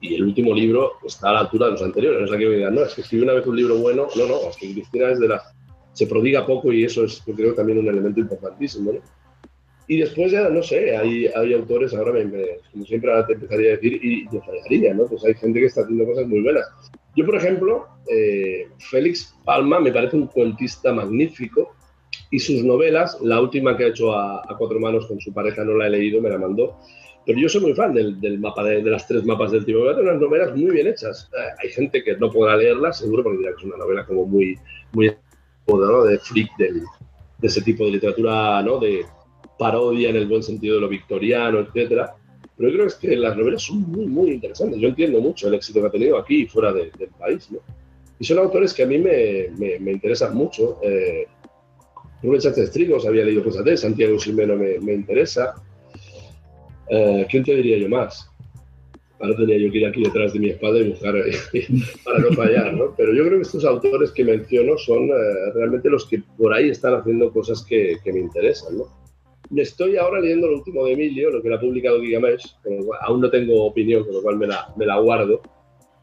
Y 0.00 0.14
el 0.14 0.24
último 0.24 0.54
libro 0.54 0.92
está 1.04 1.30
a 1.30 1.32
la 1.34 1.40
altura 1.40 1.66
de 1.66 1.72
los 1.72 1.82
anteriores. 1.82 2.20
No 2.20 2.26
es 2.26 2.40
que 2.40 2.48
me 2.48 2.56
digan, 2.56 2.74
no, 2.74 2.82
es 2.82 2.94
que 2.94 3.02
escribí 3.02 3.24
una 3.24 3.34
vez 3.34 3.46
un 3.46 3.56
libro 3.56 3.76
bueno. 3.76 4.08
No, 4.16 4.26
no, 4.26 4.48
es 4.48 4.56
que 4.56 4.72
Cristina 4.72 5.10
es 5.10 5.20
de 5.20 5.28
las... 5.28 5.42
Se 5.98 6.06
prodiga 6.06 6.46
poco 6.46 6.72
y 6.72 6.84
eso 6.84 7.04
es, 7.04 7.20
creo, 7.34 7.54
también 7.54 7.78
un 7.78 7.88
elemento 7.88 8.20
importantísimo, 8.20 8.92
¿no? 8.92 9.00
Y 9.88 9.98
después 9.98 10.30
ya, 10.30 10.48
no 10.48 10.62
sé, 10.62 10.96
hay, 10.96 11.26
hay 11.26 11.54
autores, 11.54 11.92
ahora 11.92 12.12
me, 12.12 12.30
como 12.70 12.84
siempre 12.84 13.10
te 13.26 13.32
empezaría 13.32 13.70
a 13.70 13.72
decir, 13.72 13.98
y 14.00 14.28
te 14.28 14.40
fallaría, 14.40 14.94
¿no? 14.94 15.06
Pues 15.06 15.24
hay 15.24 15.34
gente 15.34 15.58
que 15.58 15.66
está 15.66 15.80
haciendo 15.80 16.04
cosas 16.04 16.28
muy 16.28 16.40
buenas. 16.40 16.68
Yo, 17.16 17.26
por 17.26 17.34
ejemplo, 17.34 17.88
eh, 18.08 18.68
Félix 18.78 19.34
Palma 19.44 19.80
me 19.80 19.90
parece 19.90 20.14
un 20.14 20.28
cuentista 20.28 20.92
magnífico, 20.92 21.74
y 22.30 22.38
sus 22.38 22.62
novelas, 22.62 23.18
la 23.22 23.40
última 23.40 23.76
que 23.76 23.84
ha 23.84 23.88
hecho 23.88 24.12
a, 24.12 24.44
cuatro 24.56 24.78
manos 24.78 25.06
con 25.06 25.18
su 25.20 25.32
pareja 25.32 25.64
no 25.64 25.74
la 25.74 25.88
he 25.88 25.90
leído, 25.90 26.20
me 26.20 26.30
la 26.30 26.38
mandó, 26.38 26.78
pero 27.26 27.40
yo 27.40 27.48
soy 27.48 27.62
muy 27.62 27.74
fan 27.74 27.92
del, 27.92 28.38
mapa 28.38 28.62
de, 28.62 28.82
las 28.82 29.08
tres 29.08 29.24
mapas 29.24 29.50
del 29.50 29.64
tipo, 29.64 29.80
me 29.80 29.90
unas 29.92 30.20
novelas 30.20 30.56
muy 30.56 30.70
bien 30.70 30.86
hechas. 30.86 31.28
Eh, 31.36 31.50
hay 31.62 31.70
gente 31.70 32.02
que 32.04 32.16
no 32.16 32.30
podrá 32.30 32.56
leerlas, 32.56 32.98
seguro, 32.98 33.22
porque 33.22 33.38
dirá 33.38 33.50
que 33.50 33.58
es 33.58 33.64
una 33.64 33.76
novela 33.76 34.06
como 34.06 34.24
muy, 34.24 34.58
muy 34.92 35.08
¿no? 35.76 36.04
de 36.04 36.18
freak 36.18 36.56
del, 36.56 36.82
de 37.38 37.46
ese 37.46 37.62
tipo 37.62 37.84
de 37.84 37.92
literatura, 37.92 38.62
¿no? 38.62 38.78
de 38.78 39.04
parodia 39.58 40.10
en 40.10 40.16
el 40.16 40.26
buen 40.26 40.42
sentido 40.42 40.76
de 40.76 40.80
lo 40.80 40.88
victoriano, 40.88 41.60
etcétera. 41.60 42.14
Pero 42.56 42.70
yo 42.70 42.76
creo 42.76 42.88
que 43.00 43.16
las 43.16 43.36
novelas 43.36 43.62
son 43.62 43.82
muy, 43.82 44.06
muy 44.06 44.30
interesantes. 44.32 44.80
Yo 44.80 44.88
entiendo 44.88 45.20
mucho 45.20 45.48
el 45.48 45.54
éxito 45.54 45.80
que 45.80 45.86
ha 45.86 45.90
tenido 45.90 46.18
aquí 46.18 46.42
y 46.42 46.46
fuera 46.46 46.72
de, 46.72 46.90
del 46.98 47.10
país. 47.10 47.50
¿no? 47.50 47.58
Y 48.18 48.24
son 48.24 48.38
autores 48.38 48.74
que 48.74 48.82
a 48.82 48.86
mí 48.86 48.98
me, 48.98 49.48
me, 49.58 49.92
interesan 49.92 50.34
mucho. 50.34 50.78
Eh, 50.82 51.26
Rubén 52.22 52.40
Sánchez 52.40 52.72
Trigos 52.72 53.06
había 53.06 53.24
leído 53.24 53.44
cosas 53.44 53.64
de 53.64 53.76
Santiago 53.76 54.18
Simeno 54.18 54.56
me, 54.56 54.78
me 54.80 54.92
interesa. 54.92 55.54
Uh, 56.90 57.24
¿Quién 57.28 57.44
te 57.44 57.54
diría 57.54 57.78
yo 57.78 57.88
más? 57.88 58.28
Ahora 59.20 59.36
tenía 59.36 59.58
yo 59.58 59.70
que 59.72 59.78
ir 59.78 59.86
aquí 59.86 60.02
detrás 60.02 60.32
de 60.32 60.38
mi 60.38 60.50
espada 60.50 60.78
y 60.78 60.90
buscar 60.90 61.14
para 62.04 62.18
no 62.20 62.32
fallar, 62.32 62.74
¿no? 62.74 62.94
Pero 62.96 63.12
yo 63.12 63.24
creo 63.24 63.38
que 63.38 63.42
estos 63.42 63.64
autores 63.64 64.12
que 64.12 64.24
menciono 64.24 64.78
son 64.78 65.10
uh, 65.10 65.52
realmente 65.54 65.90
los 65.90 66.06
que 66.06 66.22
por 66.36 66.54
ahí 66.54 66.70
están 66.70 66.94
haciendo 66.94 67.32
cosas 67.32 67.64
que, 67.64 67.96
que, 68.04 68.12
me 68.12 68.20
interesan, 68.20 68.78
¿no? 68.78 68.84
Me 69.50 69.62
estoy 69.62 69.96
ahora 69.96 70.20
leyendo 70.20 70.48
lo 70.48 70.58
último 70.58 70.84
de 70.84 70.92
Emilio, 70.92 71.30
lo 71.30 71.42
que 71.42 71.48
le 71.48 71.54
ha 71.56 71.60
publicado 71.60 72.00
Gigamesh, 72.00 72.56
aún 73.00 73.20
no 73.20 73.30
tengo 73.30 73.64
opinión, 73.64 74.04
con 74.04 74.14
lo 74.14 74.22
cual 74.22 74.36
me 74.36 74.46
la, 74.46 74.72
me 74.76 74.86
la 74.86 74.98
guardo. 74.98 75.40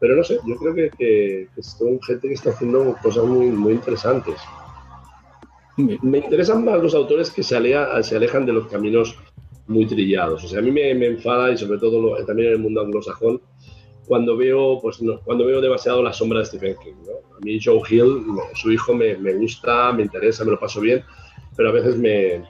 Pero 0.00 0.16
no 0.16 0.24
sé, 0.24 0.38
yo 0.46 0.56
creo 0.56 0.74
que, 0.74 0.90
que, 0.98 1.48
que 1.54 1.62
son 1.62 2.00
gente 2.02 2.28
que 2.28 2.34
está 2.34 2.50
haciendo 2.50 2.96
cosas 3.02 3.24
muy, 3.24 3.46
muy 3.46 3.74
interesantes 3.74 4.34
me 5.76 6.18
interesan 6.18 6.64
más 6.64 6.82
los 6.82 6.94
autores 6.94 7.30
que 7.30 7.42
se, 7.42 7.56
alea, 7.56 8.02
se, 8.02 8.16
alejan 8.16 8.46
de 8.46 8.52
los 8.52 8.66
caminos 8.68 9.16
muy 9.66 9.86
trillados. 9.86 10.44
O 10.44 10.48
sea, 10.48 10.60
a 10.60 10.62
mí 10.62 10.70
me, 10.70 10.90
enfada, 10.90 11.52
y 11.52 11.58
sobre 11.58 11.78
todo 11.78 12.16
también 12.24 12.48
en 12.48 12.54
el 12.54 12.60
mundo 12.60 12.80
anglosajón, 12.80 13.40
cuando 14.06 14.36
veo, 14.36 14.78
pues, 14.80 15.02
no, 15.02 15.20
cuando 15.20 15.46
veo 15.46 15.60
demasiado 15.60 16.02
la 16.02 16.12
sombra 16.12 16.40
de 16.40 16.46
Stephen 16.46 16.76
King. 16.82 16.94
¿no? 17.04 17.36
A 17.36 17.40
mí 17.40 17.58
Joe 17.62 17.80
Hill, 17.88 18.24
su 18.54 18.72
hijo, 18.72 18.94
me, 18.94 19.16
me, 19.16 19.34
gusta, 19.34 19.92
me 19.92 20.02
interesa, 20.02 20.44
me 20.44 20.52
lo 20.52 20.60
paso 20.60 20.80
bien, 20.80 21.04
pero 21.56 21.70
a 21.70 21.72
veces 21.72 21.96
me 21.96 22.42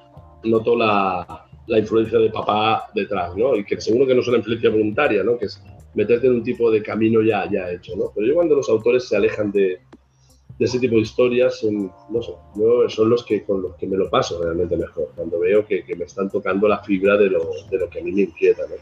noto 0.44 0.76
la, 0.76 1.46
la 1.66 1.78
influencia 1.78 2.18
de 2.18 2.30
papá 2.30 2.90
detrás, 2.94 3.34
¿no? 3.36 3.56
Y 3.56 3.64
que 3.64 3.80
seguro 3.80 4.06
que 4.06 4.14
no 4.14 4.20
es 4.20 4.28
una 4.28 4.38
influencia 4.38 4.70
voluntaria, 4.70 5.22
¿no? 5.24 5.38
Que 5.38 5.46
es 5.46 5.62
meterte 5.94 6.26
en 6.26 6.34
un 6.34 6.42
tipo 6.42 6.70
de 6.70 6.82
camino 6.82 7.22
ya, 7.22 7.50
ya 7.50 7.70
hecho, 7.70 7.96
¿no? 7.96 8.12
Pero 8.14 8.26
yo 8.26 8.34
cuando 8.34 8.54
los 8.54 8.68
autores 8.68 9.08
se 9.08 9.16
alejan 9.16 9.50
de, 9.50 9.80
de 10.58 10.64
ese 10.64 10.78
tipo 10.78 10.96
de 10.96 11.02
historias 11.02 11.58
son, 11.58 11.92
no 12.10 12.22
sé, 12.22 12.32
yo, 12.56 12.88
son 12.88 13.10
los 13.10 13.24
que 13.24 13.44
con 13.44 13.62
los 13.62 13.74
que 13.76 13.86
me 13.86 13.96
lo 13.96 14.08
paso 14.08 14.42
realmente 14.42 14.76
mejor, 14.76 15.10
cuando 15.14 15.38
veo 15.38 15.66
que, 15.66 15.84
que 15.84 15.94
me 15.94 16.04
están 16.04 16.30
tocando 16.30 16.66
la 16.66 16.82
fibra 16.82 17.16
de 17.16 17.28
lo, 17.28 17.50
de 17.70 17.78
lo 17.78 17.90
que 17.90 18.00
a 18.00 18.02
mí 18.02 18.12
me 18.12 18.22
inquieta. 18.22 18.62
¿no? 18.62 18.76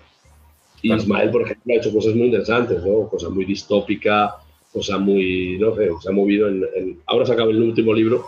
Y. 0.82 0.94
Ismael, 0.94 1.30
por 1.30 1.42
ejemplo, 1.42 1.74
ha 1.74 1.76
hecho 1.78 1.92
cosas 1.92 2.14
muy 2.14 2.26
interesantes, 2.26 2.84
¿no? 2.84 3.08
cosas 3.08 3.30
muy 3.30 3.44
distópicas, 3.44 4.34
cosas 4.72 5.00
muy, 5.00 5.58
no 5.58 5.74
sé, 5.74 5.90
se 6.00 6.08
ha 6.08 6.12
movido 6.12 6.48
en, 6.48 6.64
en... 6.76 7.00
Ahora 7.06 7.26
se 7.26 7.32
acaba 7.32 7.50
el 7.50 7.62
último 7.62 7.92
libro 7.92 8.24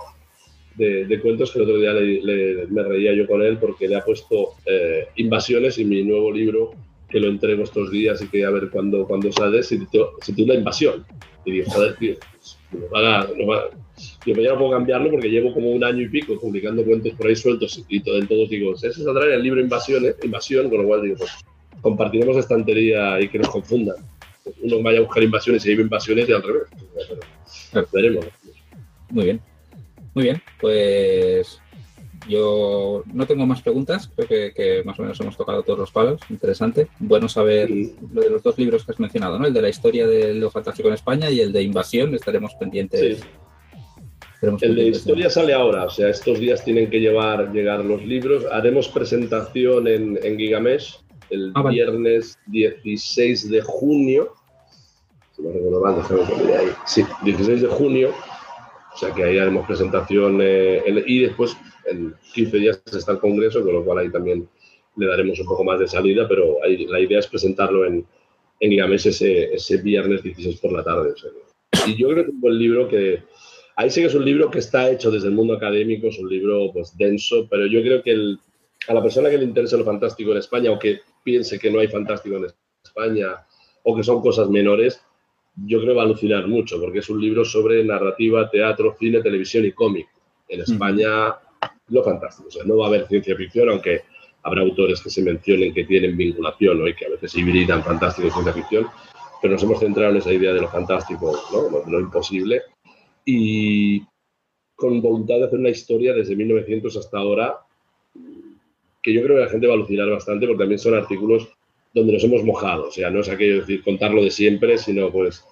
de, 0.75 1.07
de, 1.07 1.21
cuentos 1.21 1.53
que 1.53 1.59
el 1.59 1.65
otro 1.65 1.79
día 1.79 1.93
le, 1.93 2.23
le, 2.23 2.67
me 2.67 2.83
reía 2.83 3.15
yo 3.15 3.27
con 3.27 3.43
él 3.43 3.59
porque 3.59 3.89
le 3.89 3.97
ha 3.97 4.05
puesto 4.05 4.55
eh, 4.67 5.07
Invasiones 5.17 5.79
y 5.79 5.85
mi 5.85 6.03
nuevo 6.03 6.31
libro 6.33 6.73
que 7.09 7.21
lo 7.21 7.29
entrego 7.29 7.63
estos 7.63 7.91
días 7.91 8.21
y 8.23 8.29
que 8.29 8.45
a 8.45 8.51
ver 8.51 8.69
cuándo, 8.71 9.07
cuándo 9.07 9.33
sale, 9.33 9.63
se 9.63 9.79
titula 10.25 10.55
Invasión. 10.55 11.05
Y 11.45 11.53
digo, 11.53 11.71
joder, 11.71 11.97
tío, 11.97 12.17
no 12.77 12.89
van 12.91 13.05
a, 13.05 13.29
no 13.37 13.47
van 13.47 13.59
a, 13.59 13.87
yo 14.27 14.35
ya 14.35 14.53
no 14.53 14.59
puedo 14.59 14.71
cambiarlo 14.73 15.11
porque 15.11 15.29
llevo 15.29 15.55
como 15.55 15.71
un 15.71 15.83
año 15.83 16.03
y 16.03 16.09
pico 16.09 16.39
publicando 16.39 16.85
cuentos 16.85 17.13
por 17.15 17.27
ahí 17.27 17.37
sueltos 17.37 17.85
y 17.89 18.01
todo, 18.01 18.19
en 18.19 18.27
todos 18.27 18.51
digo, 18.51 18.75
ese 18.75 18.93
saldrá 18.93 19.27
en 19.27 19.33
el 19.33 19.43
libro 19.43 19.61
Invasiones, 19.61 20.17
Invasión, 20.23 20.69
con 20.69 20.83
lo 20.83 20.89
cual 20.89 21.03
digo, 21.03 21.17
pues 21.17 21.31
compartiremos 21.81 22.37
estantería 22.37 23.21
y 23.21 23.29
que 23.29 23.39
nos 23.39 23.49
confundan. 23.49 23.97
uno 24.63 24.83
vaya 24.83 24.99
a 24.99 25.03
buscar 25.03 25.23
invasiones 25.23 25.65
y 25.67 25.71
hay 25.71 25.81
invasiones 25.81 26.29
y 26.29 26.33
al 26.33 26.43
revés. 26.43 26.69
Veremos. 27.93 28.27
Muy 29.11 29.25
bien. 29.25 29.41
Muy 30.15 30.25
bien, 30.25 30.43
pues 30.61 31.61
yo 32.29 33.03
no 33.13 33.27
tengo 33.27 33.47
más 33.47 33.63
preguntas, 33.63 34.11
creo 34.15 34.53
que, 34.55 34.83
más 34.85 34.99
o 34.99 35.03
menos 35.03 35.21
hemos 35.21 35.37
tocado 35.37 35.63
todos 35.63 35.79
los 35.79 35.91
palos, 35.91 36.21
interesante. 36.31 36.89
Bueno 36.99 37.29
saber 37.29 37.71
lo 38.13 38.23
de 38.23 38.31
los 38.31 38.43
dos 38.43 38.59
libros 38.59 38.85
que 38.85 38.93
has 38.93 39.01
mencionado, 39.01 39.39
¿no? 39.39 39.47
El 39.47 39.55
de 39.55 39.63
la 39.63 39.69
historia 39.69 40.07
de 40.07 40.35
lo 40.35 40.51
fantástico 40.51 40.89
en 40.89 40.95
España 40.95 41.31
y 41.31 41.41
el 41.41 41.53
de 41.53 41.63
invasión, 41.63 42.15
estaremos 42.15 42.55
pendientes. 42.55 43.23
el 44.61 44.75
de 44.75 44.89
historia 44.89 45.31
sale 45.31 45.55
ahora, 45.55 45.85
o 45.85 45.91
sea, 45.91 46.09
estos 46.09 46.39
días 46.39 46.65
tienen 46.65 46.91
que 46.91 47.01
llevar, 47.01 47.53
llegar 47.53 47.85
los 47.85 48.05
libros. 48.05 48.45
Haremos 48.51 48.89
presentación 48.89 49.89
en, 49.89 50.19
en 50.23 50.39
Gigamesh 50.39 50.99
el 51.31 51.53
ah, 51.55 51.63
viernes 51.69 52.39
16 52.47 53.51
de 53.51 53.63
junio. 53.63 54.35
Si 55.35 55.43
no 55.43 55.51
recuerdo 55.53 55.81
mal, 55.81 55.97
déjame 55.97 56.57
ahí. 56.57 56.69
Sí, 56.87 57.05
16 57.23 57.63
de 57.63 57.69
junio. 57.69 58.15
O 58.95 58.99
sea 58.99 59.13
que 59.13 59.25
ahí 59.25 59.39
haremos 59.39 59.67
presentación 59.67 60.39
eh, 60.41 60.83
y 61.07 61.21
después 61.21 61.55
en 61.89 62.15
15 62.35 62.57
días 62.59 62.83
está 62.93 63.13
el 63.13 63.19
Congreso, 63.19 63.63
con 63.65 63.75
lo 63.75 63.85
cual 63.85 63.99
ahí 63.99 64.11
también 64.11 64.49
le 64.97 65.07
daremos 65.07 65.39
un 65.41 65.47
poco 65.47 65.65
más 65.65 65.79
de 65.79 65.89
salida, 65.89 66.27
pero 66.29 66.59
la 66.89 67.01
idea 67.01 67.19
es 67.19 67.27
presentarlo 67.27 67.85
en, 67.85 68.05
en 68.61 68.71
Gigamesh 68.71 69.09
ese, 69.09 69.55
ese 69.55 69.77
viernes 69.79 70.23
16 70.23 70.61
por 70.61 70.73
la 70.73 70.83
tarde. 70.83 71.15
y 71.87 71.97
yo 71.97 72.09
creo 72.09 72.25
que 72.25 72.31
es 72.31 72.35
un 72.35 72.41
buen 72.41 72.59
libro 72.59 72.89
que... 72.89 73.23
Ahí 73.79 73.91
sí 73.91 74.01
que 74.01 74.07
es 74.07 74.15
un 74.15 74.25
libro 74.25 74.51
que 74.51 74.61
está 74.61 74.91
hecho 74.91 75.11
desde 75.11 75.29
el 75.29 75.35
mundo 75.35 75.53
académico, 75.53 76.07
es 76.07 76.19
un 76.19 76.31
libro 76.31 76.71
pues 76.73 76.97
denso, 76.97 77.47
pero 77.51 77.67
yo 77.67 77.83
creo 77.83 78.03
que 78.03 78.37
a 78.89 78.95
la 78.95 79.03
persona 79.03 79.29
que 79.29 79.37
le 79.37 79.45
interese 79.45 79.77
lo 79.77 79.85
fantástico 79.85 80.33
en 80.33 80.39
España 80.39 80.71
o 80.71 80.79
que 80.79 81.01
piense 81.23 81.59
que 81.59 81.71
no 81.71 81.81
hay 81.81 81.89
fantástico 81.89 82.37
en 82.37 82.47
España 82.83 83.47
o 83.83 83.95
que 83.95 84.03
son 84.03 84.23
cosas 84.23 84.49
menores, 84.49 85.03
yo 85.65 85.79
creo 85.79 85.93
que 85.93 85.97
va 85.97 86.03
a 86.03 86.07
alucinar 86.07 86.47
mucho, 86.47 86.81
porque 86.81 87.01
es 87.01 87.11
un 87.11 87.21
libro 87.21 87.45
sobre 87.45 87.85
narrativa, 87.85 88.51
teatro, 88.51 88.97
cine, 88.99 89.23
televisión 89.23 89.67
y 89.67 89.73
cómic. 89.73 90.09
En 90.49 90.61
España 90.61 91.35
lo 91.89 92.03
fantástico. 92.03 92.49
O 92.49 92.51
sea, 92.51 92.65
no 92.65 92.77
va 92.77 92.87
a 92.87 92.89
haber 92.89 93.07
ciencia 93.07 93.37
ficción, 93.37 93.69
aunque 93.71 94.03
habrá 94.43 94.63
autores 94.63 95.01
que 95.01 95.11
se 95.11 95.23
mencionen 95.23 95.75
que 95.75 95.85
tienen 95.85 96.17
vinculación 96.17 96.87
y 96.87 96.95
que 96.95 97.07
a 97.07 97.11
veces 97.11 97.35
hibridan 97.35 97.83
fantástico 97.83 98.29
y 98.29 98.31
ciencia 98.31 98.53
ficción, 98.53 98.87
pero 99.43 99.55
nos 99.55 99.63
hemos 99.63 99.81
centrado 99.81 100.11
en 100.11 100.19
esa 100.19 100.33
idea 100.33 100.53
de 100.53 100.61
lo 100.61 100.69
fantástico, 100.69 101.37
¿no? 101.53 101.91
lo, 101.91 102.01
imposible, 102.01 102.63
y 103.25 104.03
con 104.75 105.01
voluntad 105.01 105.37
de 105.37 105.45
hacer 105.47 105.59
una 105.59 105.71
historia 105.71 106.13
desde 106.13 106.37
1900 106.37 106.97
hasta 106.97 107.19
ahora, 107.19 107.57
que 109.03 109.13
yo 109.13 109.23
creo 109.23 109.37
que 109.37 109.45
la 109.45 109.51
gente 109.51 109.67
va 109.67 109.73
a 109.73 109.77
alucinar 109.77 110.09
bastante, 110.11 110.47
porque 110.47 110.63
también 110.63 110.79
son 110.79 110.95
artículos 110.95 111.49
donde 111.93 112.13
nos 112.13 112.25
hemos 112.25 112.45
mojado, 112.45 112.89
o 112.89 112.91
sea, 112.91 113.11
no 113.11 113.21
es 113.21 113.29
aquello 113.29 113.55
de 113.55 113.61
decir 113.61 113.83
contarlo 113.83 114.23
de 114.23 114.31
siempre, 114.31 114.79
sino 114.79 115.11
pues 115.11 115.45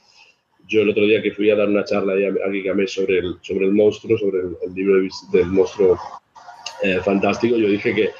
yo 0.68 0.82
el 0.82 0.90
otro 0.90 1.04
día 1.04 1.22
que 1.22 1.32
fui 1.32 1.50
a 1.50 1.56
dar 1.56 1.68
una 1.68 1.84
charla 1.84 2.14
a 2.14 2.50
Gigamesh 2.50 2.90
sobre 2.90 3.18
el, 3.18 3.36
sobre 3.42 3.66
el 3.66 3.72
monstruo, 3.72 4.16
sobre 4.18 4.40
el, 4.40 4.74
libro 4.74 5.02
del 5.32 5.46
monstruo 5.46 5.98
eh, 6.84 7.00
fantástico. 7.02 7.56
Yo 7.56 7.68
dije 7.68 7.94
que 7.94 8.10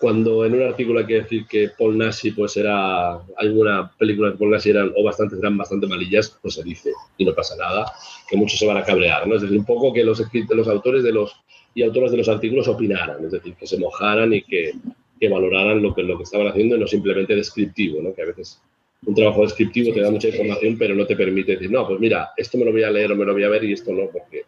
cuando 0.00 0.46
en 0.46 0.54
un 0.54 0.62
artículo 0.62 1.00
hay 1.00 1.06
que 1.06 1.20
decir 1.20 1.46
que 1.46 1.70
Paul 1.78 1.98
Nassi 1.98 2.30
pues 2.30 2.56
era 2.56 3.18
alguna 3.36 3.92
película 3.98 4.30
de 4.30 4.38
Paul 4.38 4.50
Nassi 4.50 4.70
eran 4.70 4.92
o 4.96 5.04
bastantes 5.04 5.38
eran 5.38 5.58
bastante 5.58 5.86
malillas, 5.86 6.38
pues 6.40 6.54
se 6.54 6.62
dice 6.62 6.90
y 7.18 7.24
no 7.26 7.34
pasa 7.34 7.54
nada, 7.56 7.92
que 8.28 8.36
muchos 8.36 8.58
se 8.58 8.66
van 8.66 8.78
a 8.78 8.82
cabrear, 8.82 9.26
¿no? 9.26 9.36
Es 9.36 9.42
decir, 9.42 9.58
un 9.58 9.66
poco 9.66 9.92
que 9.92 10.02
los, 10.02 10.22
los 10.50 10.68
autores 10.68 11.02
de 11.02 11.12
los 11.12 11.36
y 11.74 11.82
autoras 11.82 12.12
de 12.12 12.16
los 12.16 12.28
artículos 12.28 12.66
opinaran, 12.66 13.24
es 13.24 13.32
decir, 13.32 13.54
que 13.56 13.66
se 13.66 13.78
mojaran 13.78 14.32
y 14.32 14.42
que, 14.42 14.72
que 15.20 15.28
valoraran 15.28 15.82
lo 15.82 15.94
que, 15.94 16.02
lo 16.02 16.16
que 16.16 16.22
estaban 16.22 16.46
haciendo 16.46 16.76
y 16.76 16.80
no 16.80 16.86
simplemente 16.86 17.34
descriptivo, 17.34 18.00
¿no? 18.00 18.14
Que 18.14 18.22
a 18.22 18.26
veces 18.26 18.62
un 19.04 19.14
trabajo 19.14 19.42
descriptivo 19.42 19.92
te 19.92 20.00
da 20.00 20.10
mucha 20.10 20.28
información, 20.28 20.78
pero 20.78 20.94
no 20.94 21.04
te 21.04 21.16
permite 21.16 21.52
decir, 21.52 21.70
no, 21.70 21.86
pues 21.86 22.00
mira, 22.00 22.30
esto 22.36 22.56
me 22.56 22.64
lo 22.64 22.72
voy 22.72 22.84
a 22.84 22.90
leer 22.90 23.12
o 23.12 23.16
me 23.16 23.24
lo 23.24 23.34
voy 23.34 23.44
a 23.44 23.50
ver 23.50 23.64
y 23.64 23.72
esto 23.72 23.92
no, 23.92 24.08
porque 24.10 24.44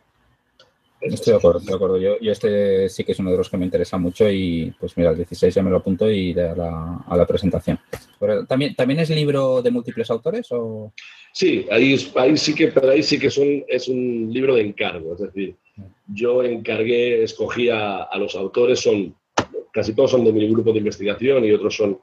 Estoy 1.14 1.32
de 1.32 1.38
acuerdo, 1.38 1.60
de 1.60 1.74
acuerdo. 1.74 1.98
Yo, 1.98 2.16
este 2.20 2.88
sí 2.88 3.04
que 3.04 3.12
es 3.12 3.18
uno 3.18 3.30
de 3.30 3.38
los 3.38 3.48
que 3.48 3.56
me 3.56 3.64
interesa 3.64 3.98
mucho 3.98 4.30
y 4.30 4.74
pues 4.78 4.96
mira, 4.96 5.10
el 5.10 5.16
16 5.16 5.54
ya 5.54 5.62
me 5.62 5.70
lo 5.70 5.78
apunto 5.78 6.10
y 6.10 6.30
iré 6.30 6.48
a 6.48 6.54
la, 6.54 7.04
a 7.06 7.16
la 7.16 7.26
presentación. 7.26 7.78
¿también, 8.48 8.74
¿También 8.74 9.00
es 9.00 9.10
libro 9.10 9.62
de 9.62 9.70
múltiples 9.70 10.10
autores 10.10 10.48
o...? 10.50 10.92
Sí, 11.32 11.66
ahí, 11.70 11.98
sí 12.36 12.54
que, 12.54 12.68
pero 12.68 12.90
ahí 12.90 13.02
sí 13.02 13.18
que 13.18 13.26
es 13.26 13.88
un 13.88 14.28
libro 14.30 14.54
de 14.54 14.62
encargo. 14.62 15.14
Es 15.14 15.20
decir, 15.20 15.56
yo 16.06 16.42
encargué, 16.42 17.22
escogí 17.22 17.68
a, 17.68 18.04
a 18.04 18.18
los 18.18 18.34
autores, 18.34 18.80
son 18.80 19.14
casi 19.72 19.94
todos 19.94 20.12
son 20.12 20.24
de 20.24 20.32
mi 20.32 20.48
grupo 20.48 20.72
de 20.72 20.78
investigación 20.78 21.44
y 21.44 21.52
otros 21.52 21.76
son 21.76 22.00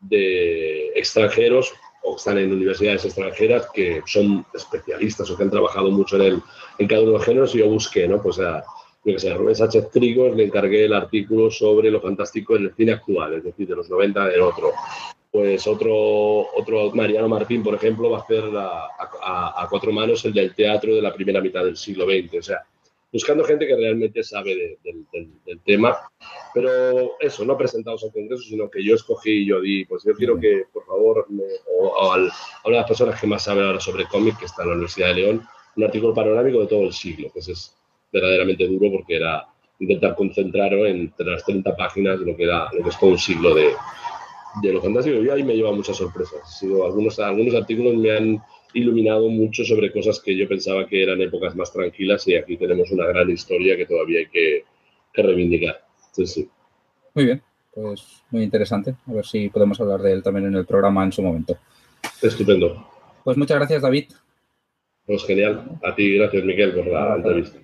de 0.00 0.92
extranjeros 0.94 1.72
o 2.02 2.16
están 2.16 2.38
en 2.38 2.52
universidades 2.52 3.04
extranjeras 3.04 3.68
que 3.72 4.02
son 4.06 4.44
especialistas 4.54 5.30
o 5.30 5.36
que 5.36 5.42
han 5.42 5.50
trabajado 5.50 5.90
mucho 5.90 6.16
en, 6.16 6.22
el, 6.22 6.42
en 6.78 6.86
cada 6.86 7.02
uno 7.02 7.12
de 7.12 7.18
los 7.18 7.26
géneros 7.26 7.54
y 7.54 7.58
yo 7.58 7.68
busqué, 7.68 8.06
¿no? 8.06 8.22
Pues 8.22 8.38
a, 8.38 8.64
yo 9.04 9.12
que 9.12 9.18
sé, 9.20 9.30
a 9.30 9.36
Rubén 9.36 9.54
Sánchez 9.54 9.90
Trigos 9.90 10.36
le 10.36 10.44
encargué 10.44 10.84
el 10.84 10.92
artículo 10.92 11.50
sobre 11.50 11.90
lo 11.90 12.00
fantástico 12.00 12.56
en 12.56 12.64
el 12.64 12.74
cine 12.74 12.92
actual, 12.92 13.34
es 13.34 13.44
decir, 13.44 13.68
de 13.68 13.76
los 13.76 13.88
90 13.88 14.26
del 14.26 14.40
otro. 14.40 14.72
Pues 15.30 15.66
otro, 15.66 16.46
otro 16.56 16.90
Mariano 16.92 17.28
Martín, 17.28 17.62
por 17.62 17.74
ejemplo, 17.74 18.10
va 18.10 18.18
a 18.18 18.22
hacer 18.22 18.44
a, 18.56 19.62
a, 19.62 19.66
cuatro 19.70 19.92
manos 19.92 20.24
el 20.24 20.32
del 20.32 20.54
teatro 20.54 20.94
de 20.94 21.02
la 21.02 21.12
primera 21.12 21.40
mitad 21.40 21.64
del 21.64 21.76
siglo 21.76 22.06
XX. 22.06 22.38
O 22.38 22.42
sea, 22.42 22.64
buscando 23.16 23.44
gente 23.44 23.66
que 23.66 23.74
realmente 23.74 24.22
sabe 24.22 24.78
del 24.82 25.60
tema. 25.64 25.96
Pero 26.52 27.18
eso, 27.18 27.46
no 27.46 27.56
presentados 27.56 28.04
al 28.04 28.12
Congreso, 28.12 28.42
sino 28.42 28.68
que 28.68 28.84
yo 28.84 28.94
escogí 28.94 29.30
y 29.30 29.46
yo 29.46 29.58
di, 29.58 29.86
pues 29.86 30.04
yo 30.04 30.12
quiero 30.12 30.38
que, 30.38 30.64
por 30.70 30.84
favor, 30.84 31.26
o, 31.80 32.12
a 32.12 32.16
una 32.16 32.30
de 32.64 32.72
las 32.72 32.86
personas 32.86 33.18
que 33.18 33.26
más 33.26 33.42
saben 33.44 33.64
ahora 33.64 33.80
sobre 33.80 34.04
cómic, 34.04 34.38
que 34.38 34.44
está 34.44 34.62
en 34.62 34.68
la 34.68 34.74
Universidad 34.74 35.08
de 35.08 35.14
León, 35.14 35.46
un 35.76 35.84
artículo 35.84 36.12
panorámico 36.12 36.60
de 36.60 36.66
todo 36.66 36.82
el 36.82 36.92
siglo, 36.92 37.30
que 37.32 37.40
es 37.40 37.74
verdaderamente 38.12 38.66
duro 38.66 38.90
porque 38.90 39.16
era 39.16 39.46
intentar 39.78 40.14
concentrar 40.14 40.74
entre 40.74 41.26
las 41.26 41.44
30 41.44 41.74
páginas 41.74 42.20
de 42.20 42.26
lo 42.26 42.36
que, 42.36 42.44
era, 42.44 42.68
lo 42.72 42.82
que 42.82 42.90
es 42.90 42.98
todo 42.98 43.10
un 43.10 43.18
siglo 43.18 43.54
de, 43.54 43.72
de 44.62 44.72
lo 44.72 44.82
fantástico. 44.82 45.22
Y 45.22 45.30
ahí 45.30 45.42
me 45.42 45.56
lleva 45.56 45.72
muchas 45.72 45.96
sorpresas. 45.96 46.58
Sido, 46.58 46.84
algunos, 46.84 47.18
algunos 47.18 47.54
artículos 47.54 47.94
me 47.96 48.10
han 48.10 48.42
iluminado 48.76 49.28
mucho 49.28 49.64
sobre 49.64 49.90
cosas 49.90 50.20
que 50.20 50.36
yo 50.36 50.46
pensaba 50.48 50.86
que 50.86 51.02
eran 51.02 51.20
épocas 51.20 51.56
más 51.56 51.72
tranquilas 51.72 52.26
y 52.28 52.34
aquí 52.34 52.56
tenemos 52.56 52.90
una 52.90 53.06
gran 53.06 53.28
historia 53.30 53.76
que 53.76 53.86
todavía 53.86 54.20
hay 54.20 54.26
que, 54.26 54.64
reivindicar. 55.14 55.82
sí. 56.12 56.48
Muy 57.14 57.24
bien, 57.24 57.42
pues 57.72 58.22
muy 58.30 58.42
interesante. 58.42 58.94
A 59.06 59.12
ver 59.12 59.24
si 59.24 59.48
podemos 59.48 59.80
hablar 59.80 60.02
de 60.02 60.12
él 60.12 60.22
también 60.22 60.46
en 60.46 60.56
el 60.56 60.66
programa 60.66 61.02
en 61.04 61.12
su 61.12 61.22
momento. 61.22 61.56
Estupendo. 62.20 62.86
Pues 63.24 63.38
muchas 63.38 63.56
gracias, 63.56 63.80
David. 63.80 64.12
Pues 65.06 65.24
genial. 65.24 65.78
A 65.82 65.94
ti, 65.94 66.16
gracias, 66.16 66.44
Miguel, 66.44 66.74
por 66.74 66.86
la 66.86 67.16
entrevista. 67.16 67.58